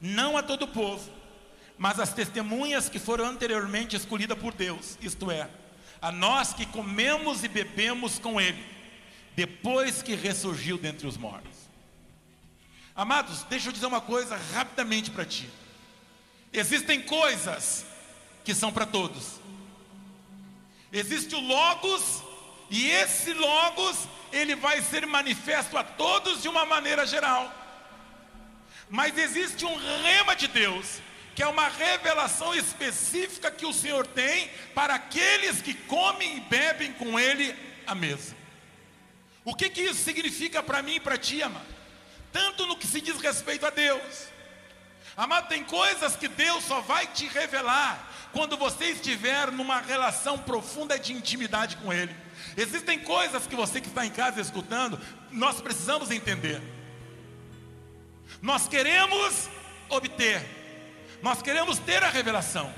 não 0.00 0.38
a 0.38 0.42
todo 0.42 0.62
o 0.62 0.68
povo, 0.68 1.23
mas 1.76 1.98
as 1.98 2.12
testemunhas 2.12 2.88
que 2.88 2.98
foram 2.98 3.26
anteriormente 3.26 3.96
escolhidas 3.96 4.38
por 4.38 4.52
Deus, 4.54 4.98
isto 5.02 5.30
é, 5.30 5.48
a 6.00 6.12
nós 6.12 6.52
que 6.52 6.66
comemos 6.66 7.42
e 7.42 7.48
bebemos 7.48 8.18
com 8.18 8.40
Ele, 8.40 8.64
depois 9.34 10.02
que 10.02 10.14
ressurgiu 10.14 10.78
dentre 10.78 11.06
os 11.06 11.16
mortos. 11.16 11.64
Amados, 12.94 13.42
deixa 13.44 13.68
eu 13.68 13.72
dizer 13.72 13.86
uma 13.86 14.00
coisa 14.00 14.36
rapidamente 14.52 15.10
para 15.10 15.24
ti. 15.24 15.50
Existem 16.52 17.02
coisas 17.02 17.84
que 18.44 18.54
são 18.54 18.72
para 18.72 18.86
todos. 18.86 19.40
Existe 20.92 21.34
o 21.34 21.40
Logos, 21.40 22.22
e 22.70 22.88
esse 22.88 23.32
Logos, 23.32 24.08
ele 24.30 24.54
vai 24.54 24.80
ser 24.80 25.04
manifesto 25.06 25.76
a 25.76 25.82
todos 25.82 26.42
de 26.42 26.48
uma 26.48 26.64
maneira 26.64 27.04
geral. 27.04 27.52
Mas 28.88 29.18
existe 29.18 29.64
um 29.64 29.76
rema 29.76 30.36
de 30.36 30.46
Deus 30.46 31.00
que 31.34 31.42
é 31.42 31.46
uma 31.46 31.68
revelação 31.68 32.54
específica 32.54 33.50
que 33.50 33.66
o 33.66 33.72
Senhor 33.72 34.06
tem 34.06 34.48
para 34.74 34.94
aqueles 34.94 35.60
que 35.60 35.74
comem 35.74 36.36
e 36.36 36.40
bebem 36.40 36.92
com 36.92 37.18
Ele 37.18 37.54
à 37.86 37.94
mesa. 37.94 38.36
O 39.44 39.54
que, 39.54 39.68
que 39.68 39.82
isso 39.82 40.02
significa 40.02 40.62
para 40.62 40.82
mim 40.82 40.96
e 40.96 41.00
para 41.00 41.18
ti, 41.18 41.42
amado? 41.42 41.66
Tanto 42.32 42.66
no 42.66 42.76
que 42.76 42.86
se 42.86 43.00
diz 43.00 43.20
respeito 43.20 43.66
a 43.66 43.70
Deus. 43.70 44.28
Amado, 45.16 45.48
tem 45.48 45.62
coisas 45.62 46.16
que 46.16 46.26
Deus 46.26 46.64
só 46.64 46.80
vai 46.80 47.06
te 47.06 47.26
revelar 47.26 48.10
quando 48.32 48.56
você 48.56 48.86
estiver 48.86 49.52
numa 49.52 49.80
relação 49.80 50.38
profunda 50.38 50.98
de 50.98 51.12
intimidade 51.12 51.76
com 51.76 51.92
Ele. 51.92 52.14
Existem 52.56 52.98
coisas 52.98 53.46
que 53.46 53.54
você 53.54 53.80
que 53.80 53.88
está 53.88 54.04
em 54.04 54.10
casa 54.10 54.40
escutando, 54.40 55.00
nós 55.30 55.60
precisamos 55.60 56.10
entender. 56.10 56.60
Nós 58.42 58.66
queremos 58.66 59.48
obter, 59.88 60.44
nós 61.22 61.42
queremos 61.42 61.78
ter 61.78 62.02
a 62.02 62.10
revelação, 62.10 62.72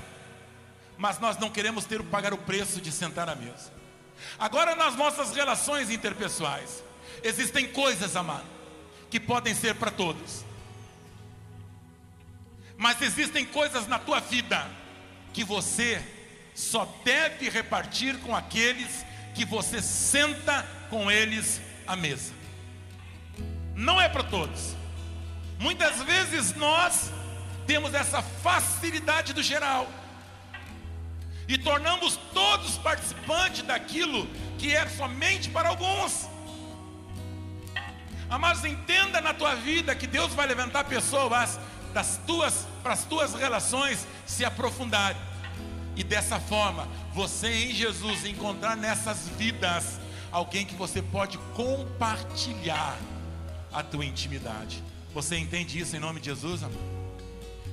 mas 0.97 1.19
nós 1.19 1.37
não 1.37 1.49
queremos 1.49 1.85
ter 1.85 2.01
o 2.01 2.03
pagar 2.03 2.33
o 2.33 2.37
preço 2.37 2.81
de 2.81 2.91
sentar 2.91 3.29
à 3.29 3.35
mesa. 3.35 3.71
Agora, 4.39 4.75
nas 4.75 4.95
nossas 4.95 5.33
relações 5.35 5.89
interpessoais, 5.89 6.83
existem 7.23 7.67
coisas, 7.67 8.15
amado, 8.15 8.45
que 9.09 9.19
podem 9.19 9.53
ser 9.53 9.75
para 9.75 9.91
todos, 9.91 10.43
mas 12.77 13.01
existem 13.01 13.45
coisas 13.45 13.87
na 13.87 13.97
tua 13.97 14.19
vida 14.19 14.67
que 15.33 15.43
você 15.43 16.03
só 16.53 16.85
deve 17.03 17.49
repartir 17.49 18.17
com 18.19 18.35
aqueles 18.35 19.05
que 19.33 19.45
você 19.45 19.81
senta 19.81 20.65
com 20.89 21.11
eles 21.11 21.61
à 21.85 21.95
mesa. 21.95 22.33
Não 23.75 24.01
é 24.01 24.09
para 24.09 24.23
todos. 24.23 24.75
Muitas 25.59 26.01
vezes 26.03 26.55
nós 26.55 27.11
temos 27.67 27.93
essa 27.93 28.21
facilidade 28.21 29.33
do 29.33 29.43
geral 29.43 29.87
e 31.47 31.57
tornamos 31.57 32.17
todos 32.33 32.77
participantes 32.77 33.61
daquilo 33.61 34.25
que 34.57 34.75
é 34.75 34.87
somente 34.87 35.49
para 35.49 35.69
alguns. 35.69 36.27
Mas 38.39 38.65
entenda 38.65 39.21
na 39.21 39.33
tua 39.33 39.55
vida 39.55 39.95
que 39.95 40.07
Deus 40.07 40.33
vai 40.33 40.47
levantar 40.47 40.85
pessoas 40.85 41.59
das 41.93 42.19
tuas 42.25 42.67
para 42.81 42.93
as 42.93 43.05
tuas 43.05 43.33
relações 43.33 44.07
se 44.25 44.43
aprofundarem. 44.43 45.21
E 45.95 46.03
dessa 46.03 46.39
forma, 46.39 46.87
você 47.13 47.47
em 47.47 47.73
Jesus 47.73 48.25
encontrar 48.25 48.75
nessas 48.75 49.27
vidas 49.29 49.99
alguém 50.31 50.65
que 50.65 50.75
você 50.75 51.01
pode 51.01 51.37
compartilhar 51.55 52.97
a 53.73 53.81
tua 53.81 54.05
intimidade. 54.05 54.83
Você 55.13 55.37
entende 55.37 55.79
isso 55.79 55.95
em 55.95 55.99
nome 55.99 56.19
de 56.19 56.27
Jesus, 56.27 56.63
amor? 56.63 56.96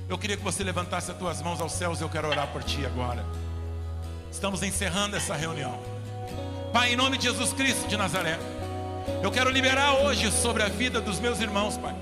Eu 0.07 0.19
queria 0.19 0.37
que 0.37 0.43
você 0.43 0.63
levantasse 0.63 1.09
as 1.09 1.17
tuas 1.17 1.41
mãos 1.41 1.59
aos 1.59 1.71
céus, 1.71 1.99
eu 1.99 2.07
quero 2.07 2.27
orar 2.27 2.47
por 2.47 2.63
ti 2.63 2.85
agora. 2.85 3.25
Estamos 4.31 4.61
encerrando 4.61 5.15
essa 5.15 5.33
reunião. 5.33 5.81
Pai, 6.71 6.93
em 6.93 6.95
nome 6.95 7.17
de 7.17 7.23
Jesus 7.23 7.53
Cristo 7.53 7.87
de 7.87 7.97
Nazaré, 7.97 8.37
eu 9.23 9.31
quero 9.31 9.49
liberar 9.49 9.95
hoje 10.03 10.31
sobre 10.31 10.61
a 10.61 10.69
vida 10.69 11.01
dos 11.01 11.19
meus 11.19 11.39
irmãos, 11.39 11.75
Pai. 11.77 11.95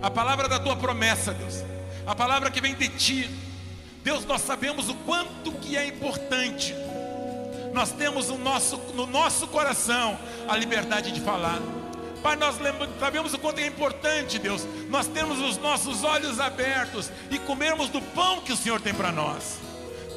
A 0.00 0.10
palavra 0.10 0.48
da 0.48 0.58
tua 0.58 0.74
promessa, 0.74 1.34
Deus. 1.34 1.62
A 2.06 2.14
palavra 2.14 2.50
que 2.50 2.62
vem 2.62 2.74
de 2.74 2.88
ti. 2.88 3.30
Deus, 4.02 4.24
nós 4.24 4.40
sabemos 4.40 4.88
o 4.88 4.94
quanto 4.94 5.52
que 5.52 5.76
é 5.76 5.86
importante. 5.86 6.74
Nós 7.74 7.92
temos 7.92 8.28
no 8.28 8.38
nosso, 8.38 8.78
no 8.94 9.06
nosso 9.06 9.46
coração 9.48 10.18
a 10.48 10.56
liberdade 10.56 11.12
de 11.12 11.20
falar. 11.20 11.58
Pai, 12.22 12.36
nós 12.36 12.56
sabemos 12.98 13.32
o 13.32 13.38
quanto 13.38 13.60
é 13.60 13.66
importante, 13.66 14.38
Deus, 14.38 14.66
nós 14.88 15.06
temos 15.06 15.38
os 15.40 15.56
nossos 15.56 16.04
olhos 16.04 16.38
abertos 16.38 17.10
e 17.30 17.38
comermos 17.38 17.88
do 17.88 18.00
pão 18.00 18.40
que 18.40 18.52
o 18.52 18.56
Senhor 18.56 18.80
tem 18.80 18.92
para 18.92 19.10
nós. 19.10 19.58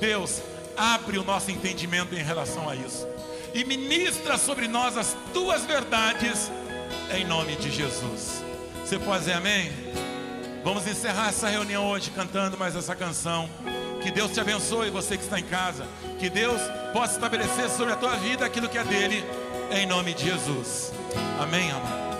Deus, 0.01 0.41
abre 0.76 1.18
o 1.18 1.24
nosso 1.24 1.49
entendimento 1.51 2.14
em 2.14 2.24
relação 2.24 2.70
a 2.70 2.76
isso 2.76 3.08
e 3.54 3.64
ministra 3.64 4.38
sobre 4.38 4.68
nós 4.68 4.97
as 4.97 5.16
tuas 5.32 5.64
verdades, 5.64 6.51
em 7.16 7.24
nome 7.24 7.56
de 7.56 7.70
Jesus. 7.70 8.43
Você 8.84 8.97
pode 8.97 9.20
dizer 9.20 9.34
amém? 9.34 9.72
Vamos 10.64 10.88
encerrar 10.88 11.30
essa 11.30 11.49
reunião 11.49 11.88
hoje 11.88 12.10
cantando 12.10 12.58
mais 12.58 12.76
essa 12.76 12.95
canção. 12.95 13.47
Que 14.01 14.12
Deus 14.12 14.32
te 14.32 14.39
abençoe, 14.39 14.89
você 14.89 15.18
que 15.18 15.24
está 15.24 15.39
em 15.39 15.43
casa. 15.43 15.86
Que 16.20 16.30
Deus 16.30 16.60
possa 16.91 17.14
estabelecer 17.14 17.70
sobre 17.70 17.93
a 17.93 17.95
tua 17.95 18.16
vida 18.16 18.45
aquilo 18.45 18.68
que 18.68 18.78
é 18.78 18.84
dele, 18.84 19.24
em 19.72 19.86
nome 19.86 20.14
de 20.14 20.26
Jesus. 20.26 20.91
Amém, 21.39 21.72
amado. 21.72 22.12